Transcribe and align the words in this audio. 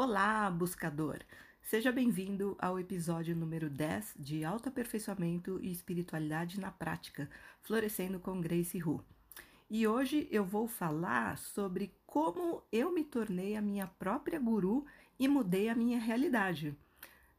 Olá, 0.00 0.48
buscador! 0.48 1.18
Seja 1.60 1.90
bem-vindo 1.90 2.56
ao 2.60 2.78
episódio 2.78 3.34
número 3.34 3.68
10 3.68 4.14
de 4.16 4.44
Autoaperfeiçoamento 4.44 5.58
e 5.60 5.72
Espiritualidade 5.72 6.60
na 6.60 6.70
Prática, 6.70 7.28
Florescendo 7.62 8.20
com 8.20 8.40
Grace 8.40 8.80
Hu. 8.80 9.04
E 9.68 9.88
hoje 9.88 10.28
eu 10.30 10.44
vou 10.44 10.68
falar 10.68 11.36
sobre 11.36 11.92
como 12.06 12.62
eu 12.70 12.94
me 12.94 13.02
tornei 13.02 13.56
a 13.56 13.60
minha 13.60 13.88
própria 13.88 14.38
guru 14.38 14.86
e 15.18 15.26
mudei 15.26 15.68
a 15.68 15.74
minha 15.74 15.98
realidade. 15.98 16.76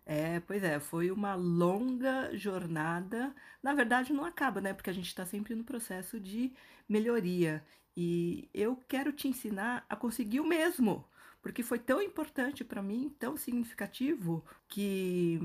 É, 0.05 0.41
pois 0.41 0.61
é, 0.61 0.81
foi 0.81 1.11
uma 1.11 1.35
longa 1.35 2.35
jornada. 2.35 3.33
Na 3.63 3.73
verdade, 3.73 4.11
não 4.11 4.25
acaba, 4.25 4.59
né? 4.59 4.73
Porque 4.73 4.89
a 4.89 4.93
gente 4.93 5.07
está 5.07 5.25
sempre 5.25 5.55
no 5.55 5.63
processo 5.63 6.19
de 6.19 6.51
melhoria. 6.89 7.63
E 7.95 8.49
eu 8.53 8.75
quero 8.85 9.13
te 9.13 9.29
ensinar 9.29 9.85
a 9.87 9.95
conseguir 9.95 10.41
o 10.41 10.45
mesmo 10.45 11.05
porque 11.41 11.63
foi 11.63 11.79
tão 11.79 12.01
importante 12.01 12.63
para 12.63 12.81
mim, 12.81 13.13
tão 13.17 13.37
significativo, 13.37 14.43
que 14.67 15.39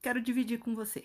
quero 0.00 0.20
dividir 0.20 0.58
com 0.58 0.74
você. 0.74 1.04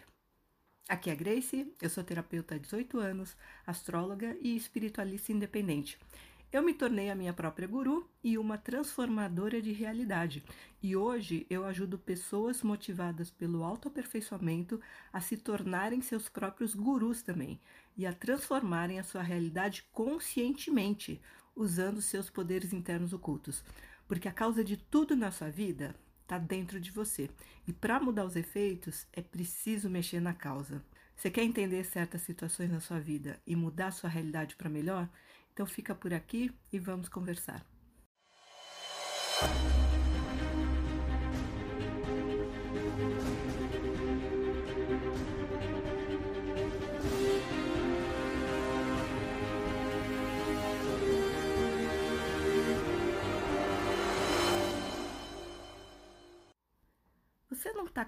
Aqui 0.88 1.10
é 1.10 1.14
a 1.14 1.16
Grace, 1.16 1.72
eu 1.82 1.90
sou 1.90 2.04
terapeuta 2.04 2.56
há 2.56 2.58
18 2.58 3.00
anos, 3.00 3.38
astróloga 3.66 4.36
e 4.42 4.56
espiritualista 4.56 5.32
independente. 5.32 6.00
Eu 6.52 6.64
me 6.64 6.74
tornei 6.74 7.12
a 7.12 7.16
minha 7.16 7.32
própria 7.32 7.68
guru 7.68 8.10
e 8.24 8.36
uma 8.36 8.58
transformadora 8.58 9.62
de 9.62 9.72
realidade. 9.72 10.44
E 10.82 10.96
hoje 10.96 11.46
eu 11.48 11.64
ajudo 11.64 12.00
pessoas 12.00 12.64
motivadas 12.64 13.30
pelo 13.30 13.64
autoaperfeiçoamento 13.64 14.82
a 15.14 15.22
se 15.22 15.38
tornarem 15.38 16.02
seus 16.02 16.28
próprios 16.28 16.74
gurus 16.74 17.22
também 17.22 17.60
e 17.96 18.08
a 18.08 18.14
transformarem 18.14 19.00
a 19.00 19.04
sua 19.04 19.22
realidade 19.22 19.86
conscientemente, 19.92 21.22
usando 21.56 22.02
seus 22.02 22.32
poderes 22.32 22.74
internos 22.74 23.14
ocultos 23.14 23.64
porque 24.10 24.28
a 24.28 24.34
causa 24.34 24.64
de 24.64 24.76
tudo 24.76 25.16
na 25.16 25.32
sua 25.32 25.52
vida 25.52 25.96
está 26.24 26.40
dentro 26.40 26.80
de 26.80 26.90
você. 26.90 27.30
E 27.68 27.72
para 27.72 28.00
mudar 28.00 28.26
os 28.26 28.36
efeitos, 28.36 29.06
é 29.14 29.22
preciso 29.22 29.88
mexer 29.88 30.20
na 30.20 30.34
causa. 30.34 30.84
Você 31.16 31.30
quer 31.30 31.44
entender 31.44 31.84
certas 31.86 32.24
situações 32.24 32.72
na 32.72 32.80
sua 32.80 33.00
vida 33.00 33.40
e 33.46 33.56
mudar 33.56 33.92
sua 33.92 34.10
realidade 34.10 34.56
para 34.56 34.68
melhor? 34.68 35.08
Então 35.54 35.66
fica 35.66 35.94
por 35.94 36.12
aqui 36.12 36.52
e 36.74 36.80
vamos 36.80 37.08
conversar. 37.08 37.64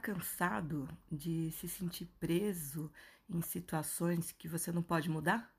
Cansado 0.01 0.89
de 1.11 1.51
se 1.51 1.67
sentir 1.67 2.05
preso 2.19 2.91
em 3.29 3.41
situações 3.41 4.31
que 4.31 4.47
você 4.47 4.71
não 4.71 4.81
pode 4.81 5.09
mudar? 5.09 5.53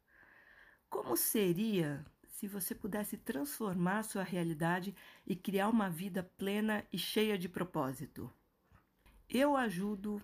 Como 0.90 1.16
seria 1.16 2.04
se 2.26 2.48
você 2.48 2.74
pudesse 2.74 3.16
transformar 3.16 4.02
sua 4.02 4.22
realidade 4.22 4.94
e 5.26 5.36
criar 5.36 5.68
uma 5.68 5.88
vida 5.88 6.22
plena 6.36 6.84
e 6.92 6.98
cheia 6.98 7.38
de 7.38 7.48
propósito? 7.48 8.30
Eu 9.28 9.56
ajudo 9.56 10.20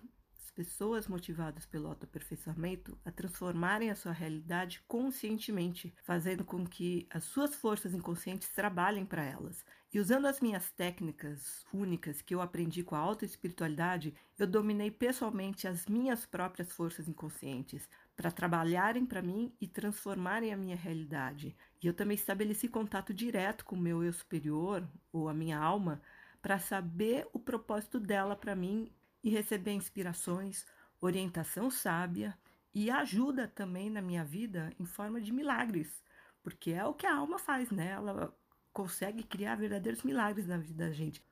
pessoas 0.59 1.07
motivadas 1.07 1.65
pelo 1.65 1.87
autoaperfeiçoamento 1.87 2.99
a 3.05 3.11
transformarem 3.11 3.89
a 3.89 3.95
sua 3.95 4.11
realidade 4.11 4.81
conscientemente, 4.89 5.93
fazendo 6.03 6.43
com 6.43 6.67
que 6.67 7.07
as 7.09 7.23
suas 7.23 7.55
forças 7.55 7.93
inconscientes 7.93 8.49
trabalhem 8.49 9.05
para 9.05 9.23
elas. 9.23 9.63
E 9.91 9.99
usando 9.99 10.27
as 10.27 10.39
minhas 10.39 10.69
técnicas 10.71 11.65
únicas 11.73 12.21
que 12.21 12.35
eu 12.35 12.41
aprendi 12.41 12.83
com 12.83 12.93
a 12.93 12.99
autoespiritualidade, 12.99 14.13
eu 14.37 14.45
dominei 14.45 14.91
pessoalmente 14.91 15.67
as 15.67 15.87
minhas 15.87 16.27
próprias 16.27 16.71
forças 16.71 17.07
inconscientes 17.07 17.89
para 18.15 18.29
trabalharem 18.29 19.03
para 19.03 19.21
mim 19.21 19.51
e 19.59 19.67
transformarem 19.67 20.53
a 20.53 20.57
minha 20.57 20.75
realidade. 20.75 21.57
E 21.81 21.87
eu 21.87 21.93
também 21.93 22.13
estabeleci 22.13 22.67
contato 22.67 23.13
direto 23.13 23.65
com 23.65 23.75
o 23.75 23.79
meu 23.79 24.03
eu 24.03 24.13
superior 24.13 24.87
ou 25.11 25.27
a 25.27 25.33
minha 25.33 25.57
alma 25.57 25.99
para 26.39 26.59
saber 26.59 27.27
o 27.33 27.39
propósito 27.39 27.99
dela 27.99 28.35
para 28.35 28.55
mim 28.55 28.93
e 29.23 29.29
receber 29.31 29.71
inspirações, 29.71 30.67
orientação 31.01 31.71
sábia 31.71 32.37
e 32.75 32.91
ajuda 32.91 33.47
também 33.47 33.89
na 33.89 34.03
minha 34.03 34.23
vida 34.23 34.71
em 34.79 34.85
forma 34.85 35.19
de 35.19 35.33
milagres, 35.33 36.03
porque 36.43 36.71
é 36.71 36.85
o 36.85 36.93
que 36.93 37.07
a 37.07 37.15
alma 37.15 37.39
faz, 37.39 37.71
né? 37.71 37.89
Ela 37.89 38.37
consegue 38.73 39.23
criar 39.23 39.55
verdadeiros 39.55 40.03
milagres 40.03 40.47
na 40.47 40.57
vida 40.57 40.85
da 40.85 40.91
gente. 40.91 41.23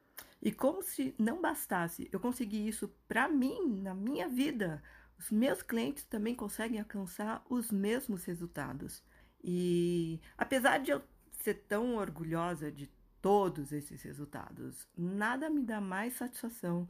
E 0.42 0.52
como 0.52 0.82
se 0.82 1.16
não 1.18 1.42
bastasse 1.42 2.10
eu 2.12 2.20
conseguir 2.20 2.68
isso 2.68 2.88
para 3.08 3.28
mim, 3.28 3.82
na 3.82 3.94
minha 3.94 4.28
vida, 4.28 4.84
os 5.18 5.32
meus 5.32 5.62
clientes 5.62 6.04
também 6.04 6.36
conseguem 6.36 6.80
alcançar 6.80 7.44
os 7.50 7.72
mesmos 7.72 8.24
resultados. 8.26 9.04
E 9.44 10.20
apesar 10.38 10.78
de 10.80 10.92
eu 10.92 11.02
ser 11.32 11.56
tão 11.68 11.96
orgulhosa 11.96 12.72
de 12.72 12.90
todos 13.22 13.72
esses 13.72 14.02
resultados, 14.04 14.88
nada 14.96 15.50
me 15.50 15.64
dá 15.64 15.82
mais 15.82 16.14
satisfação 16.14 16.88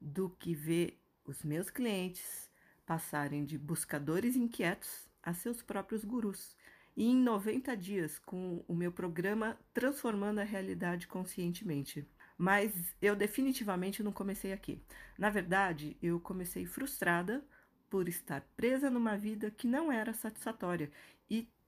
do 0.00 0.30
que 0.30 0.54
ver 0.54 1.00
os 1.24 1.42
meus 1.42 1.70
clientes 1.70 2.50
passarem 2.86 3.44
de 3.44 3.56
buscadores 3.56 4.36
inquietos 4.36 5.08
a 5.22 5.32
seus 5.32 5.62
próprios 5.62 6.04
gurus. 6.04 6.56
E 6.96 7.06
em 7.10 7.16
90 7.16 7.76
dias, 7.76 8.18
com 8.18 8.64
o 8.68 8.74
meu 8.74 8.92
programa 8.92 9.58
Transformando 9.72 10.38
a 10.40 10.44
Realidade 10.44 11.08
Conscientemente. 11.08 12.06
Mas 12.38 12.72
eu 13.00 13.16
definitivamente 13.16 14.02
não 14.02 14.12
comecei 14.12 14.52
aqui. 14.52 14.80
Na 15.18 15.30
verdade, 15.30 15.96
eu 16.02 16.20
comecei 16.20 16.66
frustrada 16.66 17.44
por 17.90 18.08
estar 18.08 18.40
presa 18.56 18.90
numa 18.90 19.16
vida 19.16 19.50
que 19.50 19.66
não 19.66 19.90
era 19.90 20.12
satisfatória 20.12 20.90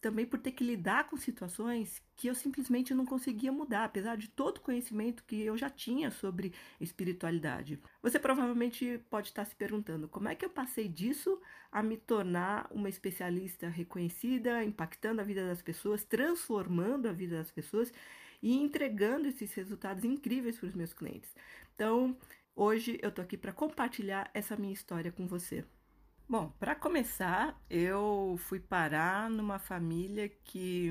também 0.00 0.26
por 0.26 0.38
ter 0.38 0.52
que 0.52 0.64
lidar 0.64 1.08
com 1.08 1.16
situações 1.16 2.02
que 2.14 2.28
eu 2.28 2.34
simplesmente 2.34 2.94
não 2.94 3.04
conseguia 3.04 3.50
mudar, 3.50 3.84
apesar 3.84 4.16
de 4.16 4.28
todo 4.28 4.58
o 4.58 4.60
conhecimento 4.60 5.24
que 5.24 5.42
eu 5.42 5.56
já 5.56 5.70
tinha 5.70 6.10
sobre 6.10 6.52
espiritualidade. 6.80 7.80
Você 8.02 8.18
provavelmente 8.18 9.00
pode 9.10 9.28
estar 9.28 9.44
se 9.44 9.54
perguntando 9.54 10.08
como 10.08 10.28
é 10.28 10.34
que 10.34 10.44
eu 10.44 10.50
passei 10.50 10.88
disso 10.88 11.40
a 11.72 11.82
me 11.82 11.96
tornar 11.96 12.68
uma 12.70 12.88
especialista 12.88 13.68
reconhecida, 13.68 14.64
impactando 14.64 15.20
a 15.20 15.24
vida 15.24 15.46
das 15.46 15.62
pessoas, 15.62 16.04
transformando 16.04 17.08
a 17.08 17.12
vida 17.12 17.36
das 17.36 17.50
pessoas 17.50 17.92
e 18.42 18.54
entregando 18.54 19.28
esses 19.28 19.52
resultados 19.54 20.04
incríveis 20.04 20.58
para 20.58 20.68
os 20.68 20.74
meus 20.74 20.92
clientes. 20.92 21.34
Então, 21.74 22.16
hoje 22.54 22.98
eu 23.02 23.10
tô 23.10 23.22
aqui 23.22 23.36
para 23.36 23.52
compartilhar 23.52 24.30
essa 24.32 24.56
minha 24.56 24.72
história 24.72 25.10
com 25.10 25.26
você. 25.26 25.64
Bom, 26.28 26.50
para 26.58 26.74
começar, 26.74 27.56
eu 27.70 28.36
fui 28.48 28.58
parar 28.58 29.30
numa 29.30 29.58
família 29.60 30.28
que 30.28 30.90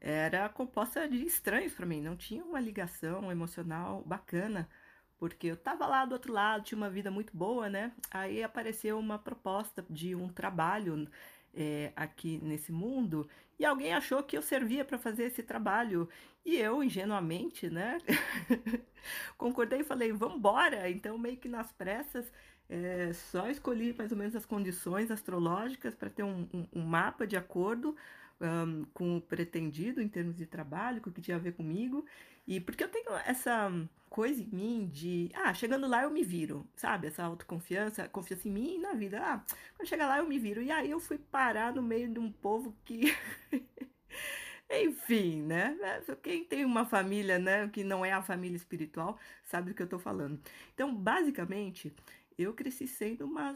era 0.00 0.48
composta 0.48 1.08
de 1.08 1.24
estranhos 1.24 1.72
para 1.74 1.86
mim, 1.86 2.00
não 2.00 2.16
tinha 2.16 2.44
uma 2.44 2.60
ligação 2.60 3.32
emocional 3.32 4.02
bacana, 4.06 4.68
porque 5.18 5.48
eu 5.48 5.56
tava 5.56 5.86
lá 5.86 6.04
do 6.04 6.12
outro 6.12 6.32
lado, 6.32 6.64
tinha 6.64 6.76
uma 6.78 6.90
vida 6.90 7.10
muito 7.10 7.36
boa, 7.36 7.68
né? 7.68 7.92
Aí 8.10 8.42
apareceu 8.44 8.98
uma 8.98 9.18
proposta 9.18 9.84
de 9.90 10.14
um 10.14 10.28
trabalho 10.28 11.08
é, 11.52 11.92
aqui 11.96 12.38
nesse 12.42 12.70
mundo 12.72 13.28
e 13.58 13.64
alguém 13.64 13.92
achou 13.92 14.22
que 14.22 14.36
eu 14.36 14.42
servia 14.42 14.84
para 14.84 14.98
fazer 14.98 15.24
esse 15.24 15.42
trabalho 15.42 16.08
e 16.44 16.56
eu 16.56 16.82
ingenuamente, 16.82 17.70
né? 17.70 17.98
concordei 19.38 19.80
e 19.80 19.84
falei 19.84 20.12
vamos 20.12 20.36
embora. 20.36 20.90
Então 20.90 21.16
meio 21.16 21.36
que 21.36 21.48
nas 21.48 21.72
pressas 21.72 22.30
é, 22.68 23.12
só 23.12 23.48
escolhi 23.48 23.94
mais 23.96 24.10
ou 24.10 24.18
menos 24.18 24.34
as 24.34 24.46
condições 24.46 25.10
astrológicas 25.10 25.94
para 25.94 26.10
ter 26.10 26.22
um, 26.22 26.48
um, 26.52 26.66
um, 26.74 26.82
mapa 26.82 27.26
de 27.26 27.36
acordo 27.36 27.94
um, 28.40 28.84
com 28.92 29.16
o 29.18 29.20
pretendido 29.20 30.00
em 30.00 30.08
termos 30.08 30.36
de 30.36 30.46
trabalho, 30.46 31.00
com 31.00 31.10
o 31.10 31.12
que 31.12 31.20
tinha 31.20 31.36
a 31.36 31.40
ver 31.40 31.52
comigo. 31.52 32.04
E 32.46 32.60
porque 32.60 32.84
eu 32.84 32.88
tenho 32.88 33.10
essa 33.24 33.70
coisa 34.10 34.40
em 34.40 34.46
mim 34.46 34.86
de, 34.86 35.30
ah, 35.34 35.52
chegando 35.52 35.88
lá 35.88 36.04
eu 36.04 36.10
me 36.10 36.22
viro, 36.22 36.64
sabe? 36.76 37.08
Essa 37.08 37.24
autoconfiança, 37.24 38.08
confiança 38.08 38.46
em 38.46 38.50
mim 38.52 38.74
e 38.76 38.78
na 38.78 38.92
vida. 38.92 39.20
Ah, 39.20 39.44
quando 39.76 39.88
chegar 39.88 40.06
lá 40.06 40.18
eu 40.18 40.28
me 40.28 40.38
viro. 40.38 40.62
E 40.62 40.70
aí 40.70 40.90
eu 40.90 41.00
fui 41.00 41.18
parar 41.18 41.74
no 41.74 41.82
meio 41.82 42.08
de 42.08 42.18
um 42.18 42.30
povo 42.30 42.74
que. 42.84 43.12
Enfim, 44.70 45.42
né? 45.42 45.76
Quem 46.22 46.44
tem 46.44 46.64
uma 46.64 46.84
família, 46.84 47.38
né, 47.38 47.68
que 47.68 47.84
não 47.84 48.04
é 48.04 48.12
a 48.12 48.22
família 48.22 48.56
espiritual, 48.56 49.18
sabe 49.44 49.70
do 49.70 49.74
que 49.74 49.82
eu 49.82 49.88
tô 49.88 49.98
falando. 49.98 50.40
Então, 50.74 50.94
basicamente, 50.94 51.92
eu 52.38 52.52
cresci 52.54 52.86
sendo 52.86 53.24
uma, 53.24 53.54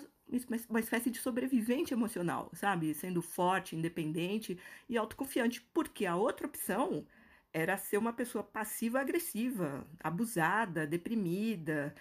uma 0.69 0.81
espécie 0.81 1.11
de 1.11 1.19
sobrevivente 1.19 1.93
emocional, 1.95 2.51
sabe? 2.55 2.95
Sendo 2.95 3.23
forte, 3.23 3.75
independente 3.75 4.59
e 4.89 4.97
autoconfiante, 4.97 5.61
porque 5.73 6.07
a 6.07 6.17
outra 6.17 6.47
opção 6.47 7.07
era 7.53 7.77
ser 7.77 7.99
uma 7.99 8.13
pessoa 8.13 8.45
passiva-agressiva, 8.45 9.87
abusada, 10.03 10.87
deprimida, 10.87 11.95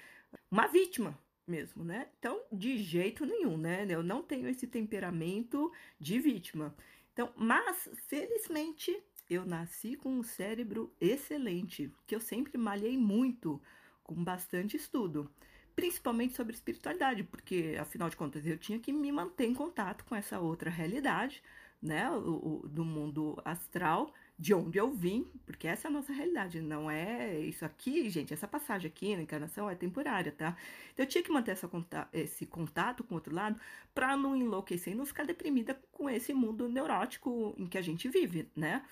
uma 0.51 0.67
vítima 0.67 1.17
mesmo, 1.47 1.83
né? 1.83 2.07
Então, 2.19 2.41
de 2.51 2.77
jeito 2.77 3.25
nenhum, 3.25 3.57
né? 3.57 3.85
Eu 3.89 4.03
não 4.03 4.21
tenho 4.21 4.47
esse 4.49 4.67
temperamento 4.67 5.71
de 5.99 6.19
vítima. 6.19 6.75
Então, 7.13 7.31
mas 7.35 7.89
felizmente 8.07 8.95
eu 9.29 9.45
nasci 9.45 9.95
com 9.95 10.09
um 10.09 10.23
cérebro 10.23 10.94
excelente, 10.99 11.91
que 12.05 12.15
eu 12.15 12.19
sempre 12.19 12.57
malhei 12.57 12.97
muito, 12.97 13.61
com 14.03 14.23
bastante 14.23 14.77
estudo, 14.77 15.29
principalmente 15.75 16.35
sobre 16.35 16.53
espiritualidade, 16.53 17.23
porque 17.23 17.77
afinal 17.79 18.09
de 18.09 18.15
contas 18.15 18.45
eu 18.45 18.57
tinha 18.57 18.79
que 18.79 18.94
me 18.94 19.11
manter 19.11 19.45
em 19.45 19.53
contato 19.53 20.05
com 20.05 20.15
essa 20.15 20.39
outra 20.39 20.69
realidade, 20.69 21.44
né, 21.81 22.09
o, 22.09 22.61
o 22.63 22.67
do 22.67 22.83
mundo 22.85 23.39
astral 23.45 24.13
de 24.39 24.53
onde 24.53 24.77
eu 24.77 24.91
vim, 24.91 25.25
porque 25.45 25.67
essa 25.67 25.87
é 25.87 25.89
a 25.89 25.91
nossa 25.91 26.13
realidade, 26.13 26.61
não 26.61 26.91
é 26.91 27.39
isso 27.39 27.65
aqui, 27.65 28.07
gente, 28.09 28.33
essa 28.33 28.47
passagem 28.47 28.87
aqui 28.87 29.15
na 29.15 29.23
encarnação 29.23 29.69
é 29.69 29.73
temporária, 29.73 30.31
tá? 30.31 30.55
Então 30.93 31.03
eu 31.05 31.09
tinha 31.09 31.23
que 31.23 31.31
manter 31.31 31.51
essa, 31.51 31.69
esse 32.13 32.45
contato 32.45 33.03
com 33.03 33.15
o 33.15 33.17
outro 33.17 33.33
lado 33.33 33.59
para 33.95 34.15
não 34.15 34.35
enlouquecer 34.35 34.93
e 34.93 34.95
não 34.95 35.05
ficar 35.07 35.25
deprimida 35.25 35.79
com 35.91 36.07
esse 36.07 36.33
mundo 36.33 36.69
neurótico 36.69 37.55
em 37.57 37.65
que 37.65 37.77
a 37.79 37.81
gente 37.81 38.07
vive, 38.07 38.47
né? 38.55 38.83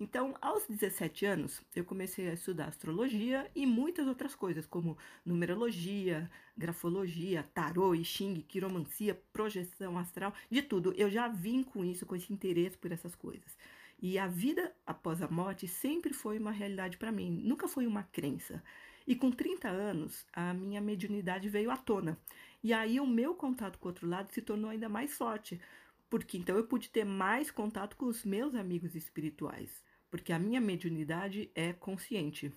Então, 0.00 0.34
aos 0.40 0.66
17 0.66 1.24
anos, 1.24 1.62
eu 1.74 1.84
comecei 1.84 2.28
a 2.28 2.34
estudar 2.34 2.66
astrologia 2.66 3.48
e 3.54 3.64
muitas 3.64 4.08
outras 4.08 4.34
coisas, 4.34 4.66
como 4.66 4.98
numerologia, 5.24 6.28
grafologia, 6.56 7.48
tarô, 7.54 7.94
I 7.94 8.04
Ching, 8.04 8.40
quiromancia, 8.42 9.18
projeção 9.32 9.96
astral, 9.96 10.34
de 10.50 10.62
tudo. 10.62 10.92
Eu 10.96 11.08
já 11.08 11.28
vim 11.28 11.62
com 11.62 11.84
isso, 11.84 12.04
com 12.04 12.16
esse 12.16 12.32
interesse 12.32 12.76
por 12.76 12.90
essas 12.90 13.14
coisas. 13.14 13.56
E 14.00 14.18
a 14.18 14.26
vida 14.26 14.74
após 14.86 15.22
a 15.22 15.28
morte 15.28 15.66
sempre 15.66 16.12
foi 16.12 16.38
uma 16.38 16.50
realidade 16.50 16.96
para 16.96 17.12
mim, 17.12 17.30
nunca 17.42 17.66
foi 17.68 17.86
uma 17.86 18.02
crença. 18.02 18.62
E 19.06 19.14
com 19.14 19.30
30 19.30 19.68
anos, 19.68 20.26
a 20.32 20.54
minha 20.54 20.80
mediunidade 20.80 21.48
veio 21.48 21.70
à 21.70 21.76
tona. 21.76 22.18
E 22.62 22.72
aí 22.72 22.98
o 22.98 23.06
meu 23.06 23.34
contato 23.34 23.78
com 23.78 23.86
o 23.86 23.90
outro 23.90 24.08
lado 24.08 24.32
se 24.32 24.40
tornou 24.40 24.70
ainda 24.70 24.88
mais 24.88 25.12
forte, 25.14 25.60
porque 26.08 26.38
então 26.38 26.56
eu 26.56 26.64
pude 26.64 26.88
ter 26.88 27.04
mais 27.04 27.50
contato 27.50 27.96
com 27.96 28.06
os 28.06 28.24
meus 28.24 28.54
amigos 28.54 28.94
espirituais, 28.94 29.84
porque 30.10 30.32
a 30.32 30.38
minha 30.38 30.60
mediunidade 30.60 31.50
é 31.54 31.72
consciente. 31.72 32.52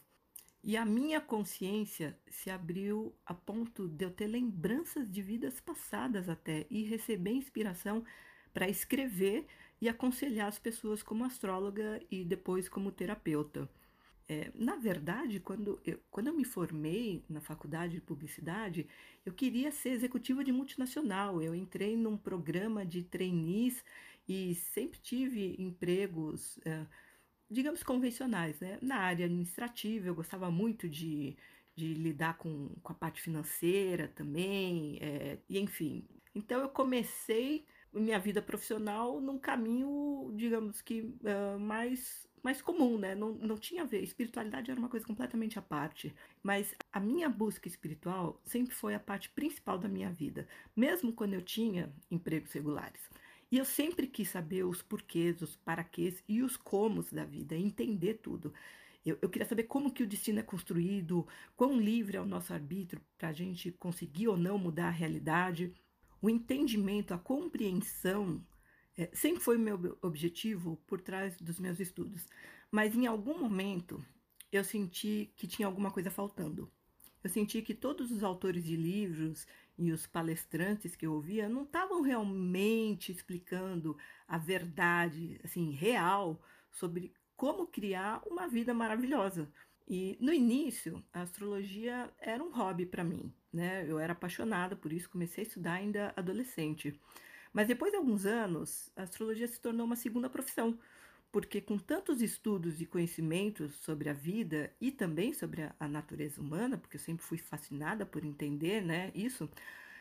E 0.64 0.76
a 0.76 0.86
minha 0.86 1.22
consciência 1.22 2.18
se 2.30 2.50
abriu 2.50 3.16
a 3.26 3.34
ponto 3.34 3.88
de 3.88 4.06
eu 4.06 4.12
ter 4.12 4.28
lembranças 4.28 5.10
de 5.10 5.22
vidas 5.22 5.60
passadas 5.60 6.28
até 6.30 6.66
e 6.70 6.84
receber 6.84 7.32
inspiração 7.32 8.04
para 8.54 8.68
escrever 8.68 9.46
e 9.82 9.88
aconselhar 9.88 10.48
as 10.48 10.60
pessoas 10.60 11.04
como 11.04 11.24
astróloga 11.24 12.02
e 12.10 12.24
depois 12.24 12.68
como 12.68 12.92
terapeuta. 12.92 13.70
É, 14.30 14.52
na 14.54 14.76
verdade, 14.76 15.40
quando 15.40 15.80
eu, 15.86 16.00
quando 16.12 16.28
eu 16.28 16.34
me 16.34 16.44
formei 16.44 17.24
na 17.30 17.40
faculdade 17.40 17.94
de 17.94 18.02
publicidade, 18.02 18.86
eu 19.26 19.32
queria 19.34 19.72
ser 19.72 19.90
executiva 19.90 20.44
de 20.44 20.52
multinacional. 20.52 21.42
Eu 21.42 21.56
entrei 21.56 21.96
num 21.96 22.18
programa 22.18 22.86
de 22.86 23.04
trainees 23.04 23.84
e 24.28 24.56
sempre 24.56 25.00
tive 25.00 25.56
empregos, 25.58 26.60
é, 26.66 26.86
digamos, 27.50 27.84
convencionais. 27.84 28.60
Né? 28.60 28.78
Na 28.82 28.98
área 28.98 29.26
administrativa, 29.26 30.08
eu 30.08 30.16
gostava 30.16 30.52
muito 30.52 30.90
de, 30.90 31.38
de 31.74 31.94
lidar 31.94 32.38
com, 32.38 32.70
com 32.84 32.92
a 32.92 32.96
parte 32.96 33.22
financeira 33.22 34.10
também, 34.10 34.98
é, 35.02 35.38
e 35.48 35.58
enfim. 35.58 36.04
Então, 36.36 36.60
eu 36.60 36.70
comecei 36.70 37.66
minha 38.00 38.20
vida 38.20 38.42
profissional 38.42 39.20
num 39.22 39.38
caminho, 39.38 40.32
digamos 40.36 40.82
que 40.82 41.02
uh, 41.02 41.60
mais, 41.60 42.28
mais 42.44 42.62
comum, 42.62 42.98
né? 42.98 43.16
Não, 43.16 43.34
não 43.34 43.58
tinha 43.58 43.84
a 43.84 43.86
ver. 43.86 44.04
Espiritualidade 44.04 44.72
era 44.72 44.80
uma 44.80 44.90
coisa 44.90 45.06
completamente 45.06 45.58
à 45.60 45.62
parte. 45.62 46.14
Mas 46.42 46.76
a 46.92 47.00
minha 47.00 47.30
busca 47.30 47.68
espiritual 47.68 48.42
sempre 48.46 48.74
foi 48.74 48.96
a 48.96 49.00
parte 49.00 49.30
principal 49.30 49.78
da 49.78 49.88
minha 49.88 50.12
vida, 50.12 50.48
mesmo 50.76 51.14
quando 51.14 51.34
eu 51.34 51.42
tinha 51.42 51.94
empregos 52.10 52.52
regulares. 52.52 53.10
E 53.52 53.58
eu 53.58 53.66
sempre 53.66 54.08
quis 54.08 54.30
saber 54.30 54.64
os 54.64 54.82
porquês, 54.82 55.42
os 55.42 55.56
paraquês 55.56 56.22
e 56.28 56.44
os 56.44 56.58
comos 56.58 57.12
da 57.14 57.24
vida, 57.24 57.56
entender 57.56 58.16
tudo. 58.16 58.54
Eu, 59.06 59.18
eu, 59.22 59.30
queria 59.30 59.48
saber 59.48 59.64
como 59.64 59.92
que 59.92 60.04
o 60.04 60.08
destino 60.08 60.40
é 60.40 60.44
construído, 60.44 61.26
quão 61.56 61.80
livre 61.80 62.18
é 62.18 62.22
o 62.22 62.26
nosso 62.26 62.54
arbítrio 62.54 63.02
para 63.18 63.30
a 63.30 63.34
gente 63.34 63.72
conseguir 63.72 64.28
ou 64.28 64.36
não 64.36 64.58
mudar 64.58 64.88
a 64.88 64.92
realidade 64.92 65.74
o 66.22 66.30
entendimento, 66.30 67.14
a 67.14 67.18
compreensão 67.18 68.44
é, 68.98 69.10
sempre 69.14 69.42
foi 69.42 69.58
o 69.58 69.60
meu 69.60 69.98
objetivo 70.02 70.78
por 70.88 71.00
trás 71.00 71.38
dos 71.38 71.60
meus 71.60 71.80
estudos. 71.80 72.26
Mas 72.72 72.96
em 72.96 73.06
algum 73.06 73.38
momento 73.38 74.04
eu 74.52 74.64
senti 74.64 75.32
que 75.36 75.48
tinha 75.48 75.68
alguma 75.68 75.92
coisa 75.92 76.10
faltando. 76.10 76.72
Eu 77.24 77.30
senti 77.30 77.62
que 77.62 77.74
todos 77.74 78.12
os 78.12 78.24
autores 78.24 78.64
de 78.64 78.76
livros 78.76 79.46
e 79.78 79.92
os 79.92 80.08
palestrantes 80.08 80.96
que 80.96 81.06
eu 81.06 81.14
ouvia 81.14 81.48
não 81.48 81.64
estavam 81.64 82.02
realmente 82.02 83.12
explicando 83.12 83.98
a 84.28 84.38
verdade, 84.38 85.40
assim, 85.44 85.72
real 85.72 86.42
sobre 86.72 87.14
como 87.36 87.68
criar 87.68 88.22
uma 88.26 88.48
vida 88.48 88.74
maravilhosa. 88.74 89.52
E 89.88 90.18
no 90.20 90.34
início, 90.34 91.04
a 91.14 91.22
astrologia 91.22 92.12
era 92.20 92.44
um 92.44 92.52
hobby 92.52 92.86
para 92.86 93.04
mim 93.04 93.34
né? 93.58 93.86
Eu 93.88 94.00
era 94.00 94.14
apaixonada 94.14 94.76
por 94.76 94.94
isso, 94.94 95.10
comecei 95.10 95.44
a 95.44 95.48
estudar 95.48 95.74
ainda 95.74 96.14
adolescente. 96.16 97.00
Mas 97.52 97.68
depois 97.68 97.92
de 97.92 97.98
alguns 97.98 98.26
anos, 98.26 98.92
a 98.96 99.04
astrologia 99.04 99.48
se 99.48 99.60
tornou 99.60 99.86
uma 99.86 99.96
segunda 99.96 100.30
profissão, 100.30 100.78
porque 101.32 101.60
com 101.60 101.78
tantos 101.78 102.22
estudos 102.22 102.80
e 102.82 102.86
conhecimentos 102.86 103.76
sobre 103.78 104.10
a 104.10 104.14
vida 104.14 104.72
e 104.80 104.92
também 104.92 105.34
sobre 105.34 105.64
a, 105.80 105.88
natureza 105.88 106.40
humana, 106.40 106.78
porque 106.78 106.98
eu 106.98 107.02
sempre 107.02 107.26
fui 107.26 107.38
fascinada 107.38 108.06
por 108.06 108.24
entender, 108.24 108.82
né, 108.82 109.12
isso, 109.16 109.50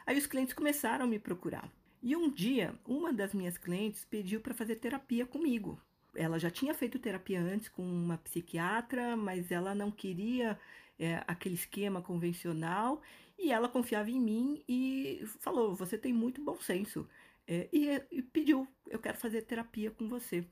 aí 0.07 0.19
os 0.19 0.27
clientes 0.27 0.55
começaram 0.55 1.05
a 1.05 1.09
me 1.09 1.19
procurar. 1.19 1.71
E 2.03 2.15
um 2.15 2.31
dia, 2.31 2.75
uma 2.85 3.13
das 3.13 3.33
minhas 3.33 3.57
clientes 3.59 4.05
pediu 4.05 4.41
para 4.41 4.55
fazer 4.55 4.77
terapia 4.77 5.27
comigo. 5.27 5.81
Ela 6.17 6.39
já 6.39 6.51
tinha 6.51 6.75
feito 6.75 6.99
terapia 6.99 7.41
antes 7.41 7.69
com 7.69 7.83
uma 7.83 8.19
psiquiatra, 8.19 9.17
mas 9.17 9.51
ela 9.51 9.75
não 9.75 9.91
queria 9.91 10.59
é, 10.99 11.23
aquele 11.27 11.55
esquema 11.55 12.01
convencional 12.01 13.03
e 13.39 13.53
ela 13.53 13.69
confiava 13.69 14.11
em 14.11 14.21
mim 14.21 14.65
e 14.69 15.23
falou: 15.41 15.75
Você 15.75 15.99
tem 15.99 16.13
muito 16.13 16.43
bom 16.43 16.59
senso. 16.61 17.09
É, 17.47 17.69
e, 17.73 17.89
e 18.11 18.23
pediu: 18.23 18.67
Eu 18.89 18.99
quero 18.99 19.19
fazer 19.19 19.43
terapia 19.43 19.91
com 19.91 20.09
você. 20.09 20.47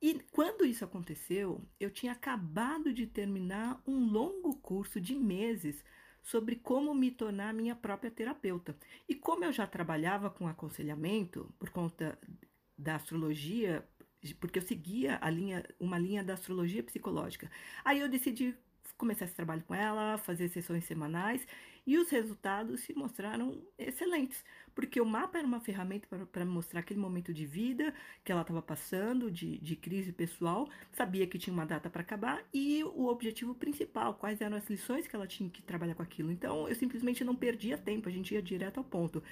E 0.00 0.20
quando 0.30 0.66
isso 0.66 0.84
aconteceu, 0.84 1.64
eu 1.80 1.90
tinha 1.90 2.12
acabado 2.12 2.92
de 2.92 3.06
terminar 3.06 3.80
um 3.86 4.10
longo 4.10 4.54
curso 4.56 5.00
de 5.00 5.14
meses 5.14 5.82
sobre 6.20 6.56
como 6.56 6.94
me 6.94 7.10
tornar 7.10 7.54
minha 7.54 7.74
própria 7.74 8.10
terapeuta. 8.10 8.76
E 9.08 9.14
como 9.14 9.44
eu 9.44 9.52
já 9.52 9.66
trabalhava 9.66 10.28
com 10.28 10.46
aconselhamento 10.46 11.54
por 11.58 11.70
conta 11.70 12.18
da 12.76 12.96
astrologia, 12.96 13.88
porque 14.40 14.58
eu 14.58 14.62
seguia 14.62 15.18
a 15.20 15.30
linha, 15.30 15.64
uma 15.78 15.98
linha 15.98 16.22
da 16.22 16.34
astrologia 16.34 16.82
psicológica, 16.82 17.50
aí 17.84 18.00
eu 18.00 18.08
decidi 18.08 18.54
começar 18.96 19.26
esse 19.26 19.34
trabalho 19.34 19.62
com 19.62 19.74
ela, 19.74 20.16
fazer 20.18 20.48
sessões 20.48 20.84
semanais 20.84 21.46
e 21.86 21.98
os 21.98 22.10
resultados 22.10 22.80
se 22.80 22.94
mostraram 22.94 23.62
excelentes, 23.78 24.44
porque 24.74 25.00
o 25.00 25.06
mapa 25.06 25.38
era 25.38 25.46
uma 25.46 25.60
ferramenta 25.60 26.08
para 26.32 26.44
mostrar 26.44 26.80
aquele 26.80 26.98
momento 26.98 27.32
de 27.32 27.46
vida 27.46 27.94
que 28.24 28.32
ela 28.32 28.40
estava 28.40 28.60
passando, 28.60 29.30
de, 29.30 29.58
de 29.58 29.76
crise 29.76 30.12
pessoal, 30.12 30.68
sabia 30.92 31.26
que 31.26 31.38
tinha 31.38 31.54
uma 31.54 31.64
data 31.64 31.88
para 31.88 32.02
acabar 32.02 32.42
e 32.52 32.82
o 32.82 33.06
objetivo 33.06 33.54
principal, 33.54 34.14
quais 34.14 34.40
eram 34.40 34.56
as 34.56 34.68
lições 34.68 35.06
que 35.06 35.14
ela 35.14 35.26
tinha 35.26 35.48
que 35.48 35.62
trabalhar 35.62 35.94
com 35.94 36.02
aquilo. 36.02 36.32
Então 36.32 36.68
eu 36.68 36.74
simplesmente 36.74 37.22
não 37.22 37.36
perdia 37.36 37.78
tempo, 37.78 38.08
a 38.08 38.12
gente 38.12 38.34
ia 38.34 38.42
direto 38.42 38.78
ao 38.78 38.84
ponto. 38.84 39.22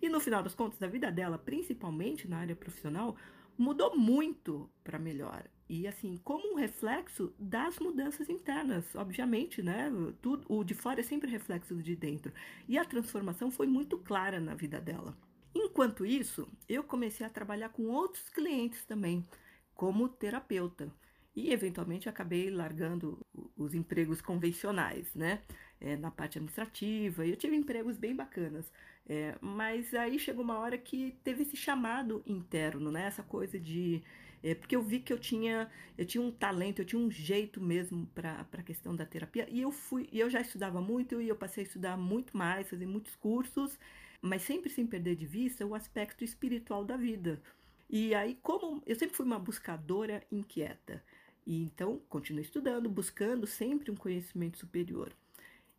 E 0.00 0.08
no 0.08 0.20
final 0.20 0.42
das 0.42 0.54
contas, 0.54 0.80
a 0.82 0.86
vida 0.86 1.10
dela, 1.10 1.38
principalmente 1.38 2.28
na 2.28 2.38
área 2.38 2.54
profissional, 2.54 3.16
mudou 3.58 3.96
muito 3.96 4.70
para 4.84 4.98
melhor. 4.98 5.48
E 5.68 5.86
assim, 5.86 6.16
como 6.18 6.52
um 6.52 6.56
reflexo 6.56 7.34
das 7.38 7.78
mudanças 7.78 8.28
internas, 8.28 8.94
obviamente, 8.94 9.62
né? 9.62 9.90
Tudo, 10.22 10.46
o 10.48 10.62
de 10.62 10.74
fora 10.74 11.00
é 11.00 11.02
sempre 11.02 11.30
reflexo 11.30 11.74
do 11.74 11.82
de 11.82 11.96
dentro. 11.96 12.32
E 12.68 12.78
a 12.78 12.84
transformação 12.84 13.50
foi 13.50 13.66
muito 13.66 13.98
clara 13.98 14.38
na 14.38 14.54
vida 14.54 14.80
dela. 14.80 15.16
Enquanto 15.54 16.06
isso, 16.06 16.46
eu 16.68 16.84
comecei 16.84 17.26
a 17.26 17.30
trabalhar 17.30 17.70
com 17.70 17.86
outros 17.86 18.28
clientes 18.28 18.84
também, 18.84 19.26
como 19.74 20.08
terapeuta. 20.08 20.92
E 21.34 21.52
eventualmente 21.52 22.08
acabei 22.08 22.48
largando 22.48 23.18
os 23.56 23.74
empregos 23.74 24.20
convencionais, 24.20 25.12
né? 25.14 25.42
É, 25.80 25.94
na 25.96 26.10
parte 26.10 26.38
administrativa. 26.38 27.26
E 27.26 27.30
eu 27.30 27.36
tive 27.36 27.54
empregos 27.54 27.98
bem 27.98 28.14
bacanas. 28.14 28.72
É, 29.08 29.36
mas 29.40 29.94
aí 29.94 30.18
chegou 30.18 30.42
uma 30.42 30.58
hora 30.58 30.76
que 30.76 31.16
teve 31.22 31.42
esse 31.42 31.56
chamado 31.56 32.22
interno, 32.26 32.90
né? 32.90 33.06
Essa 33.06 33.22
coisa 33.22 33.58
de. 33.58 34.02
É, 34.42 34.54
porque 34.54 34.76
eu 34.76 34.82
vi 34.82 35.00
que 35.00 35.12
eu 35.12 35.18
tinha, 35.18 35.70
eu 35.96 36.04
tinha 36.04 36.22
um 36.22 36.30
talento, 36.30 36.80
eu 36.80 36.84
tinha 36.84 37.00
um 37.00 37.10
jeito 37.10 37.60
mesmo 37.60 38.06
para 38.14 38.46
a 38.52 38.62
questão 38.62 38.94
da 38.94 39.04
terapia. 39.06 39.46
E 39.50 39.60
eu 39.62 39.70
fui, 39.70 40.08
eu 40.12 40.28
já 40.30 40.40
estudava 40.40 40.80
muito 40.80 41.20
e 41.20 41.28
eu 41.28 41.36
passei 41.36 41.64
a 41.64 41.66
estudar 41.66 41.96
muito 41.96 42.36
mais, 42.36 42.68
fazer 42.68 42.86
muitos 42.86 43.14
cursos, 43.16 43.78
mas 44.20 44.42
sempre 44.42 44.70
sem 44.70 44.86
perder 44.86 45.16
de 45.16 45.26
vista 45.26 45.66
o 45.66 45.74
aspecto 45.74 46.24
espiritual 46.24 46.84
da 46.84 46.96
vida. 46.96 47.40
E 47.88 48.14
aí, 48.14 48.38
como 48.42 48.82
eu 48.86 48.96
sempre 48.96 49.16
fui 49.16 49.26
uma 49.26 49.38
buscadora 49.38 50.22
inquieta, 50.30 51.02
e 51.46 51.62
então 51.62 52.00
continuei 52.08 52.44
estudando, 52.44 52.88
buscando 52.88 53.46
sempre 53.46 53.90
um 53.90 53.96
conhecimento 53.96 54.58
superior. 54.58 55.12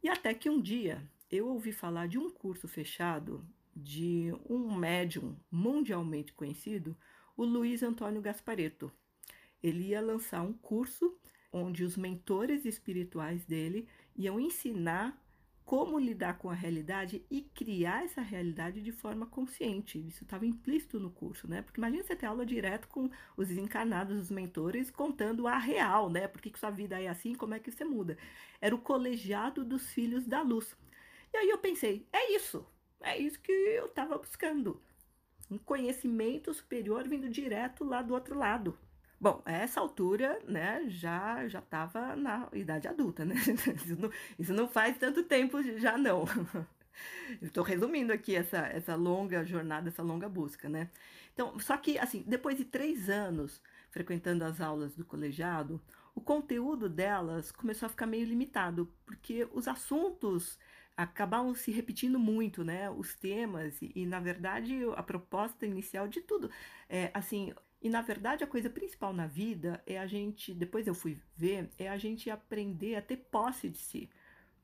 E 0.08 0.10
até 0.10 0.34
que 0.34 0.50
um 0.50 0.62
dia 0.62 1.06
eu 1.30 1.50
ouvi 1.50 1.74
falar 1.74 2.08
de 2.08 2.18
um 2.18 2.30
curso 2.30 2.66
fechado 2.66 3.46
de 3.76 4.34
um 4.50 4.74
médium 4.74 5.36
mundialmente 5.52 6.32
conhecido, 6.32 6.98
o 7.36 7.44
Luiz 7.44 7.84
Antônio 7.84 8.22
Gaspareto. 8.22 8.90
ele 9.62 9.88
ia 9.88 10.00
lançar 10.00 10.44
um 10.44 10.54
curso 10.54 11.14
onde 11.52 11.84
os 11.84 11.98
mentores 11.98 12.64
espirituais 12.64 13.44
dele 13.44 13.86
iam 14.16 14.40
ensinar 14.40 15.22
como 15.68 16.00
lidar 16.00 16.38
com 16.38 16.50
a 16.50 16.54
realidade 16.54 17.26
e 17.30 17.42
criar 17.42 18.06
essa 18.06 18.22
realidade 18.22 18.82
de 18.82 18.94
forma 18.94 19.26
consciente. 19.26 20.00
Isso 20.00 20.24
estava 20.24 20.46
implícito 20.46 20.98
no 20.98 21.12
curso, 21.12 21.46
né? 21.46 21.62
Porque 21.62 21.78
imagina 21.78 22.04
você 22.04 22.16
ter 22.16 22.26
aula 22.26 22.46
direto 22.46 22.88
com 22.88 23.10
os 23.36 23.52
encarnados, 23.52 24.18
os 24.18 24.32
mentores, 24.32 24.90
contando 24.90 25.46
a 25.46 25.58
real, 25.58 26.10
né? 26.10 26.26
Por 26.26 26.40
que, 26.40 26.52
que 26.52 26.58
sua 26.58 26.70
vida 26.70 27.02
é 27.02 27.10
assim, 27.10 27.36
como 27.36 27.54
é 27.54 27.60
que 27.60 27.70
você 27.70 27.84
muda. 27.84 28.18
Era 28.62 28.74
o 28.74 28.80
colegiado 28.80 29.66
dos 29.66 29.92
filhos 29.92 30.26
da 30.26 30.42
luz. 30.42 30.74
E 31.34 31.38
aí 31.38 31.50
eu 31.50 31.58
pensei, 31.58 32.08
é 32.14 32.34
isso, 32.34 32.66
é 33.02 33.18
isso 33.18 33.38
que 33.42 33.52
eu 33.52 33.88
estava 33.88 34.18
buscando. 34.18 34.82
Um 35.52 35.58
conhecimento 35.58 36.54
superior 36.54 37.06
vindo 37.10 37.28
direto 37.28 37.84
lá 37.84 38.02
do 38.02 38.14
outro 38.14 38.40
lado. 38.40 38.80
Bom, 39.20 39.42
a 39.46 39.52
essa 39.52 39.80
altura, 39.80 40.40
né, 40.48 40.84
já 40.90 41.48
já 41.48 41.60
estava 41.60 42.16
na 42.16 42.48
idade 42.54 42.88
adulta, 42.88 43.26
né? 43.26 43.36
Isso 43.84 43.96
não, 44.00 44.12
isso 44.38 44.54
não 44.54 44.68
faz 44.68 44.98
tanto 44.98 45.24
tempo 45.24 45.62
já 45.80 45.98
não. 45.98 46.26
Estou 47.42 47.64
resumindo 47.64 48.14
aqui 48.14 48.36
essa, 48.36 48.58
essa 48.68 48.96
longa 48.96 49.44
jornada, 49.46 49.90
essa 49.90 50.04
longa 50.04 50.30
busca, 50.30 50.70
né? 50.70 50.90
Então, 51.34 51.60
só 51.60 51.78
que, 51.78 51.98
assim, 52.00 52.24
depois 52.28 52.58
de 52.58 52.66
três 52.66 53.10
anos 53.10 53.62
frequentando 53.92 54.44
as 54.46 54.62
aulas 54.62 54.96
do 54.96 55.06
colegiado, 55.06 55.82
o 56.16 56.22
conteúdo 56.22 56.90
delas 56.90 57.52
começou 57.52 57.86
a 57.88 57.90
ficar 57.90 58.08
meio 58.08 58.26
limitado, 58.26 58.92
porque 59.06 59.48
os 59.54 59.68
assuntos 59.68 60.58
acabavam 60.96 61.54
se 61.54 61.72
repetindo 61.72 62.20
muito, 62.20 62.64
né? 62.64 62.90
Os 62.90 63.16
temas 63.16 63.82
e, 63.82 63.92
e 63.96 64.06
na 64.06 64.20
verdade, 64.20 64.80
a 64.96 65.04
proposta 65.04 65.66
inicial 65.66 66.08
de 66.08 66.22
tudo, 66.22 66.50
é, 66.90 67.12
assim, 67.14 67.54
e 67.82 67.90
na 67.90 68.02
verdade 68.02 68.44
a 68.44 68.48
coisa 68.48 68.70
principal 68.70 69.14
na 69.14 69.28
vida 69.28 69.82
é 69.86 70.00
a 70.00 70.08
gente, 70.08 70.54
depois 70.54 70.88
eu 70.88 70.96
fui 70.96 71.18
ver, 71.36 71.70
é 71.78 71.90
a 71.90 71.98
gente 71.98 72.30
aprender 72.30 72.96
a 72.96 73.02
ter 73.02 73.18
posse 73.18 73.70
de 73.70 73.78
si. 73.78 74.10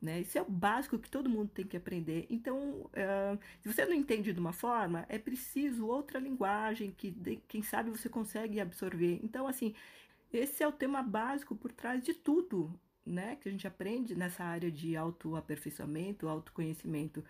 Né? 0.01 0.20
Isso 0.20 0.38
é 0.38 0.41
o 0.41 0.50
básico 0.50 1.00
que 1.00 1.10
todo 1.10 1.29
mundo 1.29 1.50
tem 1.53 1.65
que 1.65 1.77
aprender. 1.77 2.27
Então, 2.29 2.82
uh, 2.82 3.39
se 3.62 3.72
você 3.72 3.86
não 3.86 3.93
entende 3.93 4.34
de 4.34 4.39
uma 4.39 4.51
forma, 4.51 5.05
é 5.08 5.17
preciso 5.17 5.88
outra 5.88 6.20
linguagem 6.20 6.91
que, 6.91 7.10
de, 7.10 7.38
quem 7.48 7.63
sabe, 7.63 7.89
você 7.89 8.10
consegue 8.10 8.60
absorver. 8.60 9.22
Então, 9.24 9.48
assim, 9.48 9.74
esse 10.32 10.62
é 10.62 10.67
o 10.67 10.74
tema 10.74 11.01
básico 11.01 11.55
por 11.55 11.72
trás 11.72 12.03
de 12.03 12.13
tudo 12.13 12.77
né, 13.05 13.38
que 13.38 13.48
a 13.48 13.51
gente 13.51 13.67
aprende 13.67 14.15
nessa 14.15 14.43
área 14.43 14.70
de 14.70 14.98
autoaperfeiçoamento, 14.98 16.27
autoconhecimento. 16.27 17.24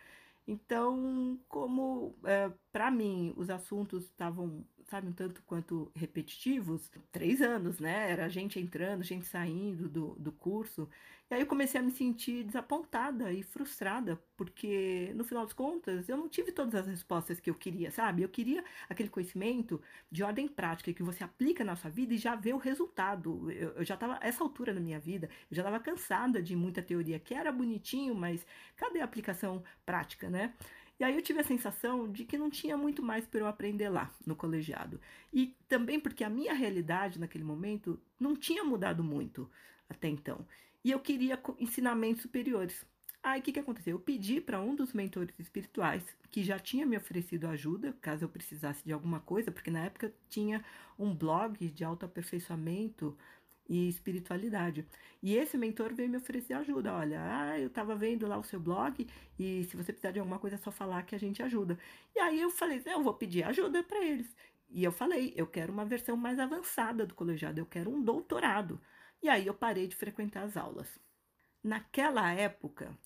Então, 0.47 1.39
como 1.47 2.15
é, 2.23 2.51
para 2.71 2.91
mim 2.91 3.33
os 3.37 3.49
assuntos 3.49 4.05
estavam 4.05 4.65
sabe, 4.93 5.07
um 5.07 5.11
tanto 5.11 5.41
quanto 5.47 5.91
repetitivos, 5.95 6.91
três 7.11 7.41
anos, 7.41 7.79
né? 7.79 8.11
Era 8.11 8.29
gente 8.29 8.59
entrando, 8.59 9.03
gente 9.03 9.25
saindo 9.25 9.89
do, 9.89 10.13
do 10.19 10.31
curso. 10.31 10.87
E 11.31 11.33
aí 11.33 11.41
eu 11.41 11.47
comecei 11.47 11.79
a 11.79 11.83
me 11.83 11.89
sentir 11.89 12.43
desapontada 12.43 13.31
e 13.33 13.41
frustrada, 13.41 14.21
porque 14.37 15.11
no 15.15 15.23
final 15.23 15.45
das 15.45 15.53
contas 15.53 16.07
eu 16.07 16.15
não 16.15 16.29
tive 16.29 16.51
todas 16.51 16.75
as 16.75 16.85
respostas 16.85 17.39
que 17.39 17.49
eu 17.49 17.55
queria, 17.55 17.89
sabe? 17.89 18.21
Eu 18.21 18.29
queria 18.29 18.63
aquele 18.87 19.09
conhecimento 19.09 19.81
de 20.11 20.21
ordem 20.21 20.47
prática 20.47 20.93
que 20.93 21.01
você 21.01 21.23
aplica 21.23 21.63
na 21.63 21.75
sua 21.75 21.89
vida 21.89 22.13
e 22.13 22.17
já 22.19 22.35
vê 22.35 22.53
o 22.53 22.57
resultado. 22.57 23.49
Eu, 23.51 23.69
eu 23.71 23.83
já 23.83 23.95
estava, 23.95 24.19
essa 24.21 24.43
altura 24.43 24.75
na 24.75 24.79
minha 24.79 24.99
vida, 24.99 25.27
eu 25.49 25.55
já 25.55 25.63
estava 25.63 25.79
cansada 25.79 26.39
de 26.39 26.55
muita 26.55 26.83
teoria 26.83 27.19
que 27.19 27.33
era 27.33 27.51
bonitinho, 27.51 28.13
mas 28.13 28.45
cadê 28.75 28.99
a 28.99 29.05
aplicação 29.05 29.63
prática, 29.83 30.29
né? 30.29 30.53
E 30.99 31.03
aí 31.03 31.15
eu 31.15 31.21
tive 31.21 31.39
a 31.39 31.43
sensação 31.43 32.11
de 32.11 32.23
que 32.23 32.37
não 32.37 32.49
tinha 32.49 32.77
muito 32.77 33.01
mais 33.01 33.25
para 33.25 33.39
eu 33.39 33.47
aprender 33.47 33.89
lá 33.89 34.13
no 34.25 34.35
colegiado. 34.35 34.99
E 35.33 35.55
também 35.67 35.99
porque 35.99 36.23
a 36.23 36.29
minha 36.29 36.53
realidade 36.53 37.19
naquele 37.19 37.43
momento 37.43 37.99
não 38.19 38.35
tinha 38.35 38.63
mudado 38.63 39.03
muito 39.03 39.49
até 39.89 40.07
então. 40.07 40.45
E 40.83 40.91
eu 40.91 40.99
queria 40.99 41.41
ensinamentos 41.59 42.21
superiores. 42.21 42.85
Aí 43.23 43.39
o 43.39 43.43
que, 43.43 43.53
que 43.53 43.59
aconteceu? 43.59 43.95
Eu 43.95 43.99
pedi 43.99 44.41
para 44.41 44.59
um 44.59 44.75
dos 44.75 44.91
mentores 44.91 45.33
espirituais, 45.39 46.03
que 46.29 46.43
já 46.43 46.59
tinha 46.59 46.85
me 46.85 46.97
oferecido 46.97 47.47
ajuda, 47.47 47.95
caso 48.01 48.25
eu 48.25 48.29
precisasse 48.29 48.83
de 48.83 48.91
alguma 48.91 49.21
coisa, 49.21 49.49
porque 49.49 49.71
na 49.71 49.85
época 49.85 50.13
tinha 50.29 50.63
um 50.99 51.15
blog 51.15 51.69
de 51.69 51.83
autoaperfeiçoamento 51.85 53.17
e 53.67 53.87
espiritualidade. 53.87 54.85
E 55.21 55.35
esse 55.35 55.57
mentor 55.57 55.93
veio 55.93 56.09
me 56.09 56.17
oferecer 56.17 56.53
ajuda. 56.53 56.93
Olha, 56.93 57.19
ah, 57.21 57.59
eu 57.59 57.67
estava 57.67 57.95
vendo 57.95 58.27
lá 58.27 58.37
o 58.37 58.43
seu 58.43 58.59
blog 58.59 59.07
e 59.39 59.63
se 59.63 59.75
você 59.77 59.91
precisar 59.93 60.11
de 60.11 60.19
alguma 60.19 60.39
coisa 60.39 60.55
é 60.55 60.59
só 60.59 60.71
falar 60.71 61.03
que 61.03 61.15
a 61.15 61.19
gente 61.19 61.41
ajuda. 61.41 61.77
E 62.15 62.19
aí 62.19 62.39
eu 62.41 62.49
falei, 62.49 62.81
eu 62.85 63.01
vou 63.03 63.13
pedir 63.13 63.43
ajuda 63.43 63.83
para 63.83 64.03
eles. 64.03 64.35
E 64.69 64.83
eu 64.83 64.91
falei, 64.91 65.33
eu 65.35 65.47
quero 65.47 65.71
uma 65.71 65.85
versão 65.85 66.17
mais 66.17 66.39
avançada 66.39 67.05
do 67.05 67.13
colegiado, 67.13 67.59
eu 67.59 67.65
quero 67.65 67.89
um 67.91 68.01
doutorado. 68.01 68.81
E 69.21 69.29
aí 69.29 69.47
eu 69.47 69.53
parei 69.53 69.87
de 69.87 69.95
frequentar 69.95 70.43
as 70.43 70.57
aulas. 70.57 70.99
Naquela 71.63 72.31
época, 72.33 72.97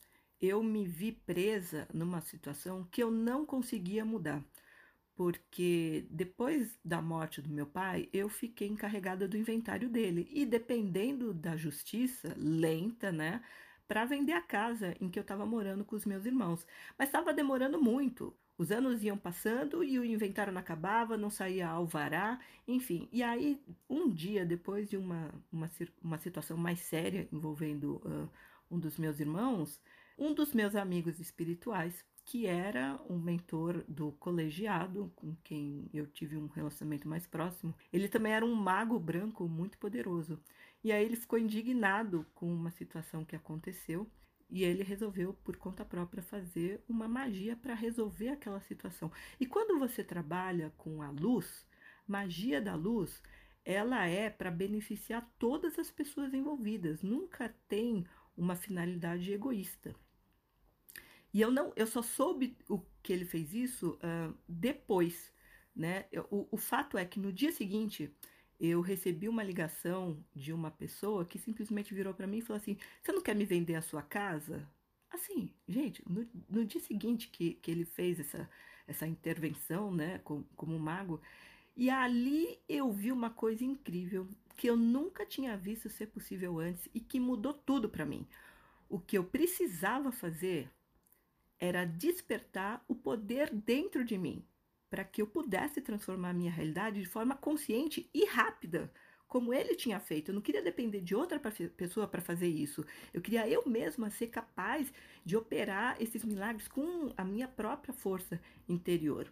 eu 0.42 0.64
me 0.64 0.86
vi 0.86 1.12
presa 1.12 1.88
numa 1.94 2.22
situação 2.22 2.88
que 2.92 3.04
eu 3.04 3.12
não 3.12 3.46
conseguia 3.46 4.04
mudar 4.06 4.44
porque 5.18 6.06
depois 6.12 6.78
da 6.86 7.02
morte 7.02 7.42
do 7.42 7.50
meu 7.50 7.66
pai, 7.66 8.08
eu 8.14 8.30
fiquei 8.30 8.68
encarregada 8.68 9.28
do 9.28 9.36
inventário 9.36 9.90
dele 9.90 10.30
e 10.32 10.46
dependendo 10.46 11.34
da 11.34 11.58
justiça 11.58 12.36
lenta, 12.38 13.12
né, 13.12 13.42
para 13.88 14.06
vender 14.06 14.34
a 14.34 14.42
casa 14.42 14.96
em 15.02 15.10
que 15.10 15.18
eu 15.18 15.22
estava 15.22 15.44
morando 15.44 15.84
com 15.84 15.96
os 15.96 16.06
meus 16.06 16.24
irmãos. 16.28 16.68
Mas 17.00 17.10
estava 17.10 17.34
demorando 17.34 17.82
muito. 17.82 18.32
Os 18.60 18.72
anos 18.72 19.04
iam 19.04 19.18
passando 19.18 19.84
e 19.84 19.98
o 19.98 20.06
inventário 20.06 20.54
não 20.54 20.62
acabava, 20.62 21.18
não 21.18 21.32
saía 21.32 21.68
alvará, 21.68 22.40
enfim. 22.68 23.10
E 23.12 23.24
aí, 23.24 23.60
um 23.90 24.12
dia 24.12 24.46
depois 24.46 24.88
de 24.88 24.98
uma, 24.98 25.34
uma, 25.52 25.70
uma 26.00 26.20
situação 26.20 26.58
mais 26.58 26.80
séria 26.82 27.28
envolvendo 27.32 27.96
uh, 28.06 28.30
um 28.70 28.78
dos 28.78 29.00
meus 29.00 29.20
irmãos, 29.20 29.82
um 30.16 30.32
dos 30.32 30.54
meus 30.54 30.76
amigos 30.76 31.20
espirituais 31.20 32.06
que 32.28 32.46
era 32.46 33.00
um 33.10 33.18
mentor 33.18 33.86
do 33.88 34.12
colegiado, 34.12 35.10
com 35.16 35.34
quem 35.46 35.90
eu 35.94 36.06
tive 36.06 36.36
um 36.36 36.48
relacionamento 36.48 37.08
mais 37.08 37.26
próximo. 37.26 37.74
Ele 37.92 38.10
também 38.10 38.34
era 38.34 38.46
um 38.46 38.54
mago 38.54 39.00
branco 39.00 39.48
muito 39.48 39.78
poderoso. 39.78 40.38
E 40.84 40.92
aí 40.92 41.06
ele 41.06 41.16
ficou 41.16 41.40
indignado 41.40 42.26
com 42.36 42.54
uma 42.54 42.70
situação 42.70 43.24
que 43.24 43.34
aconteceu 43.34 44.12
e 44.50 44.66
ele 44.66 44.84
resolveu, 44.84 45.36
por 45.36 45.56
conta 45.56 45.86
própria, 45.86 46.22
fazer 46.22 46.84
uma 46.88 47.08
magia 47.08 47.56
para 47.56 47.74
resolver 47.74 48.28
aquela 48.28 48.60
situação. 48.60 49.10
E 49.40 49.46
quando 49.46 49.80
você 49.80 50.04
trabalha 50.04 50.74
com 50.76 51.02
a 51.02 51.10
luz, 51.10 51.66
magia 52.06 52.62
da 52.62 52.76
luz, 52.76 53.24
ela 53.64 54.06
é 54.06 54.30
para 54.30 54.52
beneficiar 54.52 55.26
todas 55.40 55.80
as 55.80 55.90
pessoas 55.90 56.34
envolvidas, 56.34 57.02
nunca 57.02 57.56
tem 57.70 58.06
uma 58.36 58.58
finalidade 58.58 59.32
egoísta. 59.32 59.96
E 61.38 61.41
eu 61.41 61.51
não, 61.51 61.72
eu 61.75 61.86
só 61.86 62.01
soube 62.01 62.58
o 62.67 62.79
que 63.03 63.13
ele 63.13 63.24
fez 63.24 63.53
isso 63.53 64.00
uh, 64.01 64.36
depois, 64.50 65.32
né? 65.75 66.06
O, 66.32 66.48
o 66.50 66.58
fato 66.58 66.98
é 66.98 67.06
que 67.06 67.20
no 67.20 67.32
dia 67.32 67.51
seguinte 67.51 68.12
eu 68.60 68.82
recebi 68.82 69.29
uma 69.29 69.44
ligação 69.44 70.25
de 70.34 70.51
uma 70.51 70.72
pessoa 70.72 71.24
que 71.25 71.38
simplesmente 71.38 71.94
virou 71.94 72.12
para 72.12 72.25
mim 72.25 72.39
e 72.39 72.41
falou 72.41 72.60
assim: 72.60 72.75
"Você 73.03 73.12
não 73.12 73.22
quer 73.22 73.36
me 73.36 73.46
vender 73.46 73.75
a 73.75 73.84
sua 73.84 74.01
casa?" 74.01 74.67
Assim, 75.12 75.53
gente, 75.67 76.01
no, 76.10 76.27
no 76.50 76.65
dia 76.65 76.82
seguinte 76.82 77.27
que, 77.27 77.53
que 77.53 77.70
ele 77.70 77.86
fez 77.86 78.20
essa, 78.20 78.50
essa 78.88 79.06
intervenção, 79.06 79.94
né, 79.94 80.17
como, 80.24 80.44
como 80.56 80.79
mago, 80.79 81.22
e 81.75 81.88
ali 81.88 82.58
eu 82.67 82.91
vi 82.91 83.12
uma 83.12 83.29
coisa 83.29 83.63
incrível 83.63 84.27
que 84.56 84.65
eu 84.65 84.75
nunca 84.75 85.24
tinha 85.24 85.56
visto 85.56 85.88
ser 85.88 86.08
possível 86.08 86.58
antes 86.58 86.89
e 86.96 87.00
que 87.00 87.20
mudou 87.20 87.53
tudo 87.53 87.88
para 87.88 88.08
mim. 88.08 88.25
O 88.89 89.00
que 89.00 89.15
eu 89.20 89.24
precisava 89.24 90.12
fazer 90.12 90.72
era 91.60 91.86
despertar 91.86 92.84
o 92.88 92.96
poder 92.96 93.54
dentro 93.54 94.04
de 94.04 94.18
mim, 94.18 94.44
para 94.90 95.04
que 95.04 95.22
eu 95.22 95.28
pudesse 95.28 95.82
transformar 95.82 96.30
a 96.30 96.34
minha 96.34 96.52
realidade 96.52 97.02
de 97.02 97.08
forma 97.08 97.36
consciente 97.36 98.10
e 98.14 98.26
rápida, 98.26 98.92
como 99.28 99.54
ele 99.54 99.76
tinha 99.76 100.00
feito. 100.00 100.30
Eu 100.30 100.36
não 100.36 100.42
queria 100.42 100.62
depender 100.62 101.02
de 101.02 101.14
outra 101.14 101.40
pessoa 101.76 102.08
para 102.08 102.22
fazer 102.22 102.48
isso. 102.48 102.86
Eu 103.14 103.22
queria 103.22 103.48
eu 103.48 103.64
mesma 103.68 104.10
ser 104.10 104.28
capaz 104.28 104.92
de 105.26 105.36
operar 105.36 105.98
esses 106.02 106.24
milagres 106.24 106.68
com 106.68 107.12
a 107.18 107.26
minha 107.26 107.48
própria 107.48 107.94
força 107.94 108.40
interior. 108.70 109.32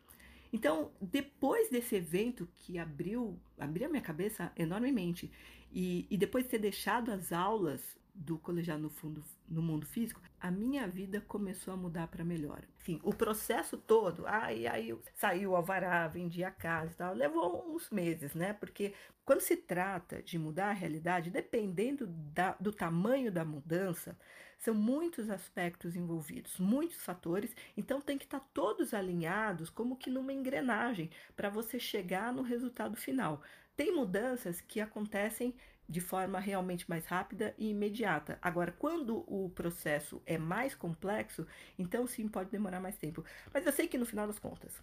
Então, 0.52 0.92
depois 1.02 1.70
desse 1.70 1.96
evento 1.96 2.48
que 2.54 2.78
abriu, 2.78 3.38
abriu 3.58 3.88
a 3.88 3.90
minha 3.90 4.02
cabeça 4.02 4.52
enormemente, 4.56 5.32
e, 5.72 6.08
e 6.10 6.18
depois 6.18 6.46
de 6.46 6.52
ter 6.52 6.60
deixado 6.60 7.12
as 7.12 7.34
aulas 7.34 7.82
do 8.14 8.38
colegiado 8.38 8.82
no 8.82 8.90
fundo 8.90 9.24
no 9.48 9.62
mundo 9.62 9.86
físico, 9.86 10.22
a 10.40 10.52
minha 10.52 10.88
vida 10.88 11.22
começou 11.22 11.74
a 11.74 11.78
mudar 11.78 12.08
para 12.08 12.24
melhor. 12.24 12.64
Sim, 12.80 13.00
o 13.04 13.14
processo 13.14 13.78
todo, 13.78 14.26
aí 14.28 14.68
aí 14.68 14.96
saiu 15.16 15.52
o 15.52 15.56
alvará, 15.56 16.08
vendi 16.08 16.44
a 16.44 16.52
casa 16.52 16.92
e 16.92 16.96
tal, 16.96 17.14
levou 17.14 17.74
uns 17.74 17.90
meses, 17.90 18.34
né? 18.34 18.54
Porque 18.54 18.94
quando 19.24 19.42
se 19.42 19.58
trata 19.58 20.22
de 20.22 20.38
mudar 20.38 20.70
a 20.70 20.74
realidade, 20.74 21.32
dependendo 21.32 22.06
da, 22.08 22.56
do 22.60 22.72
tamanho 22.72 23.32
da 23.32 23.44
mudança, 23.44 24.18
são 24.58 24.74
muitos 24.74 25.30
aspectos 25.30 25.96
envolvidos, 25.96 26.60
muitos 26.60 27.04
fatores, 27.04 27.56
então 27.76 28.00
tem 28.02 28.18
que 28.18 28.26
estar 28.26 28.40
tá 28.40 28.48
todos 28.54 28.94
alinhados 28.94 29.70
como 29.70 29.98
que 29.98 30.10
numa 30.10 30.34
engrenagem 30.34 31.10
para 31.36 31.50
você 31.50 31.80
chegar 31.80 32.34
no 32.34 32.42
resultado 32.42 32.96
final. 32.96 33.42
Tem 33.76 33.94
mudanças 33.94 34.62
que 34.62 34.80
acontecem 34.80 35.54
de 35.88 36.02
forma 36.02 36.40
realmente 36.40 36.90
mais 36.90 37.06
rápida 37.06 37.54
e 37.58 37.70
imediata. 37.70 38.38
Agora, 38.42 38.72
quando 38.72 39.24
o 39.28 39.50
processo 39.50 40.22
é 40.26 40.38
mais 40.38 40.74
complexo, 40.74 41.46
então 41.78 42.08
sim 42.08 42.28
pode 42.28 42.50
demorar 42.50 42.80
mais 42.80 42.98
tempo. 42.98 43.24
Mas 43.54 43.66
eu 43.66 43.72
sei 43.72 43.88
que 43.88 43.98
no 43.98 44.06
final 44.06 44.28
das 44.28 44.40
contas, 44.40 44.74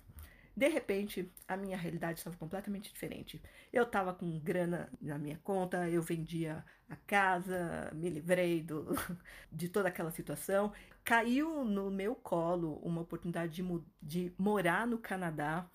de 0.54 0.68
repente, 0.68 1.32
a 1.48 1.56
minha 1.56 1.76
realidade 1.76 2.18
estava 2.18 2.36
completamente 2.36 2.92
diferente. 2.92 3.42
Eu 3.72 3.84
estava 3.84 4.12
com 4.12 4.38
grana 4.38 4.90
na 5.00 5.18
minha 5.18 5.38
conta, 5.42 5.88
eu 5.88 6.02
vendia 6.02 6.62
a 6.90 6.96
casa, 6.96 7.90
me 7.94 8.10
livrei 8.10 8.62
do, 8.62 8.86
de 9.50 9.68
toda 9.68 9.88
aquela 9.88 10.10
situação. 10.10 10.72
Caiu 11.02 11.64
no 11.64 11.90
meu 11.90 12.14
colo 12.14 12.78
uma 12.82 13.00
oportunidade 13.00 13.62
de, 13.62 13.82
de 14.00 14.32
morar 14.38 14.86
no 14.86 14.98
Canadá. 14.98 15.66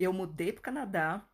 Eu 0.00 0.12
mudei 0.12 0.52
para 0.52 0.60
o 0.60 0.62
Canadá 0.62 1.27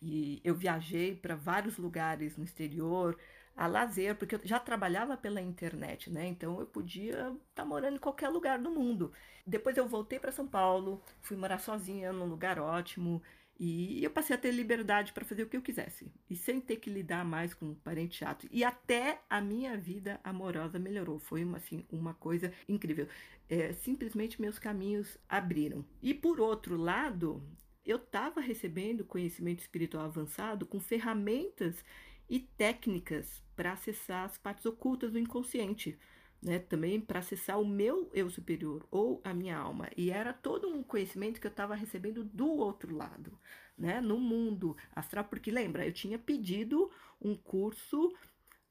e 0.00 0.40
eu 0.44 0.54
viajei 0.54 1.14
para 1.14 1.34
vários 1.34 1.78
lugares 1.78 2.36
no 2.36 2.44
exterior, 2.44 3.16
a 3.56 3.66
lazer, 3.66 4.14
porque 4.16 4.34
eu 4.34 4.40
já 4.44 4.60
trabalhava 4.60 5.16
pela 5.16 5.40
internet, 5.40 6.10
né? 6.10 6.26
Então 6.26 6.60
eu 6.60 6.66
podia 6.66 7.12
estar 7.12 7.34
tá 7.54 7.64
morando 7.64 7.96
em 7.96 8.00
qualquer 8.00 8.28
lugar 8.28 8.58
do 8.58 8.70
mundo. 8.70 9.12
Depois 9.46 9.76
eu 9.76 9.88
voltei 9.88 10.18
para 10.18 10.30
São 10.30 10.46
Paulo, 10.46 11.02
fui 11.22 11.36
morar 11.36 11.58
sozinha 11.58 12.12
num 12.12 12.26
lugar 12.26 12.58
ótimo 12.58 13.22
e 13.58 14.04
eu 14.04 14.10
passei 14.10 14.36
a 14.36 14.38
ter 14.38 14.50
liberdade 14.50 15.14
para 15.14 15.24
fazer 15.24 15.44
o 15.44 15.48
que 15.48 15.56
eu 15.56 15.62
quisesse 15.62 16.12
e 16.28 16.36
sem 16.36 16.60
ter 16.60 16.76
que 16.76 16.90
lidar 16.90 17.24
mais 17.24 17.54
com 17.54 17.74
parente 17.74 18.18
chato. 18.18 18.46
E 18.50 18.62
até 18.62 19.20
a 19.30 19.40
minha 19.40 19.76
vida 19.78 20.20
amorosa 20.22 20.78
melhorou. 20.78 21.18
Foi 21.18 21.42
uma, 21.42 21.56
assim, 21.56 21.86
uma 21.90 22.12
coisa 22.12 22.52
incrível. 22.68 23.08
É, 23.48 23.72
simplesmente 23.72 24.40
meus 24.40 24.58
caminhos 24.58 25.16
abriram. 25.26 25.82
E 26.02 26.12
por 26.12 26.38
outro 26.40 26.76
lado, 26.76 27.42
eu 27.86 27.98
estava 27.98 28.40
recebendo 28.40 29.04
conhecimento 29.04 29.60
espiritual 29.60 30.04
avançado 30.04 30.66
com 30.66 30.80
ferramentas 30.80 31.84
e 32.28 32.40
técnicas 32.40 33.40
para 33.54 33.72
acessar 33.72 34.24
as 34.24 34.36
partes 34.36 34.66
ocultas 34.66 35.12
do 35.12 35.18
inconsciente, 35.18 35.96
né? 36.42 36.58
Também 36.58 37.00
para 37.00 37.20
acessar 37.20 37.60
o 37.60 37.66
meu 37.66 38.10
eu 38.12 38.28
superior 38.28 38.86
ou 38.90 39.20
a 39.24 39.32
minha 39.32 39.56
alma. 39.56 39.88
E 39.96 40.10
era 40.10 40.32
todo 40.32 40.68
um 40.68 40.82
conhecimento 40.82 41.40
que 41.40 41.46
eu 41.46 41.50
estava 41.50 41.76
recebendo 41.76 42.24
do 42.24 42.48
outro 42.48 42.94
lado, 42.94 43.38
né? 43.78 44.00
No 44.00 44.18
mundo 44.18 44.76
astral, 44.94 45.24
porque 45.24 45.50
lembra, 45.50 45.86
eu 45.86 45.92
tinha 45.92 46.18
pedido 46.18 46.90
um 47.20 47.36
curso 47.36 48.12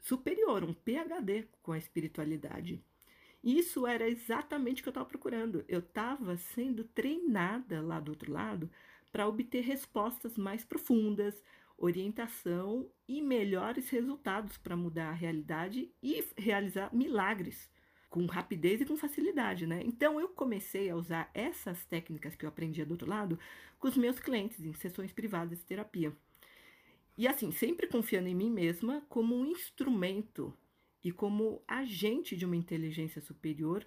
superior, 0.02 0.64
um 0.64 0.74
PhD 0.74 1.48
com 1.64 1.72
a 1.72 1.78
espiritualidade. 1.78 2.84
Isso 3.42 3.86
era 3.86 4.10
exatamente 4.10 4.82
o 4.82 4.84
que 4.84 4.90
eu 4.90 4.92
estava 4.92 5.08
procurando. 5.08 5.64
Eu 5.68 5.80
estava 5.80 6.36
sendo 6.36 6.84
treinada 6.84 7.80
lá 7.80 8.00
do 8.00 8.10
outro 8.10 8.34
lado 8.34 8.70
para 9.16 9.30
obter 9.30 9.62
respostas 9.62 10.38
mais 10.38 10.66
profundas, 10.66 11.42
orientação 11.78 12.92
e 13.08 13.22
melhores 13.22 13.90
resultados 13.90 14.58
para 14.58 14.76
mudar 14.76 15.08
a 15.08 15.14
realidade 15.14 15.90
e 16.04 16.22
realizar 16.38 16.94
milagres 16.94 17.72
com 18.10 18.26
rapidez 18.26 18.82
e 18.82 18.86
com 18.86 18.98
facilidade, 18.98 19.66
né? 19.66 19.82
Então 19.86 20.20
eu 20.20 20.28
comecei 20.28 20.90
a 20.90 20.98
usar 20.98 21.32
essas 21.34 21.86
técnicas 21.86 22.36
que 22.36 22.44
eu 22.44 22.50
aprendia 22.50 22.86
do 22.86 22.92
outro 22.92 23.10
lado 23.10 23.40
com 23.80 23.88
os 23.88 23.96
meus 23.96 24.20
clientes 24.20 24.60
em 24.60 24.74
sessões 24.74 25.14
privadas 25.14 25.60
de 25.60 25.64
terapia. 25.64 26.12
E 27.18 27.26
assim, 27.26 27.54
sempre 27.54 27.88
confiando 27.88 28.28
em 28.28 28.36
mim 28.36 28.52
mesma 28.52 29.02
como 29.08 29.34
um 29.34 29.46
instrumento 29.46 30.54
e 31.02 31.10
como 31.10 31.64
agente 31.66 32.36
de 32.36 32.46
uma 32.46 32.58
inteligência 32.58 33.22
superior 33.22 33.86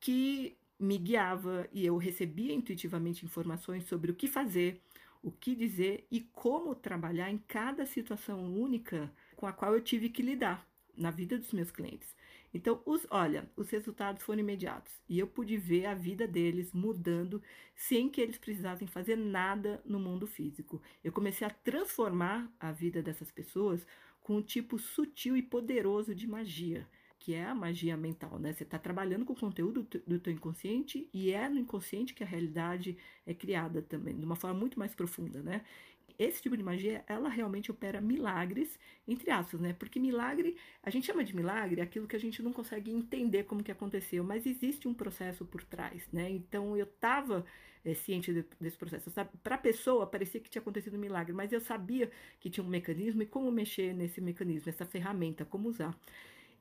que 0.00 0.58
me 0.84 0.98
guiava 0.98 1.66
e 1.72 1.84
eu 1.84 1.96
recebia 1.96 2.54
intuitivamente 2.54 3.24
informações 3.24 3.84
sobre 3.84 4.10
o 4.10 4.14
que 4.14 4.28
fazer, 4.28 4.80
o 5.22 5.32
que 5.32 5.54
dizer 5.54 6.06
e 6.10 6.20
como 6.20 6.74
trabalhar 6.74 7.30
em 7.30 7.38
cada 7.38 7.86
situação 7.86 8.44
única 8.54 9.10
com 9.34 9.46
a 9.46 9.52
qual 9.52 9.72
eu 9.74 9.80
tive 9.80 10.10
que 10.10 10.22
lidar 10.22 10.68
na 10.96 11.10
vida 11.10 11.38
dos 11.38 11.52
meus 11.52 11.70
clientes. 11.70 12.14
Então, 12.52 12.80
os, 12.86 13.04
olha, 13.10 13.50
os 13.56 13.68
resultados 13.70 14.22
foram 14.22 14.40
imediatos 14.40 14.92
e 15.08 15.18
eu 15.18 15.26
pude 15.26 15.56
ver 15.56 15.86
a 15.86 15.94
vida 15.94 16.28
deles 16.28 16.72
mudando 16.72 17.42
sem 17.74 18.08
que 18.08 18.20
eles 18.20 18.38
precisassem 18.38 18.86
fazer 18.86 19.16
nada 19.16 19.82
no 19.84 19.98
mundo 19.98 20.26
físico. 20.26 20.80
Eu 21.02 21.10
comecei 21.10 21.44
a 21.44 21.50
transformar 21.50 22.48
a 22.60 22.70
vida 22.70 23.02
dessas 23.02 23.32
pessoas 23.32 23.84
com 24.22 24.36
um 24.36 24.42
tipo 24.42 24.78
sutil 24.78 25.36
e 25.36 25.42
poderoso 25.42 26.14
de 26.14 26.28
magia 26.28 26.86
que 27.24 27.32
é 27.32 27.42
a 27.42 27.54
magia 27.54 27.96
mental, 27.96 28.38
né? 28.38 28.52
Você 28.52 28.64
está 28.64 28.78
trabalhando 28.78 29.24
com 29.24 29.32
o 29.32 29.36
conteúdo 29.36 29.88
do 30.06 30.18
teu 30.18 30.30
inconsciente 30.30 31.08
e 31.10 31.32
é 31.32 31.48
no 31.48 31.58
inconsciente 31.58 32.12
que 32.12 32.22
a 32.22 32.26
realidade 32.26 32.98
é 33.26 33.32
criada 33.32 33.80
também, 33.80 34.14
de 34.18 34.26
uma 34.26 34.36
forma 34.36 34.60
muito 34.60 34.78
mais 34.78 34.94
profunda, 34.94 35.42
né? 35.42 35.62
Esse 36.18 36.42
tipo 36.42 36.54
de 36.54 36.62
magia, 36.62 37.02
ela 37.08 37.30
realmente 37.30 37.70
opera 37.70 37.98
milagres, 37.98 38.78
entre 39.08 39.30
aspas, 39.30 39.58
né? 39.58 39.72
Porque 39.72 39.98
milagre, 39.98 40.54
a 40.82 40.90
gente 40.90 41.06
chama 41.06 41.24
de 41.24 41.34
milagre 41.34 41.80
aquilo 41.80 42.06
que 42.06 42.14
a 42.14 42.20
gente 42.20 42.42
não 42.42 42.52
consegue 42.52 42.90
entender 42.90 43.44
como 43.44 43.62
que 43.62 43.72
aconteceu, 43.72 44.22
mas 44.22 44.44
existe 44.44 44.86
um 44.86 44.92
processo 44.92 45.46
por 45.46 45.64
trás, 45.64 46.06
né? 46.12 46.30
Então 46.30 46.76
eu 46.76 46.84
estava 46.84 47.42
é, 47.82 47.92
eh, 47.92 47.94
ciente 47.94 48.34
de, 48.34 48.44
desse 48.60 48.76
processo. 48.76 49.10
Para 49.42 49.54
a 49.54 49.58
pessoa, 49.58 50.06
parecia 50.06 50.40
que 50.42 50.50
tinha 50.50 50.60
acontecido 50.60 50.98
um 50.98 51.00
milagre, 51.00 51.32
mas 51.32 51.52
eu 51.54 51.60
sabia 51.60 52.10
que 52.38 52.50
tinha 52.50 52.62
um 52.62 52.68
mecanismo 52.68 53.22
e 53.22 53.26
como 53.26 53.50
mexer 53.50 53.94
nesse 53.94 54.20
mecanismo, 54.20 54.68
essa 54.68 54.84
ferramenta, 54.84 55.42
como 55.46 55.70
usar. 55.70 55.98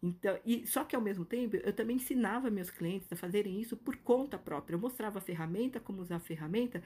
Então, 0.04 0.38
e 0.46 0.68
só 0.68 0.84
que 0.84 0.98
ao 0.98 1.02
mesmo 1.02 1.24
tempo 1.24 1.56
eu 1.56 1.72
também 1.72 1.96
ensinava 1.96 2.52
meus 2.52 2.70
clientes 2.70 3.08
a 3.10 3.16
fazerem 3.16 3.62
isso 3.62 3.78
por 3.78 3.96
conta 3.96 4.38
própria. 4.38 4.76
Eu 4.76 4.80
mostrava 4.80 5.20
a 5.20 5.22
ferramenta, 5.22 5.80
como 5.80 6.02
usar 6.02 6.18
a 6.18 6.20
ferramenta, 6.20 6.84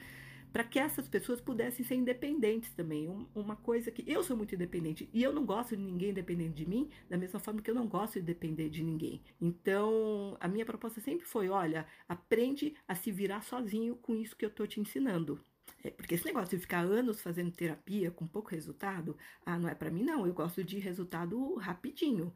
para 0.54 0.64
que 0.64 0.78
essas 0.78 1.08
pessoas 1.08 1.42
pudessem 1.42 1.84
ser 1.84 1.96
independentes 1.96 2.72
também. 2.74 3.10
Um, 3.10 3.26
uma 3.34 3.56
coisa 3.56 3.90
que 3.90 4.04
eu 4.06 4.22
sou 4.22 4.38
muito 4.38 4.54
independente 4.54 5.10
e 5.12 5.24
eu 5.24 5.34
não 5.34 5.44
gosto 5.48 5.76
de 5.76 5.82
ninguém 5.82 6.14
dependendo 6.14 6.54
de 6.54 6.70
mim, 6.70 6.90
da 7.10 7.18
mesma 7.18 7.40
forma 7.40 7.60
que 7.60 7.72
eu 7.72 7.76
não 7.76 7.88
gosto 7.88 8.20
de 8.20 8.22
depender 8.22 8.70
de 8.70 8.84
ninguém. 8.84 9.20
Então, 9.42 10.38
a 10.40 10.48
minha 10.48 10.66
proposta 10.66 11.02
sempre 11.02 11.26
foi: 11.26 11.50
olha, 11.50 11.88
aprende 12.08 12.76
a 12.88 12.94
se 12.94 13.12
virar 13.12 13.42
sozinho 13.42 13.96
com 13.96 14.16
isso 14.16 14.38
que 14.38 14.46
eu 14.46 14.50
estou 14.50 14.68
te 14.68 14.80
ensinando. 14.80 15.44
É, 15.84 15.90
porque 15.90 16.16
esse 16.16 16.26
negócio 16.26 16.56
de 16.56 16.62
ficar 16.62 16.82
anos 16.82 17.22
fazendo 17.22 17.52
terapia 17.52 18.12
com 18.12 18.28
pouco 18.28 18.52
resultado, 18.52 19.18
ah, 19.46 19.58
não 19.58 19.70
é 19.70 19.76
para 19.76 19.92
mim 19.92 20.04
não. 20.04 20.26
Eu 20.26 20.34
gosto 20.34 20.64
de 20.64 20.80
resultado 20.80 21.56
rapidinho. 21.56 22.34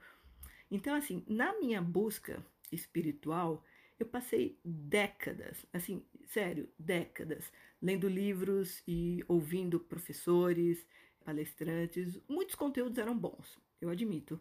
Então, 0.71 0.95
assim, 0.95 1.23
na 1.27 1.59
minha 1.59 1.81
busca 1.81 2.43
espiritual, 2.71 3.63
eu 3.99 4.05
passei 4.05 4.57
décadas, 4.63 5.65
assim, 5.73 6.03
sério, 6.25 6.67
décadas, 6.79 7.51
lendo 7.81 8.07
livros 8.07 8.81
e 8.87 9.23
ouvindo 9.27 9.79
professores, 9.79 10.87
palestrantes. 11.25 12.19
Muitos 12.27 12.55
conteúdos 12.55 12.97
eram 12.97 13.15
bons, 13.15 13.59
eu 13.81 13.89
admito, 13.89 14.39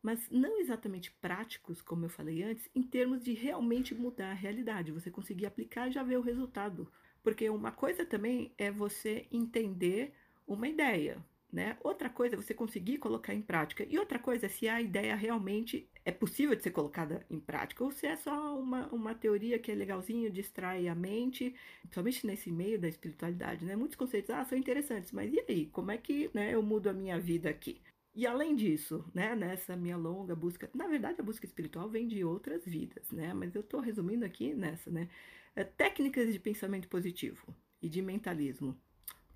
mas 0.00 0.30
não 0.30 0.60
exatamente 0.60 1.10
práticos, 1.10 1.82
como 1.82 2.04
eu 2.04 2.08
falei 2.08 2.42
antes, 2.44 2.70
em 2.74 2.82
termos 2.82 3.24
de 3.24 3.32
realmente 3.32 3.92
mudar 3.92 4.30
a 4.30 4.34
realidade, 4.34 4.92
você 4.92 5.10
conseguir 5.10 5.46
aplicar 5.46 5.88
e 5.88 5.92
já 5.92 6.02
ver 6.04 6.16
o 6.16 6.22
resultado. 6.22 6.90
Porque 7.24 7.50
uma 7.50 7.72
coisa 7.72 8.06
também 8.06 8.54
é 8.56 8.70
você 8.70 9.26
entender 9.32 10.14
uma 10.46 10.68
ideia, 10.68 11.18
né? 11.52 11.76
Outra 11.82 12.10
coisa 12.10 12.34
é 12.34 12.36
você 12.36 12.52
conseguir 12.52 12.98
colocar 12.98 13.34
em 13.34 13.40
prática. 13.40 13.86
E 13.88 13.98
outra 13.98 14.18
coisa 14.18 14.46
é 14.46 14.48
se 14.48 14.68
a 14.68 14.80
ideia 14.80 15.14
realmente 15.14 15.88
é 16.04 16.10
possível 16.10 16.54
de 16.54 16.62
ser 16.62 16.70
colocada 16.70 17.24
em 17.30 17.40
prática 17.40 17.82
ou 17.84 17.90
se 17.90 18.06
é 18.06 18.16
só 18.16 18.58
uma, 18.58 18.88
uma 18.88 19.14
teoria 19.14 19.58
que 19.58 19.70
é 19.70 19.74
legalzinho, 19.74 20.30
distrai 20.30 20.88
a 20.88 20.94
mente, 20.94 21.54
principalmente 21.82 22.26
nesse 22.26 22.50
meio 22.50 22.78
da 22.78 22.88
espiritualidade, 22.88 23.64
né? 23.64 23.76
Muitos 23.76 23.96
conceitos 23.96 24.30
ah, 24.30 24.44
são 24.44 24.58
interessantes, 24.58 25.12
mas 25.12 25.32
e 25.32 25.40
aí? 25.48 25.66
Como 25.66 25.90
é 25.90 25.96
que 25.96 26.30
né, 26.34 26.54
eu 26.54 26.62
mudo 26.62 26.88
a 26.88 26.92
minha 26.92 27.18
vida 27.18 27.48
aqui? 27.48 27.80
E 28.14 28.26
além 28.26 28.56
disso, 28.56 29.04
né, 29.14 29.34
nessa 29.36 29.76
minha 29.76 29.96
longa 29.96 30.34
busca, 30.34 30.70
na 30.74 30.86
verdade 30.86 31.20
a 31.20 31.24
busca 31.24 31.44
espiritual 31.44 31.88
vem 31.88 32.08
de 32.08 32.24
outras 32.24 32.64
vidas, 32.64 33.10
né? 33.10 33.32
Mas 33.34 33.54
eu 33.54 33.60
estou 33.60 33.80
resumindo 33.80 34.24
aqui 34.24 34.54
nessa, 34.54 34.90
né? 34.90 35.08
É, 35.54 35.64
técnicas 35.64 36.32
de 36.32 36.38
pensamento 36.38 36.88
positivo 36.88 37.46
e 37.80 37.88
de 37.88 38.02
mentalismo. 38.02 38.76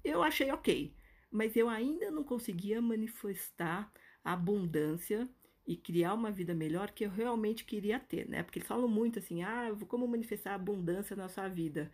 Eu 0.02 0.22
achei 0.22 0.50
ok 0.50 0.94
mas 1.30 1.56
eu 1.56 1.68
ainda 1.68 2.10
não 2.10 2.24
conseguia 2.24 2.80
manifestar 2.82 3.92
a 4.24 4.32
abundância 4.32 5.28
e 5.66 5.76
criar 5.76 6.14
uma 6.14 6.30
vida 6.32 6.54
melhor 6.54 6.90
que 6.90 7.04
eu 7.04 7.10
realmente 7.10 7.64
queria 7.64 8.00
ter, 8.00 8.28
né? 8.28 8.42
Porque 8.42 8.58
eles 8.58 8.68
falam 8.68 8.88
muito 8.88 9.18
assim, 9.18 9.42
ah, 9.42 9.68
como 9.88 10.08
manifestar 10.08 10.54
abundância 10.54 11.14
na 11.14 11.28
sua 11.28 11.48
vida. 11.48 11.90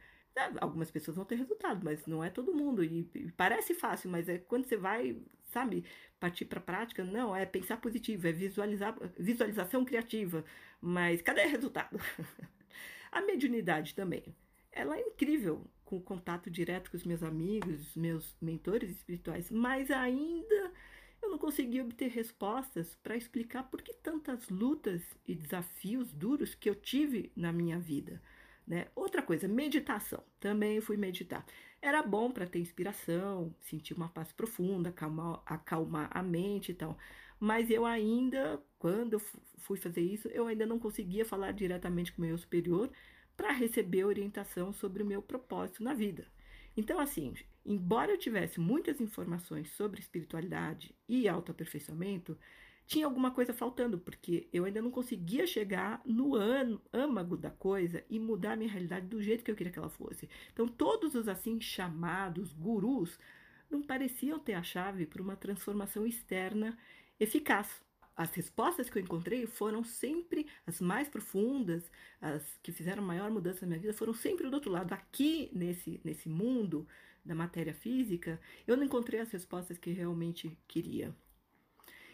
Algumas 0.61 0.91
pessoas 0.91 1.17
vão 1.17 1.25
ter 1.25 1.37
resultado, 1.37 1.85
mas 1.85 2.07
não 2.07 2.23
é 2.23 2.31
todo 2.31 2.55
mundo. 2.55 2.83
E 2.85 3.05
parece 3.37 3.75
fácil, 3.75 4.11
mas 4.11 4.29
é 4.29 4.39
quando 4.39 4.67
você 4.67 4.77
vai, 4.77 5.19
sabe, 5.45 5.85
partir 6.21 6.45
para 6.47 6.59
a 6.59 6.63
prática, 6.63 7.05
não, 7.05 7.35
é 7.35 7.45
pensar 7.47 7.79
positivo, 7.79 8.27
é 8.27 8.33
visualizar, 8.33 8.97
visualização 9.19 9.85
criativa. 9.85 10.45
Mas 10.81 11.23
cadê 11.23 11.45
o 11.47 11.51
resultado? 11.51 11.99
a 13.13 13.21
mediunidade 13.23 13.95
também. 13.95 14.35
Ela 14.73 14.97
é 14.97 15.01
incrível 15.01 15.67
com 15.87 16.01
contato 16.01 16.51
direto 16.51 16.91
com 16.91 16.97
os 16.97 17.05
meus 17.05 17.23
amigos, 17.23 17.95
meus 17.95 18.37
mentores 18.43 18.91
espirituais, 18.91 19.51
mas 19.51 19.91
ainda 19.91 20.73
eu 21.23 21.31
não 21.31 21.39
consegui 21.39 21.81
obter 21.81 22.11
respostas 22.11 22.95
para 23.03 23.17
explicar 23.17 23.63
por 23.71 23.81
que 23.81 23.95
tantas 23.95 24.51
lutas 24.51 25.03
e 25.27 25.35
desafios 25.35 26.13
duros 26.13 26.55
que 26.55 26.69
eu 26.69 26.75
tive 26.75 27.33
na 27.35 27.53
minha 27.53 27.79
vida. 27.79 28.21
Né? 28.67 28.89
Outra 28.97 29.23
coisa, 29.23 29.47
meditação. 29.47 30.23
Também 30.41 30.81
fui 30.81 30.97
meditar. 30.97 31.47
Era 31.81 32.03
bom 32.03 32.33
para 32.33 32.47
ter 32.47 32.59
inspiração, 32.59 33.55
sentir 33.61 33.95
uma 33.95 34.09
paz 34.09 34.33
profunda, 34.33 34.89
acalmar, 34.89 35.41
acalmar 35.47 36.11
a 36.11 36.23
mente 36.23 36.73
e 36.73 36.75
tal. 36.75 36.99
Mas 37.39 37.71
eu 37.71 37.87
ainda, 37.87 38.61
quando 38.79 39.21
fui 39.59 39.77
fazer 39.77 40.01
isso, 40.01 40.27
eu 40.29 40.49
ainda 40.49 40.67
não 40.67 40.81
conseguia 40.81 41.25
falar 41.25 41.53
diretamente 41.53 42.13
com 42.13 42.23
o 42.23 42.25
meu 42.25 42.37
superior 42.37 42.91
para 43.37 43.53
receber 43.53 44.05
orientação 44.05 44.73
sobre 44.73 45.03
o 45.03 45.07
meu 45.07 45.21
propósito 45.21 45.83
na 45.83 45.93
vida. 45.93 46.27
Então, 46.77 46.99
assim, 46.99 47.35
embora 47.65 48.13
eu 48.13 48.19
tivesse 48.19 48.61
muitas 48.61 49.01
informações 49.01 49.71
sobre 49.71 50.01
espiritualidade 50.01 50.95
e 51.09 51.29
autoaperfeiçoamento, 51.29 52.39
tinha 52.87 53.05
alguma 53.05 53.33
coisa 53.33 53.53
faltando, 53.53 53.99
porque 53.99 54.49
eu 54.53 54.65
ainda 54.65 54.81
não 54.81 54.91
conseguia 54.91 55.47
chegar 55.47 56.01
no 56.05 56.35
âmago 56.93 57.37
da 57.37 57.51
coisa 57.51 58.05
e 58.09 58.19
mudar 58.19 58.53
a 58.53 58.57
minha 58.57 58.71
realidade 58.71 59.07
do 59.07 59.21
jeito 59.21 59.43
que 59.43 59.51
eu 59.51 59.57
queria 59.57 59.73
que 59.73 59.79
ela 59.79 59.89
fosse. 59.89 60.29
Então, 60.53 60.69
todos 60.69 61.15
os 61.15 61.27
assim 61.27 61.61
chamados 61.61 62.53
gurus 62.53 63.19
não 63.69 63.83
pareciam 63.83 64.39
ter 64.39 64.55
a 64.55 64.63
chave 64.63 65.05
para 65.05 65.21
uma 65.21 65.35
transformação 65.35 66.07
externa 66.07 66.79
eficaz. 67.19 67.83
As 68.17 68.31
respostas 68.35 68.89
que 68.89 68.99
eu 68.99 69.03
encontrei 69.03 69.47
foram 69.47 69.85
sempre 69.85 70.47
as 70.67 70.81
mais 70.81 71.07
profundas, 71.07 71.91
as 72.21 72.43
que 72.63 72.73
fizeram 72.73 73.03
maior 73.03 73.31
mudança 73.31 73.61
na 73.63 73.69
minha 73.69 73.81
vida, 73.81 73.93
foram 73.93 74.15
sempre 74.15 74.49
do 74.49 74.55
outro 74.55 74.71
lado. 74.71 74.93
Aqui, 74.95 75.51
nesse, 75.53 76.01
nesse 76.03 76.29
mundo 76.29 76.89
da 77.23 77.35
matéria 77.35 77.75
física, 77.75 78.41
eu 78.67 78.77
não 78.77 78.85
encontrei 78.85 79.21
as 79.21 79.31
respostas 79.31 79.77
que 79.77 79.91
realmente 79.91 80.57
queria. 80.67 81.15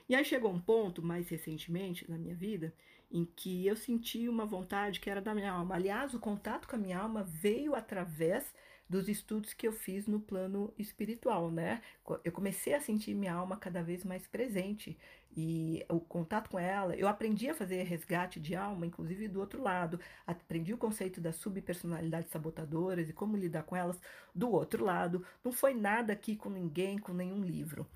E 0.09 0.15
aí 0.15 0.25
chegou 0.25 0.53
um 0.53 0.61
ponto, 0.61 1.01
mais 1.01 1.29
recentemente 1.29 2.11
na 2.11 2.19
minha 2.19 2.35
vida, 2.35 2.75
em 3.11 3.25
que 3.25 3.65
eu 3.67 3.77
senti 3.77 4.29
uma 4.29 4.45
vontade 4.45 4.99
que 4.99 5.09
era 5.09 5.21
da 5.21 5.35
minha 5.35 5.53
alma. 5.53 5.77
Aliás, 5.77 6.15
o 6.15 6.19
contato 6.19 6.67
com 6.67 6.75
a 6.75 6.79
minha 6.79 6.99
alma 6.99 7.23
veio 7.23 7.75
através 7.75 8.53
dos 8.93 9.09
estudos 9.09 9.55
que 9.55 9.67
eu 9.67 9.73
fiz 9.73 10.07
no 10.07 10.21
plano 10.21 10.73
espiritual, 10.79 11.51
né? 11.51 11.81
Eu 12.23 12.31
comecei 12.31 12.75
a 12.75 12.81
sentir 12.81 13.15
minha 13.15 13.33
alma 13.33 13.57
cada 13.57 13.83
vez 13.83 14.05
mais 14.05 14.27
presente 14.27 14.99
e 15.35 15.83
o 15.89 15.99
contato 15.99 16.51
com 16.51 16.59
ela, 16.59 16.95
eu 16.95 17.09
aprendi 17.09 17.49
a 17.49 17.55
fazer 17.55 17.83
resgate 17.85 18.39
de 18.39 18.55
alma, 18.55 18.85
inclusive 18.85 19.29
do 19.29 19.41
outro 19.41 19.63
lado, 19.63 19.99
aprendi 20.27 20.75
o 20.75 20.79
conceito 20.79 21.23
das 21.23 21.37
subpersonalidades 21.37 22.31
sabotadoras 22.31 23.09
e 23.09 23.15
como 23.15 23.35
lidar 23.35 23.63
com 23.63 23.75
elas 23.75 23.99
do 24.35 24.51
outro 24.51 24.85
lado. 24.85 25.25
Não 25.43 25.53
foi 25.53 25.73
nada 25.73 26.13
aqui 26.13 26.37
com 26.37 26.51
ninguém, 26.51 26.99
com 26.99 27.15
nenhum 27.15 27.43
livro. 27.43 27.87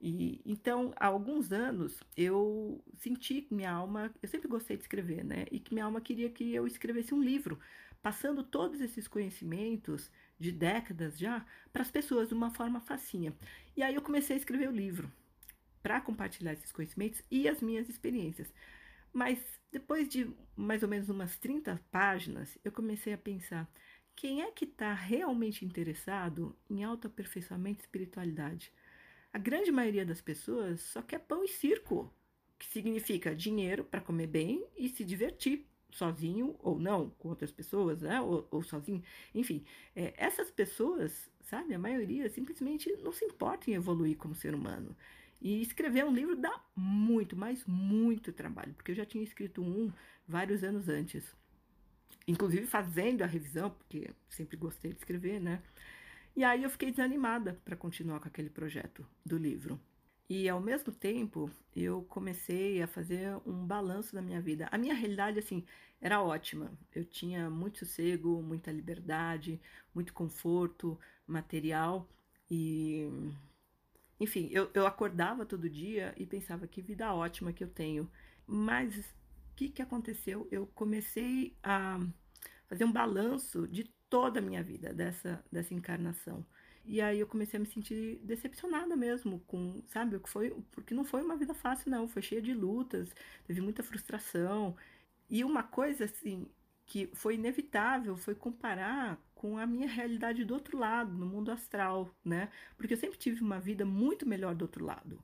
E, 0.00 0.40
então, 0.46 0.92
há 0.96 1.06
alguns 1.06 1.50
anos, 1.50 2.00
eu 2.16 2.80
senti 2.98 3.42
que 3.42 3.54
minha 3.54 3.72
alma, 3.72 4.14
eu 4.22 4.28
sempre 4.28 4.46
gostei 4.46 4.76
de 4.76 4.84
escrever, 4.84 5.24
né? 5.24 5.46
E 5.50 5.58
que 5.58 5.74
minha 5.74 5.86
alma 5.86 6.00
queria 6.00 6.30
que 6.30 6.54
eu 6.54 6.64
escrevesse 6.66 7.12
um 7.12 7.22
livro, 7.22 7.58
passando 8.02 8.44
todos 8.44 8.80
esses 8.80 9.08
conhecimentos 9.08 10.10
de 10.38 10.52
décadas 10.52 11.18
já 11.18 11.44
para 11.72 11.82
as 11.82 11.90
pessoas 11.90 12.28
de 12.28 12.34
uma 12.34 12.50
forma 12.50 12.80
facinha. 12.80 13.32
E 13.76 13.82
aí 13.82 13.94
eu 13.94 14.02
comecei 14.02 14.36
a 14.36 14.38
escrever 14.38 14.68
o 14.68 14.72
livro 14.72 15.10
para 15.82 16.00
compartilhar 16.00 16.52
esses 16.52 16.72
conhecimentos 16.72 17.22
e 17.30 17.48
as 17.48 17.60
minhas 17.60 17.88
experiências. 17.88 18.52
Mas 19.12 19.38
depois 19.70 20.08
de 20.08 20.30
mais 20.56 20.82
ou 20.82 20.88
menos 20.88 21.08
umas 21.08 21.36
30 21.36 21.80
páginas, 21.90 22.58
eu 22.64 22.72
comecei 22.72 23.12
a 23.12 23.18
pensar: 23.18 23.70
quem 24.16 24.42
é 24.42 24.50
que 24.50 24.64
está 24.64 24.92
realmente 24.92 25.64
interessado 25.64 26.56
em 26.70 26.82
autoaperfeiçoamento 26.84 27.80
e 27.80 27.84
espiritualidade? 27.84 28.72
A 29.32 29.38
grande 29.38 29.72
maioria 29.72 30.06
das 30.06 30.20
pessoas 30.20 30.80
só 30.80 31.02
quer 31.02 31.18
pão 31.18 31.44
e 31.44 31.48
circo, 31.48 32.12
que 32.58 32.66
significa 32.66 33.34
dinheiro 33.34 33.84
para 33.84 34.00
comer 34.00 34.28
bem 34.28 34.64
e 34.76 34.88
se 34.88 35.04
divertir, 35.04 35.66
sozinho 35.94 36.56
ou 36.58 36.78
não, 36.78 37.10
com 37.10 37.28
outras 37.28 37.50
pessoas, 37.50 38.02
né? 38.02 38.20
ou, 38.20 38.46
ou 38.50 38.62
sozinho. 38.62 39.02
Enfim, 39.34 39.64
é, 39.94 40.12
essas 40.16 40.50
pessoas, 40.50 41.30
sabe, 41.40 41.72
a 41.72 41.78
maioria 41.78 42.28
simplesmente 42.28 42.90
não 42.96 43.12
se 43.12 43.24
importa 43.24 43.70
em 43.70 43.74
evoluir 43.74 44.16
como 44.16 44.34
ser 44.34 44.54
humano. 44.54 44.94
E 45.40 45.62
escrever 45.62 46.04
um 46.04 46.12
livro 46.12 46.34
dá 46.36 46.62
muito, 46.74 47.36
mas 47.36 47.64
muito 47.66 48.32
trabalho, 48.32 48.74
porque 48.74 48.90
eu 48.90 48.96
já 48.96 49.04
tinha 49.04 49.22
escrito 49.22 49.62
um 49.62 49.92
vários 50.26 50.64
anos 50.64 50.88
antes. 50.88 51.24
Inclusive 52.26 52.66
fazendo 52.66 53.22
a 53.22 53.26
revisão, 53.26 53.70
porque 53.70 54.10
sempre 54.28 54.56
gostei 54.56 54.92
de 54.92 54.98
escrever, 54.98 55.40
né? 55.40 55.62
E 56.34 56.42
aí 56.42 56.64
eu 56.64 56.70
fiquei 56.70 56.90
desanimada 56.90 57.60
para 57.64 57.76
continuar 57.76 58.18
com 58.18 58.26
aquele 58.26 58.50
projeto 58.50 59.06
do 59.24 59.36
livro. 59.36 59.78
E 60.28 60.48
ao 60.48 60.60
mesmo 60.60 60.92
tempo, 60.92 61.50
eu 61.76 62.02
comecei 62.08 62.82
a 62.82 62.86
fazer 62.86 63.36
um 63.46 63.66
balanço 63.66 64.14
da 64.14 64.22
minha 64.22 64.40
vida. 64.40 64.68
A 64.72 64.78
minha 64.78 64.94
realidade, 64.94 65.38
assim, 65.38 65.64
era 66.00 66.22
ótima. 66.22 66.72
Eu 66.94 67.04
tinha 67.04 67.50
muito 67.50 67.80
sossego, 67.80 68.42
muita 68.42 68.72
liberdade, 68.72 69.60
muito 69.94 70.12
conforto 70.12 70.98
material 71.26 72.08
e. 72.50 73.08
Enfim, 74.18 74.48
eu, 74.52 74.70
eu 74.74 74.86
acordava 74.86 75.44
todo 75.44 75.68
dia 75.68 76.14
e 76.16 76.24
pensava 76.24 76.66
que 76.66 76.80
vida 76.80 77.12
ótima 77.12 77.52
que 77.52 77.62
eu 77.64 77.68
tenho. 77.68 78.10
Mas 78.46 78.96
o 78.98 79.54
que, 79.56 79.68
que 79.68 79.82
aconteceu? 79.82 80.48
Eu 80.50 80.66
comecei 80.68 81.56
a 81.62 82.00
fazer 82.68 82.84
um 82.84 82.92
balanço 82.92 83.66
de 83.68 83.84
toda 84.08 84.38
a 84.38 84.42
minha 84.42 84.62
vida, 84.62 84.92
dessa, 84.92 85.44
dessa 85.50 85.74
encarnação. 85.74 86.44
E 86.84 87.00
aí 87.00 87.20
eu 87.20 87.26
comecei 87.26 87.56
a 87.58 87.60
me 87.60 87.66
sentir 87.66 88.20
decepcionada 88.22 88.94
mesmo 88.96 89.40
com, 89.46 89.82
sabe, 89.88 90.16
o 90.16 90.20
que 90.20 90.28
foi, 90.28 90.50
porque 90.70 90.94
não 90.94 91.04
foi 91.04 91.22
uma 91.22 91.36
vida 91.36 91.54
fácil 91.54 91.90
não, 91.90 92.06
foi 92.06 92.22
cheia 92.22 92.42
de 92.42 92.52
lutas, 92.52 93.14
teve 93.46 93.60
muita 93.60 93.82
frustração. 93.82 94.76
E 95.30 95.42
uma 95.44 95.62
coisa 95.62 96.04
assim 96.04 96.46
que 96.86 97.06
foi 97.14 97.36
inevitável 97.36 98.16
foi 98.16 98.34
comparar 98.34 99.18
com 99.34 99.58
a 99.58 99.66
minha 99.66 99.88
realidade 99.88 100.44
do 100.44 100.54
outro 100.54 100.78
lado, 100.78 101.12
no 101.12 101.26
mundo 101.26 101.50
astral, 101.50 102.14
né? 102.24 102.50
Porque 102.76 102.94
eu 102.94 102.98
sempre 102.98 103.18
tive 103.18 103.42
uma 103.42 103.58
vida 103.60 103.84
muito 103.84 104.28
melhor 104.28 104.54
do 104.54 104.62
outro 104.62 104.84
lado, 104.84 105.22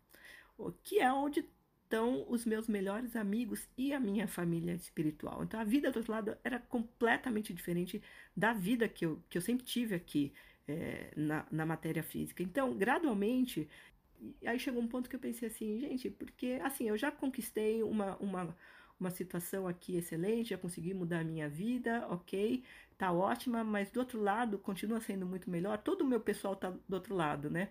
que 0.83 0.99
é 0.99 1.13
onde 1.13 1.45
estão 1.85 2.25
os 2.29 2.45
meus 2.45 2.69
melhores 2.69 3.17
amigos 3.17 3.69
e 3.77 3.93
a 3.93 3.99
minha 4.01 4.29
família 4.29 4.73
espiritual. 4.75 5.43
Então 5.43 5.59
a 5.59 5.65
vida 5.65 5.91
do 5.91 5.99
outro 5.99 6.13
lado 6.13 6.37
era 6.45 6.59
completamente 6.59 7.53
diferente 7.53 8.01
da 8.37 8.53
vida 8.53 8.89
que 8.89 9.05
eu, 9.05 9.23
que 9.29 9.37
eu 9.37 9.43
sempre 9.43 9.67
tive 9.67 9.95
aqui 9.95 10.33
é, 10.69 11.13
na, 11.17 11.47
na 11.51 11.67
matéria 11.67 12.03
física. 12.03 12.43
Então, 12.43 12.75
gradualmente, 12.77 13.69
aí 14.47 14.59
chegou 14.59 14.83
um 14.83 14.89
ponto 14.89 15.09
que 15.09 15.17
eu 15.17 15.21
pensei 15.21 15.49
assim, 15.49 15.79
gente, 15.79 16.11
porque 16.11 16.61
assim, 16.63 16.89
eu 16.89 16.97
já 16.97 17.11
conquistei 17.11 17.83
uma, 17.83 18.17
uma, 18.17 18.57
uma 18.99 19.11
situação 19.11 19.67
aqui 19.67 19.97
excelente, 19.97 20.51
já 20.51 20.59
consegui 20.59 20.95
mudar 20.95 21.21
a 21.21 21.25
minha 21.25 21.49
vida, 21.49 22.07
ok, 22.09 22.63
tá 22.99 23.13
ótima, 23.13 23.65
mas 23.65 23.91
do 23.91 24.01
outro 24.01 24.21
lado 24.21 24.59
continua 24.59 25.01
sendo 25.01 25.27
muito 25.27 25.51
melhor, 25.51 25.79
todo 25.79 26.03
o 26.03 26.07
meu 26.07 26.21
pessoal 26.21 26.55
tá 26.55 26.71
do 26.71 26.95
outro 26.95 27.15
lado, 27.15 27.51
né? 27.51 27.69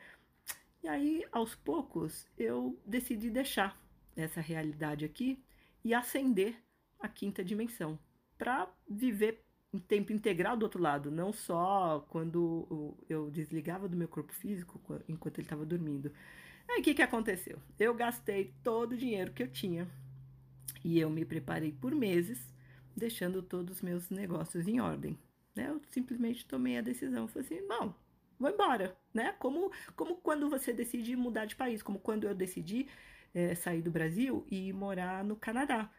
E 0.82 0.88
aí, 0.88 1.26
aos 1.32 1.56
poucos, 1.56 2.26
eu 2.38 2.80
decidi 2.86 3.30
deixar 3.30 3.78
essa 4.16 4.40
realidade 4.40 5.04
aqui 5.06 5.38
e 5.84 5.94
ascender 5.94 6.56
a 7.00 7.08
quinta 7.08 7.44
dimensão 7.44 8.00
para 8.38 8.70
viver 8.90 9.44
em 9.74 9.80
tempo 9.80 10.12
integral 10.12 10.58
do 10.58 10.64
outro 10.64 10.82
lado, 10.82 11.12
não 11.12 11.32
só 11.32 12.06
quando 12.10 12.96
eu 13.08 13.30
desligava 13.30 13.88
do 13.88 13.96
meu 13.96 14.08
corpo 14.08 14.34
físico 14.34 14.82
enquanto 15.08 15.38
ele 15.38 15.46
estava 15.46 15.66
dormindo. 15.66 16.12
Aí 16.68 16.82
o 16.82 16.84
que, 16.84 16.94
que 16.94 17.02
aconteceu? 17.02 17.60
Eu 17.80 17.94
gastei 17.94 18.54
todo 18.64 18.94
o 18.94 18.98
dinheiro 18.98 19.32
que 19.32 19.44
eu 19.44 19.48
tinha 19.48 19.88
e 20.84 21.00
eu 21.00 21.10
me 21.10 21.26
preparei 21.26 21.72
por 21.72 21.94
meses, 21.94 22.54
deixando 22.96 23.42
todos 23.42 23.78
os 23.78 23.82
meus 23.82 24.10
negócios 24.10 24.68
em 24.68 24.80
ordem. 24.80 25.18
Né? 25.56 25.70
Eu 25.70 25.82
simplesmente 25.92 26.46
tomei 26.46 26.78
a 26.78 26.82
decisão, 26.82 27.28
falei 27.28 27.48
assim, 27.48 27.68
bom, 27.68 27.94
vou 28.40 28.50
embora, 28.50 28.96
né? 29.14 29.34
Como, 29.40 29.72
como 29.96 30.16
quando 30.16 30.50
você 30.50 30.74
decide 30.74 31.16
mudar 31.16 31.46
de 31.46 31.56
país, 31.56 31.84
como 31.84 32.00
quando 32.00 32.26
eu 32.28 32.34
decidi 32.36 32.88
é, 33.34 33.54
sair 33.56 33.82
do 33.82 33.92
Brasil 33.92 34.46
e 34.50 34.72
morar 34.74 35.24
no 35.24 35.36
Canadá. 35.36 35.92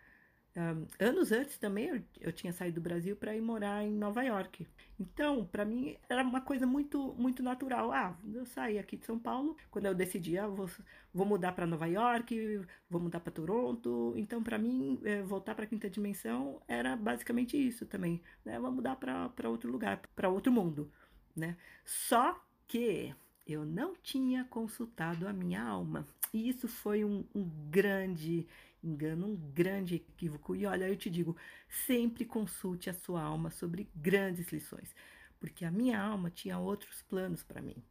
Um, 0.57 0.87
anos 0.99 1.31
antes 1.31 1.57
também 1.59 1.87
eu, 1.87 2.03
eu, 2.21 2.33
tinha 2.33 2.53
saído 2.53 2.81
do 2.81 2.83
Brasil 2.83 3.15
para 3.15 3.37
ir 3.37 3.41
morar 3.41 3.85
em 3.85 3.93
Nova 3.93 4.23
York. 4.23 4.67
Então, 4.99 5.45
para 5.45 5.65
mim 5.65 5.97
era 6.09 6.23
uma 6.25 6.41
coisa 6.41 6.67
muito 6.67 7.15
muito 7.17 7.41
natural. 7.43 7.93
Ah, 7.93 8.17
eu 8.35 8.45
saí 8.45 8.77
aqui 8.79 8.97
de 8.97 9.07
São 9.07 9.19
Paulo 9.19 9.57
quando 9.71 9.87
eu 9.87 9.95
decidi, 9.95 10.37
ah, 10.39 10.49
vou, 10.49 10.69
vou 11.15 11.25
mudar 11.25 11.53
para 11.53 11.67
Nova 11.67 11.87
York, 11.87 12.67
vou 12.89 13.01
mudar 13.01 13.21
para 13.21 13.33
Toronto. 13.33 14.13
Então, 14.17 14.43
para 14.43 14.59
mim 14.59 14.99
é, 15.05 15.23
voltar 15.23 15.55
para 15.55 15.65
a 15.65 15.69
quinta 15.69 15.89
dimensão 15.89 16.61
era 16.67 16.97
basicamente 16.97 17.57
isso 17.57 17.87
também, 17.87 18.21
né? 18.45 18.59
Vou 18.59 18.73
mudar 18.73 18.97
para 18.97 19.49
outro 19.49 19.71
lugar, 19.71 20.01
para 20.17 20.29
outro 20.29 20.51
mundo, 20.53 20.91
né? 21.37 21.57
Só 21.85 22.41
que 22.67 23.15
eu 23.47 23.65
não 23.65 23.95
tinha 24.03 24.45
consultado 24.45 25.29
a 25.29 25.33
minha 25.33 25.63
alma. 25.63 26.07
E 26.33 26.49
isso 26.49 26.69
foi 26.69 27.05
um, 27.05 27.25
um 27.35 27.49
grande 27.71 28.47
engano, 28.83 29.27
um 29.27 29.37
grande 29.37 29.97
equívoco. 29.97 30.55
E 30.57 30.67
olha, 30.67 30.89
eu 30.89 30.97
te 30.97 31.11
digo, 31.11 31.37
sempre 31.69 32.25
consulte 32.25 32.89
a 32.89 32.95
sua 32.95 33.23
alma 33.23 33.51
sobre 33.51 33.89
grandes 33.95 34.49
lições, 34.53 34.95
porque 35.39 35.65
a 35.65 35.71
minha 35.71 36.01
alma 36.01 36.31
tinha 36.31 36.59
outros 36.59 37.03
planos 37.03 37.43
para 37.43 37.63
mim. 37.63 37.83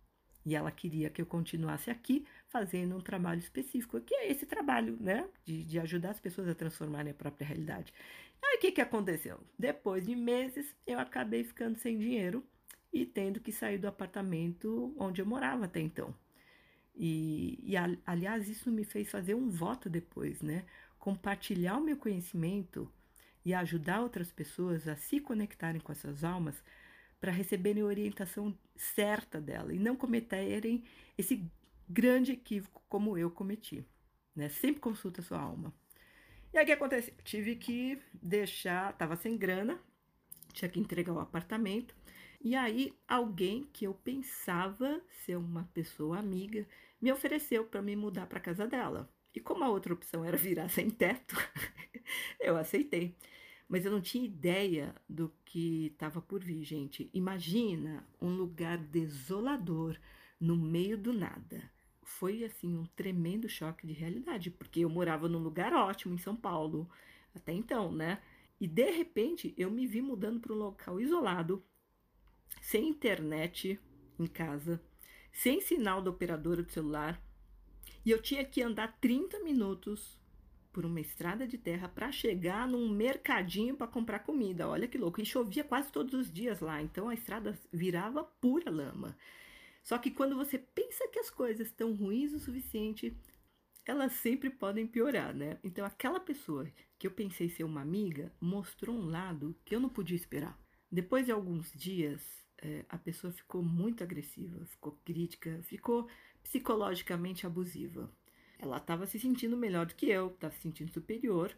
E 0.46 0.56
ela 0.56 0.72
queria 0.72 1.10
que 1.10 1.22
eu 1.22 1.26
continuasse 1.26 1.92
aqui 1.92 2.26
fazendo 2.48 2.96
um 2.96 3.02
trabalho 3.02 3.40
específico, 3.40 4.00
que 4.02 4.16
é 4.16 4.32
esse 4.32 4.46
trabalho, 4.46 4.98
né? 5.00 5.30
De, 5.46 5.64
de 5.64 5.80
ajudar 5.80 6.12
as 6.12 6.20
pessoas 6.20 6.48
a 6.48 6.56
transformarem 6.56 7.12
a 7.12 7.16
própria 7.16 7.46
realidade. 7.46 7.94
Aí 8.42 8.58
o 8.58 8.60
que, 8.60 8.72
que 8.72 8.82
aconteceu? 8.82 9.40
Depois 9.58 10.06
de 10.06 10.16
meses, 10.16 10.74
eu 10.88 10.98
acabei 10.98 11.44
ficando 11.44 11.78
sem 11.78 11.98
dinheiro 11.98 12.44
e 12.92 13.06
tendo 13.06 13.40
que 13.40 13.52
sair 13.52 13.78
do 13.78 13.88
apartamento 13.88 14.94
onde 14.98 15.22
eu 15.22 15.26
morava 15.26 15.66
até 15.66 15.80
então. 15.80 16.16
E, 17.02 17.58
e 17.64 17.78
aliás, 18.06 18.50
isso 18.50 18.70
me 18.70 18.84
fez 18.84 19.10
fazer 19.10 19.34
um 19.34 19.50
voto 19.50 19.90
depois, 19.90 20.42
né? 20.42 20.66
Compartilhar 21.00 21.78
o 21.78 21.82
meu 21.82 21.96
conhecimento 21.96 22.92
e 23.46 23.54
ajudar 23.54 24.02
outras 24.02 24.34
pessoas 24.34 24.86
a 24.86 24.98
se 24.98 25.22
conectarem 25.22 25.80
com 25.80 25.94
essas 25.94 26.26
almas 26.26 26.62
para 27.22 27.32
receberem 27.32 27.84
a 27.84 27.86
orientação 27.86 28.54
certa 28.76 29.40
dela 29.40 29.74
e 29.74 29.80
não 29.80 29.96
cometerem 29.96 30.84
esse 31.18 31.50
grande 31.88 32.34
equívoco 32.34 32.84
como 32.90 33.18
eu 33.18 33.32
cometi. 33.32 33.86
Né? 34.36 34.50
Sempre 34.50 34.82
consulta 34.82 35.22
a 35.22 35.24
sua 35.24 35.40
alma. 35.40 35.74
E 36.52 36.58
aí 36.58 36.64
o 36.66 36.68
que 36.68 36.74
aconteceu? 36.74 37.14
Tive 37.24 37.56
que 37.56 37.98
deixar, 38.14 38.92
estava 38.92 39.16
sem 39.16 39.38
grana, 39.38 39.80
tinha 40.52 40.68
que 40.68 40.82
entregar 40.82 41.14
o 41.14 41.20
apartamento. 41.20 41.96
E 42.42 42.56
aí 42.56 42.94
alguém 43.08 43.68
que 43.74 43.86
eu 43.86 43.94
pensava 43.94 45.02
ser 45.26 45.38
uma 45.38 45.66
pessoa 45.74 46.18
amiga 46.18 46.68
me 47.02 47.12
ofereceu 47.12 47.66
para 47.66 47.82
me 47.82 47.96
mudar 47.96 48.28
para 48.28 48.40
casa 48.40 48.66
dela. 48.66 49.12
E 49.34 49.40
como 49.40 49.64
a 49.64 49.70
outra 49.70 49.94
opção 49.94 50.24
era 50.24 50.38
virar 50.38 50.70
sem 50.70 50.90
teto, 50.90 51.36
eu 52.40 52.58
aceitei. 52.58 53.16
Mas 53.68 53.86
eu 53.86 53.92
não 53.92 54.02
tinha 54.02 54.26
ideia 54.26 54.96
do 55.08 55.32
que 55.46 55.88
estava 55.88 56.22
por 56.22 56.44
vir, 56.44 56.64
gente. 56.64 57.10
Imagina 57.14 58.04
um 58.20 58.36
lugar 58.36 58.78
desolador 58.78 59.96
no 60.40 60.56
meio 60.56 60.98
do 60.98 61.14
nada. 61.14 61.70
Foi 62.02 62.44
assim 62.44 62.76
um 62.76 62.86
tremendo 62.96 63.48
choque 63.48 63.86
de 63.86 63.94
realidade, 63.94 64.50
porque 64.50 64.80
eu 64.80 64.90
morava 64.90 65.30
num 65.30 65.38
lugar 65.38 65.74
ótimo 65.74 66.16
em 66.16 66.18
São 66.18 66.36
Paulo 66.36 66.90
até 67.36 67.54
então, 67.54 67.92
né? 67.92 68.20
E 68.60 68.68
de 68.68 68.90
repente 68.90 69.54
eu 69.58 69.70
me 69.70 69.86
vi 69.86 70.02
mudando 70.02 70.40
para 70.40 70.54
um 70.54 70.58
local 70.58 71.00
isolado, 71.00 71.64
sem 72.62 72.90
internet 72.90 73.80
em 74.18 74.28
casa, 74.28 74.82
sem 75.32 75.62
sinal 75.62 76.02
da 76.02 76.10
operadora 76.10 76.64
do 76.64 76.72
celular, 76.72 77.22
e 78.06 78.12
eu 78.12 78.22
tinha 78.22 78.44
que 78.46 78.62
andar 78.62 78.98
30 79.00 79.40
minutos 79.40 80.20
por 80.72 80.86
uma 80.86 81.02
estrada 81.02 81.48
de 81.48 81.58
terra 81.58 81.90
para 81.90 82.12
chegar 82.12 82.68
num 82.68 82.90
mercadinho 82.90 83.76
para 83.76 83.88
comprar 83.88 84.20
comida. 84.20 84.68
Olha 84.68 84.88
que 84.88 84.98
louco. 84.98 85.20
E 85.22 85.26
chovia 85.26 85.64
quase 85.64 85.92
todos 85.92 86.14
os 86.14 86.32
dias 86.32 86.60
lá, 86.60 86.82
então 86.82 87.10
a 87.10 87.14
estrada 87.14 87.60
virava 87.72 88.24
pura 88.24 88.70
lama. 88.70 89.18
Só 89.84 89.98
que 89.98 90.12
quando 90.12 90.36
você 90.36 90.58
pensa 90.58 91.08
que 91.08 91.20
as 91.20 91.30
coisas 91.30 91.68
estão 91.68 91.94
ruins 91.94 92.34
o 92.34 92.40
suficiente, 92.40 93.16
elas 93.86 94.14
sempre 94.14 94.50
podem 94.50 94.86
piorar, 94.86 95.34
né? 95.34 95.58
Então 95.64 95.84
aquela 95.86 96.20
pessoa 96.20 96.68
que 96.98 97.08
eu 97.08 97.12
pensei 97.12 97.50
ser 97.50 97.64
uma 97.64 97.82
amiga 97.82 98.32
mostrou 98.40 98.96
um 98.96 99.10
lado 99.10 99.56
que 99.66 99.76
eu 99.76 99.80
não 99.80 99.90
podia 99.90 100.16
esperar. 100.16 100.60
Depois 100.92 101.26
de 101.26 101.32
alguns 101.32 101.72
dias, 101.72 102.22
é, 102.62 102.86
a 102.90 102.98
pessoa 102.98 103.32
ficou 103.32 103.62
muito 103.62 104.04
agressiva, 104.04 104.66
ficou 104.66 105.00
crítica, 105.06 105.62
ficou 105.64 106.08
psicologicamente 106.44 107.46
abusiva. 107.46 108.12
Ela 108.58 108.78
estava 108.78 109.06
se 109.06 109.20
sentindo 109.20 109.56
melhor 109.56 109.86
do 109.86 109.96
que 109.96 110.08
eu, 110.08 110.28
estava 110.28 110.54
se 110.54 110.62
sentindo 110.62 110.92
superior, 110.92 111.56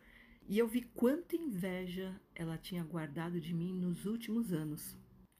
e 0.48 0.60
eu 0.60 0.68
vi 0.68 0.82
quanta 0.82 1.36
inveja 1.36 2.20
ela 2.36 2.58
tinha 2.58 2.84
guardado 2.84 3.40
de 3.40 3.54
mim 3.54 3.74
nos 3.74 4.06
últimos 4.06 4.52
anos. 4.52 4.98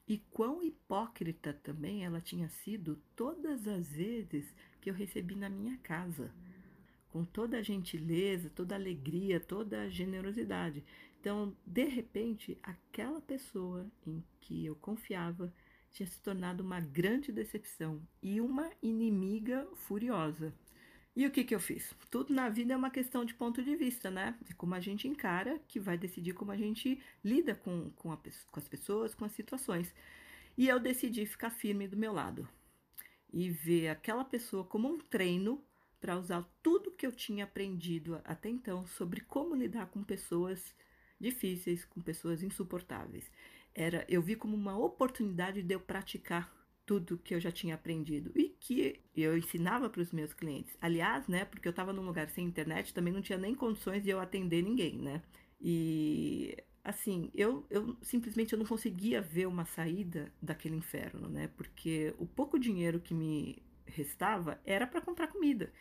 E 0.08 0.18
quão 0.30 0.62
hipócrita 0.62 1.52
também 1.52 2.04
ela 2.04 2.20
tinha 2.20 2.48
sido 2.48 3.00
todas 3.14 3.68
as 3.68 3.92
vezes 3.92 4.54
que 4.80 4.90
eu 4.90 4.94
recebi 4.94 5.36
na 5.36 5.48
minha 5.48 5.76
casa, 5.78 6.34
com 7.10 7.24
toda 7.24 7.58
a 7.58 7.62
gentileza, 7.62 8.50
toda 8.50 8.74
a 8.74 8.78
alegria, 8.78 9.38
toda 9.38 9.82
a 9.82 9.88
generosidade. 9.88 10.82
Então, 11.22 11.56
de 11.64 11.84
repente, 11.84 12.58
aquela 12.64 13.20
pessoa 13.20 13.86
em 14.04 14.24
que 14.40 14.66
eu 14.66 14.74
confiava 14.74 15.54
tinha 15.92 16.04
se 16.04 16.20
tornado 16.20 16.64
uma 16.64 16.80
grande 16.80 17.30
decepção 17.30 18.02
e 18.20 18.40
uma 18.40 18.68
inimiga 18.82 19.64
furiosa. 19.76 20.52
E 21.14 21.24
o 21.24 21.30
que, 21.30 21.44
que 21.44 21.54
eu 21.54 21.60
fiz? 21.60 21.94
Tudo 22.10 22.34
na 22.34 22.48
vida 22.48 22.74
é 22.74 22.76
uma 22.76 22.90
questão 22.90 23.24
de 23.24 23.34
ponto 23.34 23.62
de 23.62 23.76
vista, 23.76 24.10
né? 24.10 24.36
É 24.50 24.54
como 24.54 24.74
a 24.74 24.80
gente 24.80 25.06
encara 25.06 25.60
que 25.68 25.78
vai 25.78 25.96
decidir 25.96 26.34
como 26.34 26.50
a 26.50 26.56
gente 26.56 27.00
lida 27.22 27.54
com, 27.54 27.90
com, 27.90 28.10
a, 28.10 28.16
com 28.16 28.58
as 28.58 28.66
pessoas, 28.66 29.14
com 29.14 29.24
as 29.24 29.30
situações. 29.30 29.94
E 30.58 30.66
eu 30.66 30.80
decidi 30.80 31.24
ficar 31.24 31.50
firme 31.50 31.86
do 31.86 31.96
meu 31.96 32.12
lado 32.12 32.48
e 33.32 33.48
ver 33.48 33.90
aquela 33.90 34.24
pessoa 34.24 34.64
como 34.64 34.88
um 34.88 34.98
treino 34.98 35.62
para 36.00 36.18
usar 36.18 36.44
tudo 36.60 36.90
que 36.90 37.06
eu 37.06 37.12
tinha 37.12 37.44
aprendido 37.44 38.20
até 38.24 38.48
então 38.48 38.84
sobre 38.88 39.20
como 39.20 39.54
lidar 39.54 39.86
com 39.86 40.02
pessoas 40.02 40.74
difíceis, 41.22 41.84
com 41.84 42.00
pessoas 42.00 42.42
insuportáveis. 42.42 43.30
Era, 43.74 44.04
eu 44.08 44.20
vi 44.20 44.36
como 44.36 44.54
uma 44.54 44.76
oportunidade 44.76 45.62
de 45.62 45.74
eu 45.74 45.80
praticar 45.80 46.52
tudo 46.84 47.16
que 47.18 47.34
eu 47.34 47.40
já 47.40 47.50
tinha 47.50 47.74
aprendido 47.74 48.32
e 48.34 48.48
que 48.60 49.00
eu 49.16 49.36
ensinava 49.38 49.88
para 49.88 50.02
os 50.02 50.12
meus 50.12 50.34
clientes. 50.34 50.76
Aliás, 50.80 51.26
né, 51.28 51.44
porque 51.44 51.68
eu 51.68 51.70
estava 51.70 51.92
num 51.92 52.04
lugar 52.04 52.28
sem 52.28 52.44
internet, 52.44 52.92
também 52.92 53.12
não 53.12 53.22
tinha 53.22 53.38
nem 53.38 53.54
condições 53.54 54.02
de 54.02 54.10
eu 54.10 54.20
atender 54.20 54.62
ninguém, 54.62 54.98
né? 54.98 55.22
E 55.60 56.56
assim, 56.84 57.30
eu, 57.34 57.64
eu 57.70 57.96
simplesmente 58.02 58.52
eu 58.52 58.58
não 58.58 58.66
conseguia 58.66 59.22
ver 59.22 59.46
uma 59.46 59.64
saída 59.64 60.32
daquele 60.42 60.76
inferno, 60.76 61.28
né? 61.28 61.48
Porque 61.56 62.14
o 62.18 62.26
pouco 62.26 62.58
dinheiro 62.58 63.00
que 63.00 63.14
me 63.14 63.62
restava 63.86 64.60
era 64.64 64.86
para 64.86 65.00
comprar 65.00 65.28
comida. 65.28 65.72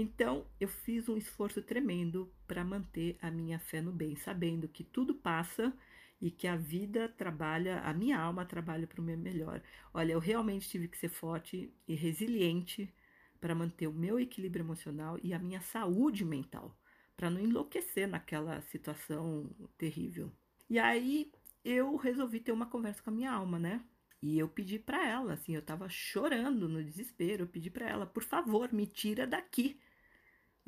Então, 0.00 0.46
eu 0.60 0.68
fiz 0.68 1.08
um 1.08 1.16
esforço 1.16 1.60
tremendo 1.60 2.32
para 2.46 2.64
manter 2.64 3.18
a 3.20 3.32
minha 3.32 3.58
fé 3.58 3.80
no 3.80 3.90
bem, 3.90 4.14
sabendo 4.14 4.68
que 4.68 4.84
tudo 4.84 5.12
passa 5.12 5.76
e 6.20 6.30
que 6.30 6.46
a 6.46 6.54
vida 6.54 7.08
trabalha, 7.08 7.80
a 7.80 7.92
minha 7.92 8.16
alma 8.16 8.44
trabalha 8.44 8.86
para 8.86 9.00
o 9.00 9.04
meu 9.04 9.18
melhor. 9.18 9.60
Olha, 9.92 10.12
eu 10.12 10.20
realmente 10.20 10.68
tive 10.68 10.86
que 10.86 10.96
ser 10.96 11.08
forte 11.08 11.74
e 11.88 11.96
resiliente 11.96 12.94
para 13.40 13.56
manter 13.56 13.88
o 13.88 13.92
meu 13.92 14.20
equilíbrio 14.20 14.62
emocional 14.62 15.18
e 15.20 15.34
a 15.34 15.38
minha 15.38 15.60
saúde 15.60 16.24
mental, 16.24 16.78
para 17.16 17.28
não 17.28 17.40
enlouquecer 17.40 18.06
naquela 18.06 18.60
situação 18.62 19.50
terrível. 19.76 20.30
E 20.70 20.78
aí 20.78 21.32
eu 21.64 21.96
resolvi 21.96 22.38
ter 22.38 22.52
uma 22.52 22.66
conversa 22.66 23.02
com 23.02 23.10
a 23.10 23.12
minha 23.12 23.32
alma, 23.32 23.58
né? 23.58 23.82
E 24.22 24.38
eu 24.38 24.48
pedi 24.48 24.78
para 24.78 25.04
ela, 25.04 25.32
assim, 25.34 25.56
eu 25.56 25.62
tava 25.62 25.88
chorando 25.88 26.68
no 26.68 26.82
desespero, 26.84 27.44
eu 27.44 27.48
pedi 27.48 27.68
para 27.68 27.88
ela, 27.88 28.06
por 28.06 28.22
favor, 28.22 28.72
me 28.72 28.86
tira 28.86 29.26
daqui. 29.26 29.78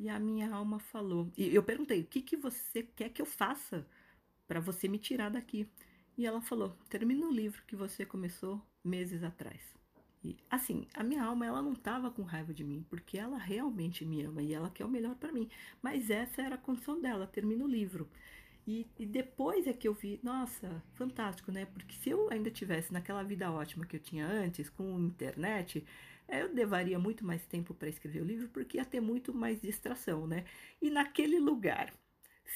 E 0.01 0.09
a 0.09 0.19
minha 0.19 0.53
alma 0.53 0.79
falou. 0.79 1.31
E 1.37 1.53
eu 1.55 1.63
perguntei: 1.63 2.01
"O 2.01 2.05
que 2.05 2.21
que 2.21 2.35
você 2.35 2.83
quer 2.83 3.09
que 3.09 3.21
eu 3.21 3.25
faça?" 3.25 3.87
para 4.51 4.59
você 4.59 4.85
me 4.85 4.97
tirar 4.97 5.29
daqui. 5.29 5.65
E 6.17 6.25
ela 6.25 6.41
falou: 6.41 6.75
termina 6.89 7.25
o 7.25 7.31
livro 7.31 7.63
que 7.65 7.73
você 7.73 8.05
começou 8.05 8.61
meses 8.83 9.23
atrás. 9.23 9.61
E 10.21 10.35
assim, 10.49 10.85
a 10.93 11.01
minha 11.03 11.23
alma 11.23 11.45
ela 11.45 11.61
não 11.61 11.71
estava 11.71 12.11
com 12.11 12.21
raiva 12.23 12.53
de 12.53 12.61
mim, 12.61 12.85
porque 12.89 13.17
ela 13.17 13.37
realmente 13.37 14.03
me 14.03 14.21
ama 14.23 14.41
e 14.43 14.53
ela 14.53 14.69
quer 14.69 14.83
o 14.83 14.89
melhor 14.89 15.15
para 15.15 15.31
mim. 15.31 15.49
Mas 15.81 16.09
essa 16.09 16.41
era 16.41 16.55
a 16.55 16.57
condição 16.57 16.99
dela, 16.99 17.25
termina 17.25 17.63
o 17.63 17.67
livro. 17.67 18.09
E, 18.67 18.85
e, 18.99 19.05
depois 19.05 19.65
é 19.65 19.73
que 19.73 19.87
eu 19.87 19.93
vi, 19.93 20.19
nossa, 20.21 20.83
fantástico, 20.95 21.49
né? 21.49 21.65
Porque 21.65 21.95
se 21.95 22.09
eu 22.09 22.29
ainda 22.29 22.51
tivesse 22.51 22.91
naquela 22.91 23.23
vida 23.23 23.49
ótima 23.49 23.85
que 23.85 23.95
eu 23.95 24.01
tinha 24.01 24.27
antes, 24.27 24.69
com 24.69 24.99
internet, 24.99 25.83
eu 26.39 26.53
levaria 26.53 26.97
muito 26.99 27.25
mais 27.25 27.45
tempo 27.45 27.73
para 27.73 27.89
escrever 27.89 28.21
o 28.21 28.25
livro, 28.25 28.49
porque 28.49 28.77
ia 28.77 28.85
ter 28.85 29.01
muito 29.01 29.33
mais 29.33 29.61
distração, 29.61 30.27
né? 30.27 30.45
E 30.81 30.89
naquele 30.89 31.39
lugar, 31.39 31.93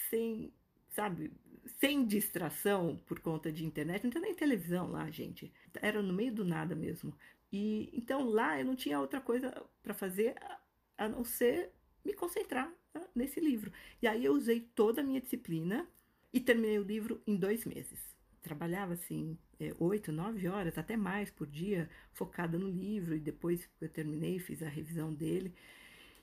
sem, 0.09 0.53
sabe, 0.89 1.31
sem 1.79 2.05
distração 2.05 3.01
por 3.05 3.19
conta 3.19 3.51
de 3.51 3.65
internet, 3.65 4.03
não 4.03 4.11
tinha 4.11 4.21
nem 4.21 4.35
televisão 4.35 4.91
lá, 4.91 5.09
gente. 5.09 5.51
Era 5.81 6.01
no 6.01 6.13
meio 6.13 6.33
do 6.33 6.45
nada 6.45 6.75
mesmo. 6.75 7.13
E 7.51 7.89
então 7.93 8.23
lá 8.29 8.59
eu 8.59 8.65
não 8.65 8.75
tinha 8.75 8.99
outra 8.99 9.21
coisa 9.21 9.53
para 9.81 9.93
fazer 9.93 10.35
a, 10.41 10.59
a 11.05 11.09
não 11.09 11.23
ser 11.23 11.71
me 12.03 12.13
concentrar 12.13 12.71
né, 12.93 13.01
nesse 13.15 13.39
livro. 13.39 13.71
E 14.01 14.07
aí 14.07 14.25
eu 14.25 14.33
usei 14.33 14.59
toda 14.59 15.01
a 15.01 15.03
minha 15.03 15.21
disciplina 15.21 15.87
e 16.33 16.39
terminei 16.39 16.77
o 16.79 16.83
livro 16.83 17.21
em 17.25 17.35
dois 17.35 17.65
meses. 17.65 17.99
Trabalhava 18.41 18.93
assim, 18.93 19.37
é, 19.59 19.73
oito, 19.79 20.11
nove 20.11 20.47
horas, 20.47 20.77
até 20.77 20.97
mais 20.97 21.29
por 21.29 21.47
dia, 21.47 21.89
focada 22.13 22.57
no 22.57 22.69
livro, 22.69 23.15
e 23.15 23.19
depois 23.19 23.69
eu 23.81 23.89
terminei, 23.89 24.39
fiz 24.39 24.61
a 24.63 24.69
revisão 24.69 25.13
dele. 25.13 25.53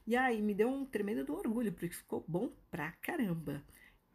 E 0.07 0.17
aí 0.17 0.43
me 0.43 0.55
deu 0.55 0.69
um 0.69 0.85
tremendo 0.85 1.33
orgulho, 1.33 1.73
porque 1.73 1.89
ficou 1.89 2.25
bom 2.27 2.53
pra 2.71 2.93
caramba. 2.93 3.63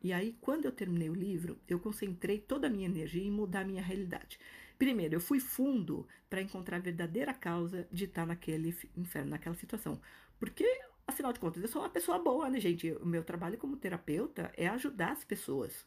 E 0.04 0.14
aí, 0.14 0.38
quando 0.42 0.66
eu 0.66 0.72
terminei 0.72 1.10
o 1.10 1.14
livro, 1.14 1.60
eu 1.68 1.80
concentrei 1.80 2.40
toda 2.40 2.68
a 2.68 2.70
minha 2.70 2.86
energia 2.86 3.24
em 3.24 3.32
mudar 3.32 3.62
a 3.62 3.66
minha 3.66 3.82
realidade. 3.82 4.40
Primeiro, 4.78 5.16
eu 5.16 5.22
fui 5.22 5.40
fundo 5.40 6.08
para 6.30 6.42
encontrar 6.42 6.78
a 6.78 6.80
verdadeira 6.80 7.34
causa 7.34 7.88
de 7.92 8.06
estar 8.06 8.26
naquele 8.26 8.76
inferno, 8.96 9.32
naquela 9.32 9.56
situação. 9.56 10.00
Porque, 10.40 10.66
afinal 11.08 11.34
de 11.34 11.40
contas, 11.40 11.64
eu 11.64 11.70
sou 11.70 11.82
uma 11.82 11.90
pessoa 11.90 12.20
boa, 12.20 12.50
né, 12.50 12.60
gente? 12.60 12.92
O 12.94 13.06
meu 13.06 13.24
trabalho 13.24 13.58
como 13.58 13.78
terapeuta 13.78 14.52
é 14.56 14.68
ajudar 14.68 15.14
as 15.14 15.24
pessoas. 15.24 15.86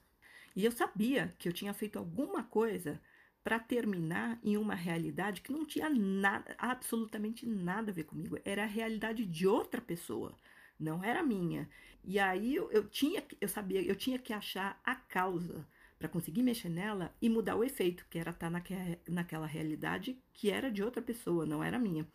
E 0.56 0.64
eu 0.64 0.72
sabia 0.72 1.32
que 1.38 1.48
eu 1.48 1.52
tinha 1.52 1.72
feito 1.72 1.98
alguma 1.98 2.42
coisa 2.42 3.00
para 3.42 3.58
terminar 3.58 4.38
em 4.42 4.56
uma 4.56 4.74
realidade 4.74 5.40
que 5.40 5.52
não 5.52 5.64
tinha 5.64 5.88
nada, 5.88 6.54
absolutamente 6.58 7.46
nada 7.46 7.90
a 7.90 7.94
ver 7.94 8.04
comigo. 8.04 8.38
Era 8.44 8.64
a 8.64 8.66
realidade 8.66 9.24
de 9.24 9.46
outra 9.46 9.80
pessoa 9.80 10.36
não 10.80 11.04
era 11.04 11.22
minha. 11.22 11.68
E 12.02 12.18
aí 12.18 12.54
eu, 12.54 12.70
eu 12.72 12.88
tinha, 12.88 13.22
eu 13.40 13.48
sabia, 13.48 13.82
eu 13.82 13.94
tinha 13.94 14.18
que 14.18 14.32
achar 14.32 14.80
a 14.82 14.94
causa 14.94 15.66
para 15.98 16.08
conseguir 16.08 16.42
mexer 16.42 16.70
nela 16.70 17.14
e 17.20 17.28
mudar 17.28 17.56
o 17.56 17.62
efeito, 17.62 18.06
que 18.08 18.18
era 18.18 18.30
estar 18.30 18.46
tá 18.46 18.50
naquela, 18.50 18.98
naquela 19.06 19.46
realidade 19.46 20.18
que 20.32 20.50
era 20.50 20.70
de 20.70 20.82
outra 20.82 21.02
pessoa, 21.02 21.44
não 21.44 21.62
era 21.62 21.78
minha. 21.78 22.06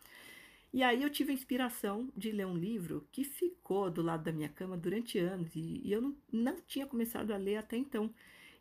E 0.72 0.82
aí 0.82 1.02
eu 1.02 1.08
tive 1.08 1.30
a 1.30 1.34
inspiração 1.34 2.10
de 2.16 2.32
ler 2.32 2.46
um 2.46 2.56
livro 2.56 3.06
que 3.12 3.22
ficou 3.22 3.88
do 3.88 4.02
lado 4.02 4.24
da 4.24 4.32
minha 4.32 4.48
cama 4.48 4.76
durante 4.76 5.18
anos 5.18 5.54
e, 5.54 5.80
e 5.84 5.92
eu 5.92 6.02
não, 6.02 6.16
não 6.32 6.60
tinha 6.66 6.86
começado 6.86 7.30
a 7.30 7.36
ler 7.36 7.56
até 7.56 7.76
então. 7.76 8.12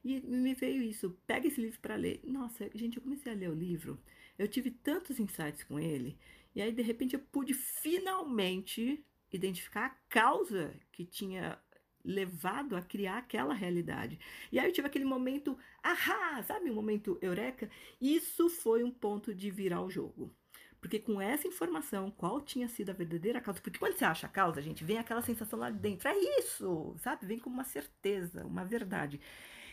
E 0.05 0.21
me 0.21 0.53
veio 0.53 0.83
isso, 0.83 1.17
pega 1.25 1.47
esse 1.47 1.59
livro 1.59 1.79
para 1.79 1.95
ler. 1.95 2.21
Nossa, 2.23 2.69
gente, 2.75 2.97
eu 2.97 3.01
comecei 3.01 3.31
a 3.31 3.35
ler 3.35 3.49
o 3.49 3.55
livro, 3.55 3.99
eu 4.37 4.47
tive 4.47 4.69
tantos 4.69 5.19
insights 5.19 5.63
com 5.63 5.79
ele, 5.79 6.15
e 6.53 6.61
aí 6.61 6.71
de 6.71 6.83
repente 6.83 7.15
eu 7.15 7.19
pude 7.31 7.55
finalmente 7.55 9.03
identificar 9.33 9.85
a 9.87 9.89
causa 10.07 10.79
que 10.91 11.03
tinha 11.03 11.59
levado 12.03 12.75
a 12.75 12.83
criar 12.83 13.17
aquela 13.17 13.55
realidade. 13.55 14.19
E 14.51 14.59
aí 14.59 14.67
eu 14.67 14.71
tive 14.71 14.85
aquele 14.85 15.05
momento, 15.05 15.57
ahá, 15.81 16.43
sabe, 16.43 16.69
um 16.69 16.75
momento 16.75 17.17
eureka? 17.19 17.67
Isso 17.99 18.47
foi 18.47 18.83
um 18.83 18.91
ponto 18.91 19.33
de 19.33 19.49
virar 19.49 19.81
o 19.81 19.89
jogo. 19.89 20.31
Porque 20.79 20.99
com 20.99 21.19
essa 21.19 21.47
informação, 21.47 22.11
qual 22.11 22.39
tinha 22.39 22.67
sido 22.67 22.91
a 22.91 22.93
verdadeira 22.93 23.41
causa? 23.41 23.59
Porque 23.59 23.79
quando 23.79 23.97
você 23.97 24.05
acha 24.05 24.27
a 24.27 24.29
causa, 24.29 24.61
gente, 24.61 24.83
vem 24.83 24.99
aquela 24.99 25.23
sensação 25.23 25.57
lá 25.57 25.71
de 25.71 25.79
dentro. 25.79 26.07
É 26.07 26.15
isso, 26.39 26.95
sabe? 26.99 27.25
Vem 27.25 27.39
com 27.39 27.49
uma 27.49 27.63
certeza, 27.63 28.45
uma 28.45 28.63
verdade. 28.63 29.19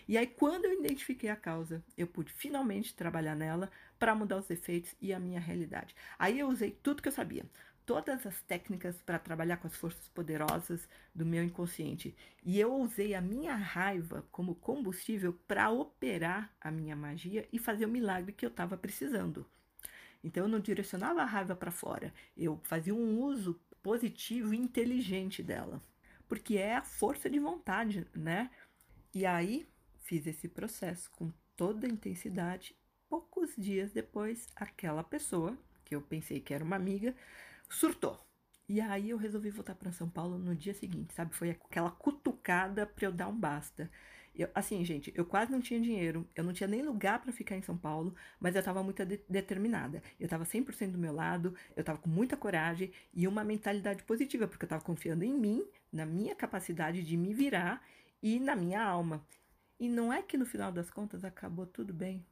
E 0.08 0.18
aí, 0.18 0.26
quando 0.26 0.64
eu 0.64 0.78
identifiquei 0.78 1.30
a 1.30 1.36
causa, 1.36 1.82
eu 1.96 2.06
pude 2.06 2.32
finalmente 2.32 2.94
trabalhar 2.94 3.34
nela 3.34 3.70
para 3.98 4.14
mudar 4.14 4.38
os 4.38 4.50
efeitos 4.50 4.94
e 5.00 5.12
a 5.12 5.20
minha 5.20 5.40
realidade. 5.40 5.94
Aí 6.18 6.38
eu 6.38 6.48
usei 6.48 6.70
tudo 6.82 7.02
que 7.02 7.08
eu 7.08 7.12
sabia 7.12 7.44
todas 7.84 8.26
as 8.26 8.40
técnicas 8.42 9.00
para 9.02 9.18
trabalhar 9.18 9.56
com 9.56 9.66
as 9.66 9.76
forças 9.76 10.08
poderosas 10.08 10.88
do 11.14 11.26
meu 11.26 11.42
inconsciente. 11.42 12.14
E 12.42 12.58
eu 12.58 12.74
usei 12.74 13.14
a 13.14 13.20
minha 13.20 13.54
raiva 13.54 14.24
como 14.30 14.54
combustível 14.54 15.32
para 15.46 15.70
operar 15.70 16.54
a 16.60 16.70
minha 16.70 16.96
magia 16.96 17.48
e 17.52 17.58
fazer 17.58 17.86
o 17.86 17.90
milagre 17.90 18.32
que 18.32 18.44
eu 18.44 18.50
estava 18.50 18.76
precisando. 18.76 19.46
Então 20.22 20.44
eu 20.44 20.48
não 20.48 20.60
direcionava 20.60 21.22
a 21.22 21.26
raiva 21.26 21.56
para 21.56 21.70
fora, 21.70 22.14
eu 22.36 22.60
fazia 22.62 22.94
um 22.94 23.20
uso 23.20 23.60
positivo 23.82 24.54
e 24.54 24.58
inteligente 24.58 25.42
dela, 25.42 25.82
porque 26.28 26.56
é 26.56 26.76
a 26.76 26.82
força 26.82 27.28
de 27.28 27.40
vontade, 27.40 28.06
né? 28.14 28.48
E 29.12 29.26
aí 29.26 29.68
fiz 30.02 30.26
esse 30.26 30.48
processo 30.48 31.10
com 31.12 31.32
toda 31.56 31.86
a 31.86 31.90
intensidade. 31.90 32.76
Poucos 33.08 33.54
dias 33.56 33.92
depois, 33.92 34.48
aquela 34.56 35.04
pessoa 35.04 35.56
que 35.84 35.94
eu 35.94 36.02
pensei 36.02 36.40
que 36.40 36.54
era 36.54 36.64
uma 36.64 36.76
amiga 36.76 37.14
surtou. 37.68 38.20
E 38.68 38.80
aí 38.80 39.10
eu 39.10 39.18
resolvi 39.18 39.50
voltar 39.50 39.74
para 39.74 39.92
São 39.92 40.08
Paulo 40.08 40.38
no 40.38 40.54
dia 40.54 40.72
seguinte, 40.72 41.12
sabe? 41.12 41.34
Foi 41.34 41.50
aquela 41.50 41.90
cutucada 41.90 42.86
para 42.86 43.06
eu 43.06 43.12
dar 43.12 43.28
um 43.28 43.38
basta. 43.38 43.90
Eu, 44.34 44.48
assim, 44.54 44.82
gente, 44.82 45.12
eu 45.14 45.26
quase 45.26 45.52
não 45.52 45.60
tinha 45.60 45.78
dinheiro, 45.78 46.26
eu 46.34 46.42
não 46.42 46.54
tinha 46.54 46.66
nem 46.66 46.80
lugar 46.82 47.20
para 47.20 47.32
ficar 47.32 47.54
em 47.54 47.60
São 47.62 47.76
Paulo, 47.76 48.14
mas 48.40 48.54
eu 48.54 48.60
estava 48.60 48.82
muito 48.82 49.04
de 49.04 49.20
determinada. 49.28 50.02
Eu 50.18 50.24
estava 50.24 50.44
100% 50.44 50.92
do 50.92 50.98
meu 50.98 51.12
lado, 51.12 51.54
eu 51.76 51.80
estava 51.80 51.98
com 51.98 52.08
muita 52.08 52.36
coragem 52.36 52.90
e 53.12 53.28
uma 53.28 53.44
mentalidade 53.44 54.02
positiva, 54.04 54.48
porque 54.48 54.64
eu 54.64 54.66
estava 54.66 54.82
confiando 54.82 55.22
em 55.22 55.34
mim, 55.34 55.62
na 55.92 56.06
minha 56.06 56.34
capacidade 56.34 57.02
de 57.02 57.16
me 57.16 57.34
virar 57.34 57.84
e 58.22 58.40
na 58.40 58.56
minha 58.56 58.82
alma. 58.82 59.22
E 59.82 59.88
não 59.88 60.12
é 60.12 60.22
que 60.22 60.38
no 60.38 60.46
final 60.46 60.72
das 60.72 60.90
contas 60.90 61.24
acabou 61.24 61.66
tudo 61.66 61.92
bem, 61.92 62.24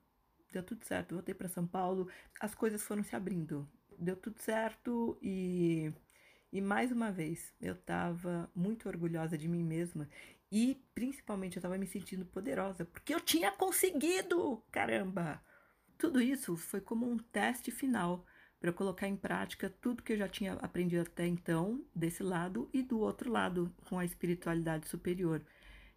deu 0.52 0.62
tudo 0.62 0.84
certo. 0.86 1.14
Voltei 1.14 1.34
para 1.34 1.48
São 1.48 1.66
Paulo, 1.66 2.08
as 2.40 2.54
coisas 2.54 2.82
foram 2.82 3.02
se 3.02 3.14
abrindo 3.14 3.68
deu 4.00 4.16
tudo 4.16 4.40
certo 4.40 5.18
e 5.22 5.92
e 6.52 6.60
mais 6.60 6.90
uma 6.90 7.12
vez 7.12 7.54
eu 7.60 7.74
estava 7.74 8.50
muito 8.56 8.88
orgulhosa 8.88 9.38
de 9.38 9.46
mim 9.46 9.62
mesma 9.62 10.08
e 10.50 10.82
principalmente 10.94 11.56
eu 11.56 11.60
estava 11.60 11.78
me 11.78 11.86
sentindo 11.86 12.24
poderosa 12.24 12.84
porque 12.84 13.14
eu 13.14 13.20
tinha 13.20 13.52
conseguido, 13.52 14.60
caramba. 14.72 15.40
Tudo 15.96 16.20
isso 16.20 16.56
foi 16.56 16.80
como 16.80 17.08
um 17.08 17.18
teste 17.18 17.70
final 17.70 18.24
para 18.58 18.72
colocar 18.72 19.06
em 19.06 19.16
prática 19.16 19.70
tudo 19.70 20.02
que 20.02 20.12
eu 20.14 20.16
já 20.16 20.28
tinha 20.28 20.54
aprendido 20.54 21.02
até 21.02 21.26
então 21.26 21.84
desse 21.94 22.22
lado 22.22 22.68
e 22.72 22.82
do 22.82 22.98
outro 22.98 23.30
lado 23.30 23.72
com 23.88 23.98
a 23.98 24.04
espiritualidade 24.04 24.88
superior. 24.88 25.44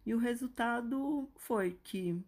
E 0.04 0.14
o 0.14 0.18
resultado 0.18 1.30
foi 1.36 1.78
que 1.82 2.22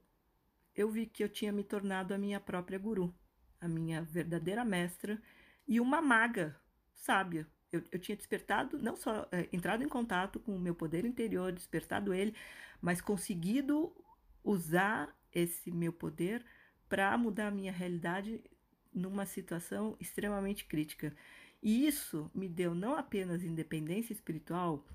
eu 0.74 0.90
vi 0.90 1.06
que 1.06 1.22
eu 1.22 1.28
tinha 1.28 1.52
me 1.52 1.64
tornado 1.64 2.12
a 2.12 2.18
minha 2.18 2.40
própria 2.40 2.78
guru, 2.78 3.14
a 3.60 3.68
minha 3.68 4.02
verdadeira 4.02 4.64
mestra 4.64 5.20
e 5.66 5.80
uma 5.80 6.00
maga 6.00 6.56
sábia. 6.94 7.46
Eu, 7.72 7.82
eu 7.90 7.98
tinha 7.98 8.16
despertado, 8.16 8.78
não 8.78 8.96
só 8.96 9.28
é, 9.32 9.48
entrado 9.52 9.82
em 9.82 9.88
contato 9.88 10.38
com 10.40 10.54
o 10.54 10.60
meu 10.60 10.74
poder 10.74 11.04
interior, 11.04 11.52
despertado 11.52 12.14
ele, 12.14 12.34
mas 12.80 13.00
conseguido 13.00 13.92
usar 14.44 15.14
esse 15.32 15.70
meu 15.70 15.92
poder 15.92 16.44
para 16.88 17.16
mudar 17.18 17.48
a 17.48 17.50
minha 17.50 17.72
realidade 17.72 18.42
numa 18.94 19.26
situação 19.26 19.96
extremamente 20.00 20.64
crítica. 20.64 21.14
E 21.62 21.86
isso 21.86 22.30
me 22.34 22.48
deu 22.48 22.74
não 22.74 22.94
apenas 22.94 23.42
independência 23.42 24.12
espiritual, 24.12 24.86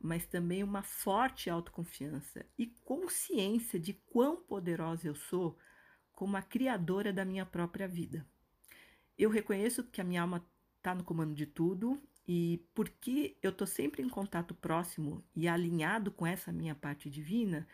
mas 0.00 0.26
também 0.26 0.62
uma 0.62 0.82
forte 0.82 1.50
autoconfiança 1.50 2.44
e 2.58 2.66
consciência 2.66 3.78
de 3.78 3.92
quão 3.92 4.36
poderosa 4.36 5.06
eu 5.06 5.14
sou 5.14 5.58
como 6.12 6.36
a 6.36 6.42
criadora 6.42 7.12
da 7.12 7.24
minha 7.24 7.46
própria 7.46 7.86
vida. 7.86 8.26
Eu 9.18 9.30
reconheço 9.30 9.84
que 9.84 10.00
a 10.00 10.04
minha 10.04 10.22
alma 10.22 10.44
está 10.78 10.94
no 10.94 11.04
comando 11.04 11.34
de 11.34 11.46
tudo 11.46 12.00
e 12.26 12.64
porque 12.74 13.36
eu 13.42 13.50
estou 13.50 13.66
sempre 13.66 14.02
em 14.02 14.08
contato 14.08 14.54
próximo 14.54 15.22
e 15.34 15.46
alinhado 15.46 16.10
com 16.10 16.26
essa 16.26 16.52
minha 16.52 16.74
parte 16.74 17.10
divina, 17.10 17.66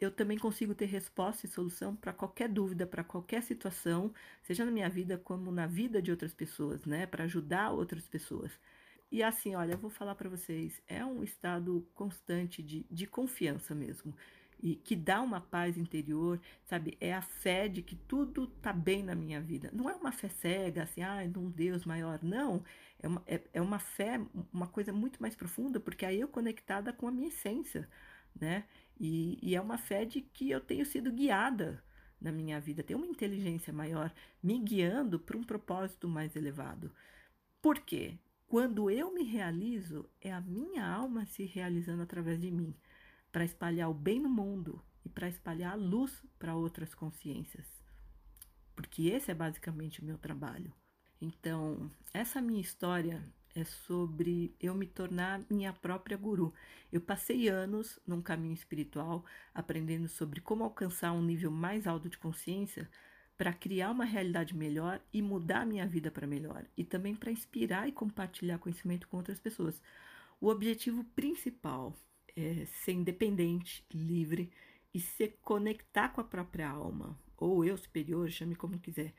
eu 0.00 0.10
também 0.10 0.38
consigo 0.38 0.74
ter 0.74 0.86
resposta 0.86 1.46
e 1.46 1.48
solução 1.48 1.94
para 1.94 2.12
qualquer 2.12 2.48
dúvida, 2.48 2.86
para 2.86 3.04
qualquer 3.04 3.42
situação, 3.42 4.12
seja 4.42 4.64
na 4.64 4.70
minha 4.70 4.88
vida 4.88 5.16
como 5.18 5.50
na 5.52 5.66
vida 5.66 6.02
de 6.02 6.10
outras 6.10 6.34
pessoas, 6.34 6.84
né? 6.84 7.06
Para 7.06 7.24
ajudar 7.24 7.70
outras 7.70 8.06
pessoas. 8.06 8.52
E 9.14 9.22
assim, 9.22 9.54
olha, 9.54 9.74
eu 9.74 9.78
vou 9.78 9.90
falar 9.90 10.16
para 10.16 10.28
vocês, 10.28 10.82
é 10.88 11.04
um 11.04 11.22
estado 11.22 11.86
constante 11.94 12.60
de, 12.60 12.84
de 12.90 13.06
confiança 13.06 13.72
mesmo 13.72 14.12
e 14.60 14.74
que 14.74 14.96
dá 14.96 15.22
uma 15.22 15.40
paz 15.40 15.78
interior, 15.78 16.40
sabe? 16.64 16.98
É 17.00 17.14
a 17.14 17.22
fé 17.22 17.68
de 17.68 17.80
que 17.80 17.94
tudo 17.94 18.48
tá 18.48 18.72
bem 18.72 19.04
na 19.04 19.14
minha 19.14 19.40
vida. 19.40 19.70
Não 19.72 19.88
é 19.88 19.94
uma 19.94 20.10
fé 20.10 20.28
cega, 20.28 20.82
assim, 20.82 21.00
ah, 21.00 21.24
num 21.28 21.48
Deus 21.48 21.84
maior, 21.84 22.18
não. 22.24 22.64
É 23.00 23.06
uma, 23.06 23.22
é, 23.24 23.40
é 23.52 23.62
uma 23.62 23.78
fé, 23.78 24.20
uma 24.52 24.66
coisa 24.66 24.92
muito 24.92 25.22
mais 25.22 25.36
profunda, 25.36 25.78
porque 25.78 26.04
aí 26.04 26.18
eu 26.18 26.26
conectada 26.26 26.92
com 26.92 27.06
a 27.06 27.12
minha 27.12 27.28
essência, 27.28 27.88
né? 28.34 28.64
E, 28.98 29.38
e 29.40 29.54
é 29.54 29.60
uma 29.60 29.78
fé 29.78 30.04
de 30.04 30.22
que 30.22 30.50
eu 30.50 30.60
tenho 30.60 30.84
sido 30.84 31.12
guiada 31.12 31.80
na 32.20 32.32
minha 32.32 32.60
vida, 32.60 32.82
tem 32.82 32.96
uma 32.96 33.06
inteligência 33.06 33.72
maior 33.72 34.12
me 34.42 34.58
guiando 34.58 35.20
para 35.20 35.38
um 35.38 35.44
propósito 35.44 36.08
mais 36.08 36.34
elevado. 36.34 36.92
Por 37.62 37.78
quê? 37.78 38.18
Quando 38.54 38.88
eu 38.88 39.12
me 39.12 39.24
realizo, 39.24 40.08
é 40.20 40.32
a 40.32 40.40
minha 40.40 40.86
alma 40.86 41.26
se 41.26 41.44
realizando 41.44 42.04
através 42.04 42.40
de 42.40 42.52
mim 42.52 42.72
para 43.32 43.44
espalhar 43.44 43.90
o 43.90 43.92
bem 43.92 44.20
no 44.20 44.28
mundo 44.28 44.80
e 45.04 45.08
para 45.08 45.28
espalhar 45.28 45.72
a 45.72 45.74
luz 45.74 46.22
para 46.38 46.54
outras 46.54 46.94
consciências. 46.94 47.66
Porque 48.76 49.08
esse 49.08 49.28
é 49.28 49.34
basicamente 49.34 50.00
o 50.00 50.04
meu 50.04 50.16
trabalho. 50.16 50.72
Então, 51.20 51.90
essa 52.12 52.40
minha 52.40 52.60
história 52.60 53.28
é 53.56 53.64
sobre 53.64 54.54
eu 54.60 54.72
me 54.72 54.86
tornar 54.86 55.40
minha 55.50 55.72
própria 55.72 56.16
guru. 56.16 56.54
Eu 56.92 57.00
passei 57.00 57.48
anos 57.48 57.98
num 58.06 58.22
caminho 58.22 58.54
espiritual, 58.54 59.24
aprendendo 59.52 60.06
sobre 60.06 60.40
como 60.40 60.62
alcançar 60.62 61.10
um 61.10 61.24
nível 61.24 61.50
mais 61.50 61.88
alto 61.88 62.08
de 62.08 62.18
consciência 62.18 62.88
para 63.36 63.52
criar 63.52 63.90
uma 63.90 64.04
realidade 64.04 64.56
melhor 64.56 65.00
e 65.12 65.20
mudar 65.20 65.66
minha 65.66 65.86
vida 65.86 66.10
para 66.10 66.26
melhor, 66.26 66.64
e 66.76 66.84
também 66.84 67.14
para 67.14 67.32
inspirar 67.32 67.88
e 67.88 67.92
compartilhar 67.92 68.58
conhecimento 68.58 69.08
com 69.08 69.16
outras 69.16 69.40
pessoas. 69.40 69.82
O 70.40 70.48
objetivo 70.48 71.04
principal 71.16 71.96
é, 72.36 72.64
ser 72.66 72.92
independente, 72.92 73.84
livre 73.92 74.52
e 74.92 75.00
se 75.00 75.28
conectar 75.42 76.10
com 76.10 76.20
a 76.20 76.24
própria 76.24 76.68
alma, 76.68 77.18
ou 77.36 77.64
eu 77.64 77.76
superior, 77.76 78.30
chame 78.30 78.54
como 78.54 78.78
quiser, 78.78 79.12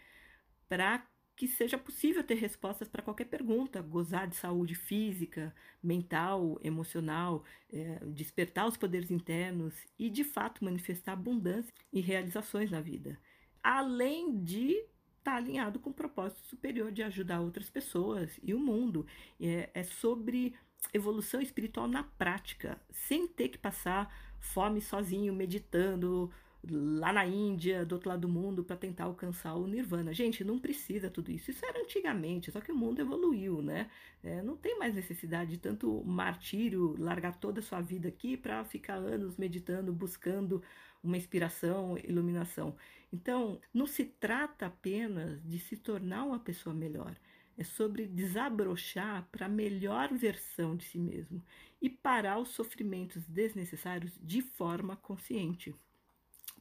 para 0.70 1.06
que 1.36 1.48
seja 1.48 1.78
possível 1.78 2.24
ter 2.24 2.36
respostas 2.36 2.88
para 2.88 3.02
qualquer 3.02 3.26
pergunta, 3.26 3.82
gozar 3.82 4.28
de 4.28 4.38
saúde 4.38 4.74
física, 4.74 5.54
mental, 5.84 6.58
emocional, 6.64 7.44
é, 7.72 8.00
despertar 8.06 8.68
os 8.68 8.78
poderes 8.78 9.12
internos 9.12 9.76
e, 10.00 10.10
de 10.10 10.24
fato, 10.24 10.64
manifestar 10.64 11.12
abundância 11.14 11.74
e 11.92 12.00
realizações 12.00 12.72
na 12.72 12.80
vida. 12.80 13.20
Além 13.68 14.44
de 14.44 14.76
estar 15.18 15.32
tá 15.32 15.36
alinhado 15.38 15.80
com 15.80 15.90
o 15.90 15.94
propósito 15.94 16.42
superior 16.42 16.92
de 16.92 17.02
ajudar 17.02 17.42
outras 17.42 17.68
pessoas 17.68 18.40
e 18.44 18.54
o 18.54 18.60
mundo. 18.60 19.08
É, 19.42 19.72
é 19.74 19.84
sobre 19.84 20.54
evolução 20.94 21.42
espiritual 21.42 21.88
na 21.88 22.04
prática, 22.04 22.80
sem 22.92 23.28
ter 23.28 23.50
que 23.50 23.58
passar 23.58 24.16
fome 24.40 24.80
sozinho, 24.80 25.34
meditando 25.34 26.32
lá 26.70 27.12
na 27.12 27.26
Índia, 27.26 27.84
do 27.84 27.94
outro 27.94 28.10
lado 28.10 28.22
do 28.22 28.30
mundo, 28.30 28.64
para 28.64 28.76
tentar 28.76 29.06
alcançar 29.06 29.56
o 29.56 29.66
nirvana. 29.66 30.14
Gente, 30.14 30.44
não 30.44 30.60
precisa 30.60 31.10
tudo 31.10 31.32
isso. 31.32 31.50
Isso 31.50 31.66
era 31.66 31.82
antigamente, 31.82 32.52
só 32.52 32.62
que 32.62 32.72
o 32.72 32.76
mundo 32.76 33.00
evoluiu, 33.00 33.62
né? 33.64 33.90
É, 34.24 34.42
não 34.42 34.56
tem 34.56 34.78
mais 34.78 34.94
necessidade 34.94 35.52
de 35.52 35.58
tanto 35.58 36.04
martírio, 36.04 36.96
largar 37.00 37.40
toda 37.40 37.60
a 37.60 37.64
sua 37.64 37.82
vida 37.82 38.08
aqui 38.08 38.38
para 38.38 38.64
ficar 38.64 38.96
anos 38.96 39.38
meditando, 39.38 39.92
buscando 39.92 40.62
uma 41.06 41.18
inspiração, 41.18 41.98
iluminação. 41.98 42.76
Então, 43.14 43.60
não 43.74 43.88
se 43.88 44.04
trata 44.06 44.66
apenas 44.66 45.42
de 45.44 45.60
se 45.60 45.78
tornar 45.78 46.24
uma 46.24 46.40
pessoa 46.40 46.74
melhor. 46.74 47.16
É 47.58 47.64
sobre 47.64 48.06
desabrochar 48.06 49.28
para 49.32 49.46
a 49.46 49.50
melhor 49.50 50.14
versão 50.14 50.76
de 50.76 50.84
si 50.84 51.00
mesmo 51.00 51.42
e 51.82 51.90
parar 51.90 52.38
os 52.40 52.50
sofrimentos 52.50 53.24
desnecessários 53.28 54.12
de 54.22 54.42
forma 54.42 54.98
consciente. 54.98 55.74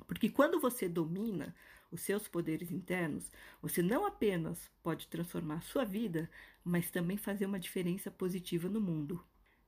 Porque 0.07 0.29
quando 0.29 0.61
você 0.61 0.89
domina 0.89 1.55
os 1.91 2.01
seus 2.01 2.29
poderes 2.29 2.71
internos, 2.71 3.31
você 3.63 3.83
não 3.83 4.07
apenas 4.07 4.71
pode 4.83 5.09
transformar 5.09 5.57
a 5.57 5.63
sua 5.63 5.85
vida, 5.85 6.31
mas 6.63 6.91
também 6.91 7.17
fazer 7.17 7.47
uma 7.47 7.59
diferença 7.59 8.11
positiva 8.11 8.69
no 8.69 8.81
mundo. 8.81 9.25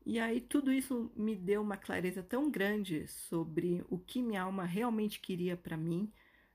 E 0.06 0.20
aí 0.20 0.40
tudo 0.40 0.72
isso 0.72 1.10
me 1.16 1.34
deu 1.34 1.60
uma 1.60 1.76
clareza 1.76 2.22
tão 2.22 2.48
grande 2.48 3.08
sobre 3.08 3.84
o 3.90 3.98
que 3.98 4.22
minha 4.22 4.42
alma 4.42 4.64
realmente 4.64 5.18
queria 5.18 5.56
para 5.56 5.76
mim 5.76 6.12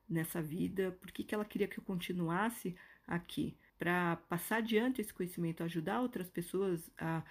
nessa 0.07 0.41
vida, 0.41 0.97
por 1.01 1.11
que 1.11 1.35
ela 1.35 1.43
queria 1.43 1.67
que 1.67 1.77
eu 1.77 1.83
continuasse 1.83 2.73
aqui, 3.05 3.57
para 3.77 4.15
passar 4.29 4.57
adiante 4.57 5.01
esse 5.01 5.13
conhecimento, 5.13 5.63
ajudar 5.63 5.99
outras 5.99 6.29
pessoas 6.29 6.89
a 6.97 7.23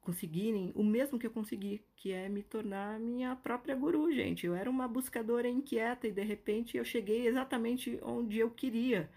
conseguirem 0.00 0.72
o 0.74 0.82
mesmo 0.82 1.18
que 1.18 1.26
eu 1.26 1.30
consegui, 1.30 1.84
que 1.94 2.10
é 2.10 2.28
me 2.28 2.42
tornar 2.42 2.98
minha 2.98 3.36
própria 3.36 3.76
guru, 3.76 4.10
gente. 4.12 4.46
Eu 4.46 4.54
era 4.54 4.68
uma 4.68 4.88
buscadora 4.88 5.48
inquieta 5.48 6.08
e 6.08 6.12
de 6.12 6.24
repente 6.24 6.76
eu 6.76 6.84
cheguei 6.84 7.28
exatamente 7.28 8.00
onde 8.02 8.38
eu 8.38 8.50
queria. 8.50 9.08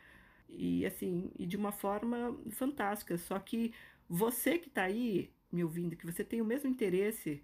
E 0.49 0.85
assim, 0.85 1.31
e 1.39 1.45
de 1.47 1.57
uma 1.57 1.71
forma 1.71 2.37
fantástica. 2.51 3.17
Só 3.17 3.39
que 3.39 3.73
você 4.07 4.59
que 4.59 4.67
está 4.67 4.83
aí 4.83 5.31
me 5.51 5.63
ouvindo, 5.63 5.95
que 5.95 6.05
você 6.05 6.23
tem 6.23 6.41
o 6.41 6.45
mesmo 6.45 6.69
interesse, 6.69 7.43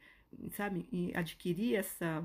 sabe, 0.51 0.87
em 0.91 1.15
adquirir 1.15 1.75
essa 1.75 2.23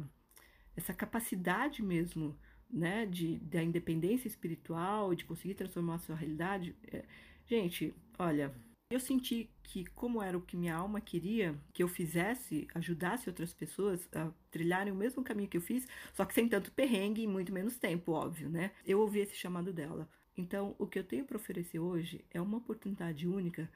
essa 0.75 0.95
capacidade 0.95 1.83
mesmo, 1.83 2.35
né, 2.71 3.05
de 3.07 3.39
da 3.41 3.63
independência 3.63 4.29
espiritual, 4.29 5.15
de 5.15 5.25
conseguir 5.25 5.55
transformar 5.55 5.97
a 5.97 5.99
sua 5.99 6.17
realidade. 6.17 6.75
É, 6.91 7.05
gente, 7.47 7.95
olha, 8.19 8.55
eu 8.91 9.01
senti 9.01 9.51
que, 9.63 9.87
como 9.87 10.23
era 10.23 10.37
o 10.37 10.43
que 10.43 10.57
minha 10.57 10.75
alma 10.75 11.01
queria 11.01 11.59
que 11.73 11.83
eu 11.83 11.89
fizesse, 11.89 12.69
ajudasse 12.75 13.29
outras 13.29 13.55
pessoas 13.55 14.09
a 14.15 14.31
trilharem 14.51 14.93
o 14.93 14.97
mesmo 14.97 15.25
caminho 15.25 15.49
que 15.49 15.57
eu 15.57 15.63
fiz, 15.63 15.87
só 16.13 16.25
que 16.25 16.35
sem 16.35 16.49
tanto 16.49 16.71
perrengue 16.73 17.23
e 17.23 17.27
muito 17.27 17.53
menos 17.53 17.79
tempo, 17.79 18.13
óbvio, 18.13 18.49
né? 18.51 18.73
Eu 18.85 19.01
ouvi 19.01 19.21
esse 19.21 19.35
chamado 19.35 19.73
dela. 19.73 20.09
Então, 20.37 20.75
o 20.79 20.87
que 20.87 20.99
eu 20.99 21.05
tenho 21.05 21.25
para 21.25 21.37
oferecer 21.37 21.79
hoje 21.79 22.25
é 22.31 22.41
uma 22.41 22.59
oportunidade 22.59 23.27
única 23.27 23.71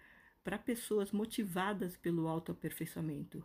para 0.46 0.56
pessoas 0.56 1.10
motivadas 1.10 1.96
pelo 1.96 2.28
autoaperfeiçoamento, 2.28 3.44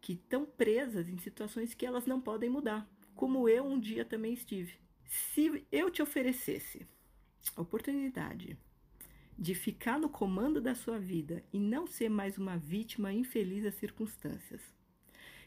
que 0.00 0.14
estão 0.14 0.44
presas 0.44 1.08
em 1.08 1.16
situações 1.16 1.74
que 1.74 1.86
elas 1.86 2.06
não 2.06 2.20
podem 2.20 2.50
mudar, 2.50 2.90
como 3.14 3.48
eu 3.48 3.64
um 3.64 3.78
dia 3.78 4.04
também 4.04 4.32
estive. 4.32 4.74
Se 5.04 5.64
eu 5.70 5.88
te 5.92 6.02
oferecesse 6.02 6.84
a 7.54 7.62
oportunidade 7.62 8.58
de 9.38 9.54
ficar 9.54 9.96
no 9.96 10.08
comando 10.08 10.60
da 10.60 10.74
sua 10.74 10.98
vida 10.98 11.40
e 11.52 11.60
não 11.60 11.86
ser 11.86 12.08
mais 12.08 12.36
uma 12.36 12.58
vítima 12.58 13.12
infeliz 13.12 13.62
das 13.62 13.76
circunstâncias. 13.76 14.60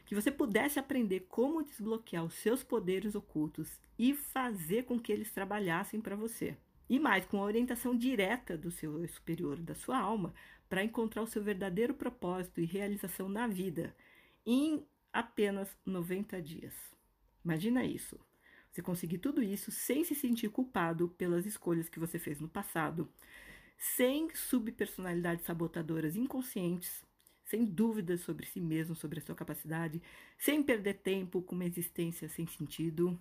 Que 0.06 0.14
você 0.14 0.30
pudesse 0.30 0.78
aprender 0.78 1.26
como 1.28 1.62
desbloquear 1.62 2.24
os 2.24 2.32
seus 2.32 2.62
poderes 2.64 3.14
ocultos 3.14 3.78
e 3.98 4.14
fazer 4.14 4.84
com 4.84 4.98
que 4.98 5.12
eles 5.12 5.30
trabalhassem 5.30 6.00
para 6.00 6.16
você. 6.16 6.56
E 6.88 6.98
mais, 6.98 7.24
com 7.24 7.38
a 7.38 7.44
orientação 7.44 7.96
direta 7.96 8.58
do 8.58 8.70
seu 8.70 9.06
superior, 9.08 9.58
da 9.58 9.74
sua 9.74 9.98
alma, 9.98 10.34
para 10.68 10.84
encontrar 10.84 11.22
o 11.22 11.26
seu 11.26 11.42
verdadeiro 11.42 11.94
propósito 11.94 12.60
e 12.60 12.64
realização 12.64 13.28
na 13.28 13.46
vida 13.46 13.94
em 14.46 14.84
apenas 15.12 15.68
90 15.86 16.40
dias. 16.42 16.74
Imagina 17.44 17.84
isso. 17.84 18.18
Você 18.70 18.82
conseguir 18.82 19.18
tudo 19.18 19.42
isso 19.42 19.70
sem 19.70 20.02
se 20.02 20.14
sentir 20.14 20.48
culpado 20.48 21.08
pelas 21.10 21.46
escolhas 21.46 21.88
que 21.88 22.00
você 22.00 22.18
fez 22.18 22.40
no 22.40 22.48
passado, 22.48 23.08
sem 23.78 24.34
subpersonalidades 24.34 25.44
sabotadoras 25.44 26.16
inconscientes, 26.16 27.04
sem 27.44 27.64
dúvidas 27.64 28.22
sobre 28.22 28.46
si 28.46 28.60
mesmo, 28.60 28.96
sobre 28.96 29.20
a 29.20 29.22
sua 29.22 29.34
capacidade, 29.34 30.02
sem 30.36 30.62
perder 30.62 30.94
tempo 30.94 31.42
com 31.42 31.54
uma 31.54 31.66
existência 31.66 32.28
sem 32.28 32.46
sentido, 32.46 33.16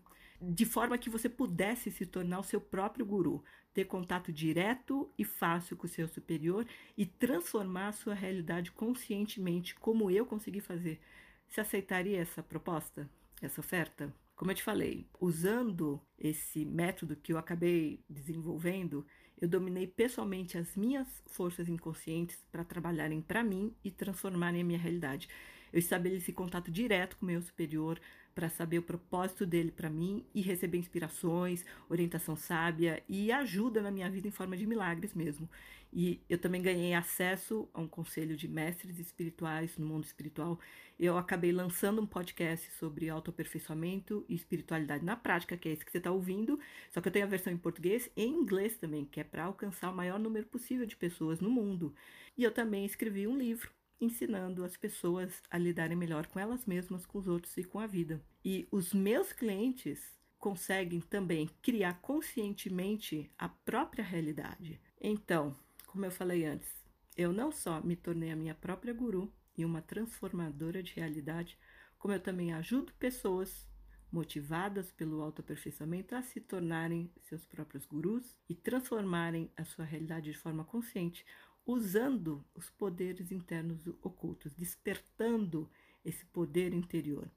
de 0.49 0.65
forma 0.65 0.97
que 0.97 1.09
você 1.09 1.29
pudesse 1.29 1.89
se 1.89 2.05
tornar 2.05 2.39
o 2.39 2.43
seu 2.43 2.59
próprio 2.59 3.05
guru, 3.05 3.43
ter 3.73 3.85
contato 3.85 4.31
direto 4.31 5.09
e 5.17 5.23
fácil 5.23 5.77
com 5.77 5.85
o 5.85 5.89
seu 5.89 6.07
superior 6.07 6.65
e 6.97 7.05
transformar 7.05 7.89
a 7.89 7.93
sua 7.93 8.13
realidade 8.13 8.71
conscientemente, 8.71 9.75
como 9.75 10.11
eu 10.11 10.25
consegui 10.25 10.59
fazer. 10.59 10.99
Você 11.47 11.61
aceitaria 11.61 12.19
essa 12.19 12.43
proposta, 12.43 13.09
essa 13.41 13.61
oferta? 13.61 14.13
Como 14.35 14.51
eu 14.51 14.55
te 14.55 14.63
falei, 14.63 15.07
usando 15.19 16.01
esse 16.17 16.65
método 16.65 17.15
que 17.15 17.31
eu 17.31 17.37
acabei 17.37 18.03
desenvolvendo, 18.09 19.05
eu 19.39 19.47
dominei 19.47 19.87
pessoalmente 19.87 20.57
as 20.57 20.75
minhas 20.75 21.07
forças 21.27 21.69
inconscientes 21.69 22.43
para 22.51 22.63
trabalharem 22.63 23.21
para 23.21 23.43
mim 23.43 23.73
e 23.83 23.91
transformarem 23.91 24.61
a 24.61 24.65
minha 24.65 24.79
realidade. 24.79 25.27
Eu 25.73 25.79
estabeleci 25.79 26.31
contato 26.31 26.69
direto 26.69 27.17
com 27.17 27.25
o 27.25 27.29
meu 27.29 27.41
superior 27.41 27.99
para 28.35 28.47
saber 28.49 28.77
o 28.77 28.83
propósito 28.83 29.45
dele 29.45 29.71
para 29.71 29.89
mim 29.89 30.23
e 30.33 30.41
receber 30.41 30.77
inspirações, 30.77 31.65
orientação 31.89 32.35
sábia 32.35 33.03
e 33.09 33.31
ajuda 33.31 33.81
na 33.81 33.91
minha 33.91 34.09
vida 34.09 34.27
em 34.27 34.31
forma 34.31 34.55
de 34.55 34.67
milagres 34.67 35.13
mesmo. 35.13 35.49
E 35.91 36.19
eu 36.27 36.39
também 36.39 36.61
ganhei 36.61 36.93
acesso 36.93 37.69
a 37.73 37.79
um 37.79 37.87
conselho 37.87 38.35
de 38.35 38.47
mestres 38.47 38.97
espirituais 38.97 39.77
no 39.77 39.85
mundo 39.85 40.05
espiritual. 40.05 40.59
Eu 40.99 41.17
acabei 41.17 41.51
lançando 41.51 42.01
um 42.01 42.05
podcast 42.07 42.71
sobre 42.71 43.09
autoaperfeiçoamento 43.09 44.25
e 44.27 44.33
espiritualidade 44.33 45.05
na 45.05 45.15
prática, 45.15 45.55
que 45.55 45.69
é 45.69 45.71
esse 45.71 45.85
que 45.85 45.91
você 45.91 45.99
está 45.99 46.11
ouvindo. 46.11 46.59
Só 46.89 46.99
que 46.99 47.07
eu 47.07 47.11
tenho 47.11 47.25
a 47.25 47.29
versão 47.29 47.53
em 47.53 47.57
português 47.57 48.09
e 48.15 48.23
em 48.23 48.29
inglês 48.29 48.75
também, 48.77 49.05
que 49.05 49.19
é 49.19 49.23
para 49.23 49.43
alcançar 49.43 49.91
o 49.91 49.95
maior 49.95 50.17
número 50.17 50.47
possível 50.47 50.87
de 50.87 50.95
pessoas 50.95 51.39
no 51.39 51.49
mundo. 51.49 51.93
E 52.35 52.43
eu 52.43 52.51
também 52.51 52.85
escrevi 52.85 53.27
um 53.27 53.37
livro 53.37 53.69
ensinando 54.03 54.63
as 54.63 54.77
pessoas 54.77 55.41
a 55.49 55.57
lidarem 55.57 55.97
melhor 55.97 56.27
com 56.27 56.39
elas 56.39 56.65
mesmas, 56.65 57.05
com 57.05 57.17
os 57.17 57.27
outros 57.27 57.55
e 57.57 57.63
com 57.63 57.79
a 57.79 57.87
vida. 57.87 58.21
E 58.43 58.67
os 58.71 58.93
meus 58.93 59.31
clientes 59.31 59.99
conseguem 60.37 60.99
também 60.99 61.49
criar 61.61 62.01
conscientemente 62.01 63.31
a 63.37 63.47
própria 63.47 64.03
realidade. 64.03 64.81
Então, 64.99 65.55
como 65.87 66.05
eu 66.05 66.11
falei 66.11 66.45
antes, 66.45 66.69
eu 67.15 67.31
não 67.31 67.51
só 67.51 67.79
me 67.81 67.95
tornei 67.95 68.31
a 68.31 68.35
minha 68.35 68.53
própria 68.53 68.93
guru 68.93 69.31
e 69.57 69.63
uma 69.63 69.81
transformadora 69.81 70.83
de 70.83 70.93
realidade, 70.93 71.57
como 71.97 72.13
eu 72.13 72.19
também 72.19 72.53
ajudo 72.53 72.91
pessoas 72.99 73.65
motivadas 74.11 74.91
pelo 74.91 75.21
autoaperfeiçoamento 75.21 76.13
a 76.15 76.21
se 76.21 76.39
tornarem 76.39 77.11
seus 77.21 77.45
próprios 77.45 77.85
gurus 77.85 78.37
e 78.47 78.53
transformarem 78.53 79.51
a 79.57 79.63
sua 79.63 79.85
realidade 79.85 80.31
de 80.31 80.37
forma 80.37 80.63
consciente, 80.63 81.25
usando 81.65 82.45
os 82.53 82.69
poderes 82.69 83.31
internos 83.31 83.87
ocultos, 84.01 84.53
despertando 84.53 85.69
esse 86.03 86.25
poder 86.25 86.73
interior. 86.73 87.29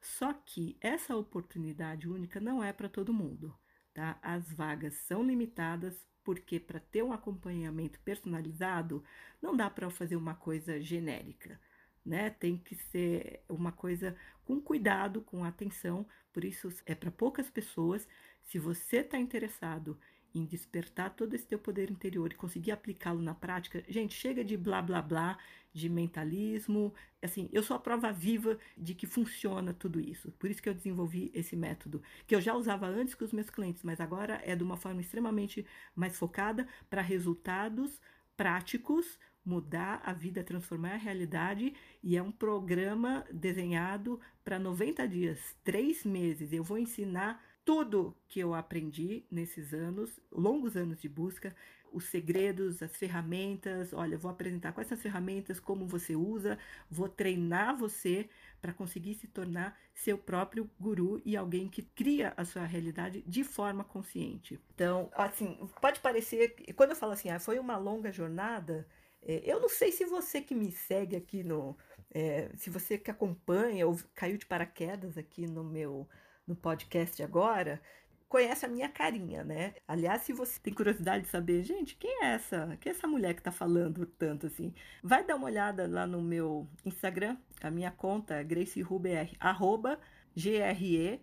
Só 0.00 0.32
que 0.32 0.76
essa 0.80 1.16
oportunidade 1.16 2.08
única 2.08 2.40
não 2.40 2.62
é 2.62 2.72
para 2.72 2.88
todo 2.88 3.12
mundo, 3.12 3.54
tá? 3.92 4.18
As 4.22 4.50
vagas 4.52 4.94
são 4.94 5.22
limitadas 5.22 6.06
porque 6.22 6.60
para 6.60 6.80
ter 6.80 7.02
um 7.02 7.12
acompanhamento 7.12 7.98
personalizado 8.00 9.02
não 9.40 9.56
dá 9.56 9.68
para 9.70 9.90
fazer 9.90 10.16
uma 10.16 10.34
coisa 10.34 10.80
genérica, 10.80 11.60
né? 12.04 12.30
Tem 12.30 12.56
que 12.56 12.74
ser 12.74 13.42
uma 13.48 13.72
coisa 13.72 14.16
com 14.44 14.60
cuidado, 14.60 15.22
com 15.22 15.44
atenção. 15.44 16.06
Por 16.32 16.44
isso 16.44 16.72
é 16.86 16.94
para 16.94 17.10
poucas 17.10 17.50
pessoas. 17.50 18.06
Se 18.44 18.58
você 18.58 18.98
está 18.98 19.18
interessado 19.18 19.98
em 20.34 20.44
despertar 20.44 21.10
todo 21.10 21.34
esse 21.34 21.46
teu 21.46 21.58
poder 21.58 21.90
interior 21.90 22.32
e 22.32 22.36
conseguir 22.36 22.70
aplicá-lo 22.70 23.20
na 23.20 23.34
prática, 23.34 23.84
gente, 23.88 24.14
chega 24.14 24.44
de 24.44 24.56
blá 24.56 24.80
blá 24.80 25.02
blá, 25.02 25.38
de 25.72 25.88
mentalismo. 25.88 26.92
Assim, 27.22 27.48
eu 27.52 27.62
sou 27.62 27.76
a 27.76 27.80
prova 27.80 28.12
viva 28.12 28.58
de 28.76 28.94
que 28.94 29.06
funciona 29.06 29.72
tudo 29.72 30.00
isso. 30.00 30.30
Por 30.32 30.50
isso 30.50 30.62
que 30.62 30.68
eu 30.68 30.74
desenvolvi 30.74 31.30
esse 31.34 31.56
método, 31.56 32.02
que 32.26 32.34
eu 32.34 32.40
já 32.40 32.54
usava 32.54 32.86
antes 32.86 33.14
com 33.14 33.24
os 33.24 33.32
meus 33.32 33.50
clientes, 33.50 33.82
mas 33.82 34.00
agora 34.00 34.40
é 34.44 34.56
de 34.56 34.62
uma 34.62 34.76
forma 34.76 35.00
extremamente 35.00 35.64
mais 35.94 36.16
focada 36.16 36.66
para 36.88 37.02
resultados 37.02 38.00
práticos, 38.36 39.18
mudar 39.44 40.00
a 40.04 40.12
vida, 40.12 40.42
transformar 40.42 40.94
a 40.94 40.96
realidade, 40.96 41.74
e 42.02 42.16
é 42.16 42.22
um 42.22 42.32
programa 42.32 43.24
desenhado 43.30 44.18
para 44.42 44.58
90 44.58 45.06
dias, 45.06 45.56
três 45.62 46.04
meses. 46.04 46.52
Eu 46.52 46.64
vou 46.64 46.78
ensinar 46.78 47.42
tudo 47.70 48.16
que 48.26 48.40
eu 48.40 48.52
aprendi 48.52 49.24
nesses 49.30 49.72
anos, 49.72 50.18
longos 50.32 50.76
anos 50.76 51.00
de 51.00 51.08
busca, 51.08 51.54
os 51.92 52.02
segredos, 52.06 52.82
as 52.82 52.96
ferramentas. 52.96 53.92
Olha, 53.92 54.18
vou 54.18 54.28
apresentar 54.28 54.72
quais 54.72 54.88
são 54.88 54.96
as 54.96 55.02
ferramentas, 55.02 55.60
como 55.60 55.86
você 55.86 56.16
usa, 56.16 56.58
vou 56.90 57.08
treinar 57.08 57.76
você 57.76 58.28
para 58.60 58.72
conseguir 58.72 59.14
se 59.14 59.28
tornar 59.28 59.78
seu 59.94 60.18
próprio 60.18 60.68
guru 60.80 61.22
e 61.24 61.36
alguém 61.36 61.68
que 61.68 61.82
cria 61.82 62.34
a 62.36 62.44
sua 62.44 62.64
realidade 62.64 63.22
de 63.24 63.44
forma 63.44 63.84
consciente. 63.84 64.58
Então, 64.74 65.08
assim, 65.12 65.56
pode 65.80 66.00
parecer, 66.00 66.56
quando 66.74 66.90
eu 66.90 66.96
falo 66.96 67.12
assim, 67.12 67.30
ah, 67.30 67.38
foi 67.38 67.60
uma 67.60 67.76
longa 67.76 68.10
jornada, 68.10 68.84
é, 69.22 69.42
eu 69.44 69.60
não 69.60 69.68
sei 69.68 69.92
se 69.92 70.04
você 70.04 70.40
que 70.40 70.56
me 70.56 70.72
segue 70.72 71.14
aqui 71.14 71.44
no, 71.44 71.78
é, 72.12 72.50
se 72.56 72.68
você 72.68 72.98
que 72.98 73.12
acompanha 73.12 73.86
ou 73.86 73.96
caiu 74.12 74.36
de 74.36 74.44
paraquedas 74.44 75.16
aqui 75.16 75.46
no 75.46 75.62
meu 75.62 76.08
no 76.50 76.56
podcast 76.56 77.22
agora, 77.22 77.80
conhece 78.28 78.66
a 78.66 78.68
minha 78.68 78.88
carinha, 78.88 79.44
né? 79.44 79.74
Aliás, 79.86 80.22
se 80.22 80.32
você 80.32 80.58
tem 80.60 80.74
curiosidade 80.74 81.24
de 81.24 81.30
saber, 81.30 81.62
gente, 81.62 81.94
quem 81.96 82.24
é 82.24 82.32
essa? 82.32 82.76
Quem 82.80 82.92
é 82.92 82.94
essa 82.94 83.06
mulher 83.06 83.34
que 83.34 83.42
tá 83.42 83.52
falando 83.52 84.04
tanto 84.04 84.48
assim? 84.48 84.74
Vai 85.02 85.24
dar 85.24 85.36
uma 85.36 85.46
olhada 85.46 85.86
lá 85.86 86.06
no 86.06 86.20
meu 86.20 86.68
Instagram, 86.84 87.36
a 87.62 87.70
minha 87.70 87.92
conta 87.92 88.34
é 88.34 88.44
GraceRuber, 88.44 89.30
arroba 89.38 89.98
G-R-E-I-C-Y-H-O-O-B 90.34 91.18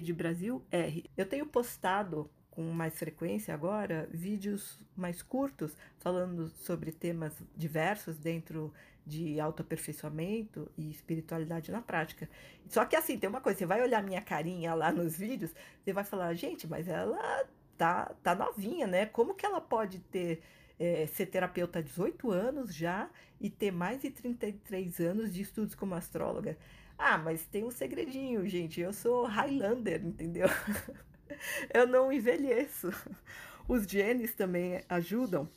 de 0.00 0.12
Brasil 0.12 0.64
R. 0.70 1.10
Eu 1.16 1.26
tenho 1.26 1.46
postado 1.46 2.30
com 2.50 2.62
mais 2.70 2.98
frequência 2.98 3.54
agora 3.54 4.08
vídeos 4.12 4.78
mais 4.94 5.22
curtos 5.22 5.74
falando 5.98 6.48
sobre 6.48 6.92
temas 6.92 7.32
diversos 7.56 8.18
dentro 8.18 8.72
de 9.06 9.40
autoaperfeiçoamento 9.40 10.70
e 10.76 10.90
espiritualidade 10.90 11.70
na 11.70 11.82
prática. 11.82 12.28
Só 12.68 12.84
que 12.84 12.96
assim, 12.96 13.18
tem 13.18 13.28
uma 13.28 13.40
coisa, 13.40 13.58
você 13.58 13.66
vai 13.66 13.82
olhar 13.82 14.02
minha 14.02 14.20
carinha 14.20 14.74
lá 14.74 14.90
nos 14.92 15.16
vídeos, 15.16 15.54
você 15.82 15.92
vai 15.92 16.04
falar, 16.04 16.34
gente, 16.34 16.66
mas 16.66 16.88
ela 16.88 17.44
tá, 17.76 18.14
tá 18.22 18.34
novinha, 18.34 18.86
né? 18.86 19.06
Como 19.06 19.34
que 19.34 19.44
ela 19.44 19.60
pode 19.60 19.98
ter 19.98 20.42
é, 20.78 21.06
ser 21.06 21.26
terapeuta 21.26 21.78
há 21.78 21.82
18 21.82 22.30
anos 22.30 22.74
já 22.74 23.10
e 23.40 23.50
ter 23.50 23.70
mais 23.70 24.00
de 24.00 24.10
33 24.10 25.00
anos 25.00 25.32
de 25.34 25.42
estudos 25.42 25.74
como 25.74 25.94
astróloga? 25.94 26.56
Ah, 26.96 27.18
mas 27.18 27.44
tem 27.46 27.64
um 27.64 27.70
segredinho, 27.70 28.46
gente. 28.48 28.80
Eu 28.80 28.92
sou 28.92 29.24
Highlander, 29.24 30.04
entendeu? 30.04 30.46
eu 31.74 31.86
não 31.86 32.12
envelheço. 32.12 32.90
Os 33.66 33.84
genes 33.86 34.34
também 34.34 34.84
ajudam 34.88 35.48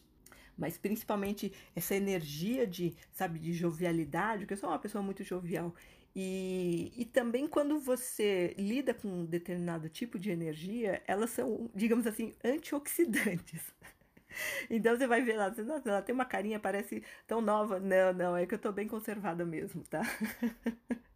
mas 0.58 0.78
principalmente 0.78 1.52
essa 1.76 1.96
energia 1.96 2.66
de, 2.68 2.96
sabe, 3.12 3.40
de 3.40 3.54
jovialidade, 3.54 4.42
porque 4.42 4.54
eu 4.54 4.58
sou 4.58 4.70
uma 4.70 4.80
pessoa 4.80 5.04
muito 5.04 5.24
jovial. 5.24 5.74
E, 6.16 6.94
e 6.96 7.06
também 7.06 7.46
quando 7.48 7.78
você 7.80 8.56
lida 8.58 8.94
com 8.94 9.08
um 9.10 9.26
determinado 9.26 9.90
tipo 9.90 10.18
de 10.18 10.32
energia, 10.32 11.04
elas 11.08 11.32
são, 11.32 11.70
digamos 11.76 12.08
assim, 12.08 12.34
antioxidantes. 12.44 13.62
Então 14.70 14.98
você 14.98 15.08
vai 15.08 15.22
ver 15.22 15.38
lá, 15.38 15.50
nossa, 15.50 15.90
ela 15.90 16.02
tem 16.02 16.14
uma 16.14 16.26
carinha, 16.26 16.60
parece 16.60 17.02
tão 17.28 17.42
nova. 17.42 17.80
Não, 17.80 18.14
não, 18.14 18.38
é 18.38 18.46
que 18.46 18.54
eu 18.54 18.60
tô 18.60 18.72
bem 18.72 18.88
conservada 18.88 19.46
mesmo, 19.46 19.84
tá? 19.84 20.02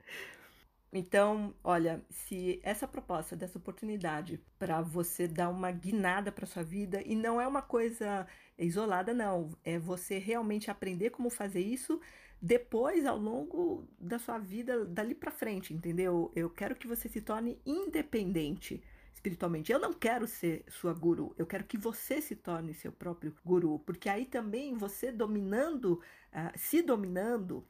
Então, 0.91 1.53
olha, 1.63 2.03
se 2.09 2.59
essa 2.63 2.87
proposta 2.87 3.35
dessa 3.35 3.59
oportunidade 3.59 4.39
para 4.57 4.81
você 4.81 5.27
dar 5.27 5.49
uma 5.49 5.71
guinada 5.71 6.31
para 6.31 6.47
sua 6.47 6.63
vida 6.63 7.01
e 7.05 7.15
não 7.15 7.39
é 7.39 7.47
uma 7.47 7.61
coisa 7.61 8.25
isolada, 8.57 9.13
não, 9.13 9.51
é 9.63 9.77
você 9.77 10.17
realmente 10.17 10.71
aprender 10.71 11.11
como 11.11 11.29
fazer 11.29 11.61
isso 11.61 12.01
depois 12.41 13.05
ao 13.05 13.17
longo 13.17 13.87
da 13.99 14.17
sua 14.17 14.39
vida 14.39 14.85
dali 14.85 15.13
para 15.13 15.29
frente, 15.29 15.73
entendeu? 15.73 16.31
Eu 16.35 16.49
quero 16.49 16.75
que 16.75 16.87
você 16.87 17.07
se 17.07 17.21
torne 17.21 17.61
independente 17.65 18.81
espiritualmente. 19.13 19.71
Eu 19.71 19.79
não 19.79 19.93
quero 19.93 20.25
ser 20.25 20.63
sua 20.69 20.93
guru, 20.93 21.35
eu 21.37 21.45
quero 21.45 21.65
que 21.65 21.77
você 21.77 22.21
se 22.21 22.35
torne 22.35 22.73
seu 22.73 22.91
próprio 22.91 23.35
guru, 23.45 23.79
porque 23.79 24.09
aí 24.09 24.25
também 24.25 24.73
você 24.75 25.11
dominando, 25.11 26.01
uh, 26.33 26.51
se 26.57 26.81
dominando, 26.81 27.67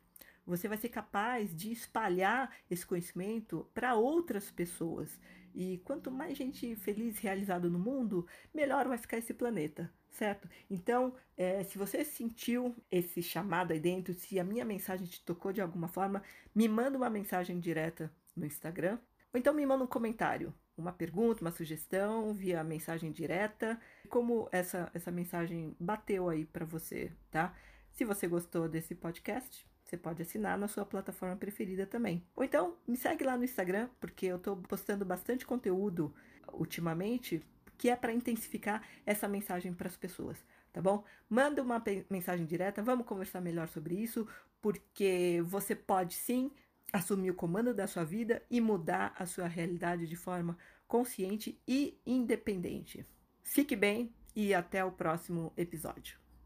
você 0.49 0.67
vai 0.67 0.77
ser 0.77 0.89
capaz 0.89 1.55
de 1.55 1.71
espalhar 1.71 2.53
esse 2.69 2.85
conhecimento 2.85 3.69
para 3.73 3.95
outras 3.95 4.49
pessoas. 4.49 5.19
E 5.53 5.77
quanto 5.79 6.11
mais 6.11 6.37
gente 6.37 6.75
feliz 6.75 7.17
realizada 7.19 7.69
no 7.69 7.79
mundo, 7.79 8.25
melhor 8.53 8.87
vai 8.87 8.97
ficar 8.97 9.17
esse 9.17 9.33
planeta, 9.33 9.91
certo? 10.09 10.49
Então, 10.69 11.15
é, 11.37 11.63
se 11.63 11.77
você 11.77 12.03
sentiu 12.03 12.75
esse 12.91 13.21
chamado 13.21 13.71
aí 13.71 13.79
dentro, 13.79 14.13
se 14.13 14.39
a 14.39 14.43
minha 14.43 14.65
mensagem 14.65 15.07
te 15.07 15.23
tocou 15.23 15.51
de 15.51 15.61
alguma 15.61 15.87
forma, 15.87 16.21
me 16.53 16.67
manda 16.67 16.97
uma 16.97 17.09
mensagem 17.09 17.59
direta 17.59 18.11
no 18.35 18.45
Instagram, 18.45 18.99
ou 19.33 19.39
então 19.39 19.53
me 19.53 19.65
manda 19.65 19.83
um 19.83 19.87
comentário, 19.87 20.53
uma 20.77 20.93
pergunta, 20.93 21.41
uma 21.41 21.51
sugestão 21.51 22.33
via 22.33 22.63
mensagem 22.63 23.11
direta, 23.11 23.79
como 24.07 24.47
essa, 24.51 24.89
essa 24.93 25.11
mensagem 25.11 25.75
bateu 25.79 26.29
aí 26.29 26.45
para 26.45 26.65
você, 26.65 27.11
tá? 27.29 27.55
Se 27.91 28.05
você 28.05 28.27
gostou 28.27 28.69
desse 28.69 28.95
podcast, 28.95 29.67
você 29.89 29.97
pode 29.97 30.21
assinar 30.21 30.57
na 30.57 30.67
sua 30.67 30.85
plataforma 30.85 31.35
preferida 31.35 31.85
também. 31.85 32.23
Ou 32.35 32.43
então, 32.43 32.77
me 32.87 32.95
segue 32.95 33.23
lá 33.23 33.35
no 33.35 33.43
Instagram, 33.43 33.89
porque 33.99 34.27
eu 34.27 34.37
estou 34.37 34.55
postando 34.55 35.03
bastante 35.03 35.45
conteúdo 35.45 36.13
ultimamente, 36.53 37.41
que 37.77 37.89
é 37.89 37.95
para 37.95 38.13
intensificar 38.13 38.83
essa 39.05 39.27
mensagem 39.27 39.73
para 39.73 39.87
as 39.87 39.97
pessoas, 39.97 40.37
tá 40.71 40.81
bom? 40.81 41.03
Manda 41.27 41.63
uma 41.63 41.83
mensagem 42.09 42.45
direta, 42.45 42.83
vamos 42.83 43.05
conversar 43.05 43.41
melhor 43.41 43.67
sobre 43.67 43.95
isso, 43.95 44.27
porque 44.61 45.41
você 45.45 45.75
pode 45.75 46.13
sim 46.13 46.51
assumir 46.93 47.31
o 47.31 47.35
comando 47.35 47.73
da 47.73 47.87
sua 47.87 48.03
vida 48.03 48.43
e 48.49 48.61
mudar 48.61 49.13
a 49.17 49.25
sua 49.25 49.47
realidade 49.47 50.07
de 50.07 50.15
forma 50.15 50.57
consciente 50.87 51.59
e 51.67 51.99
independente. 52.05 53.05
Fique 53.43 53.75
bem 53.75 54.13
e 54.35 54.53
até 54.53 54.83
o 54.83 54.91
próximo 54.91 55.51
episódio. 55.57 56.28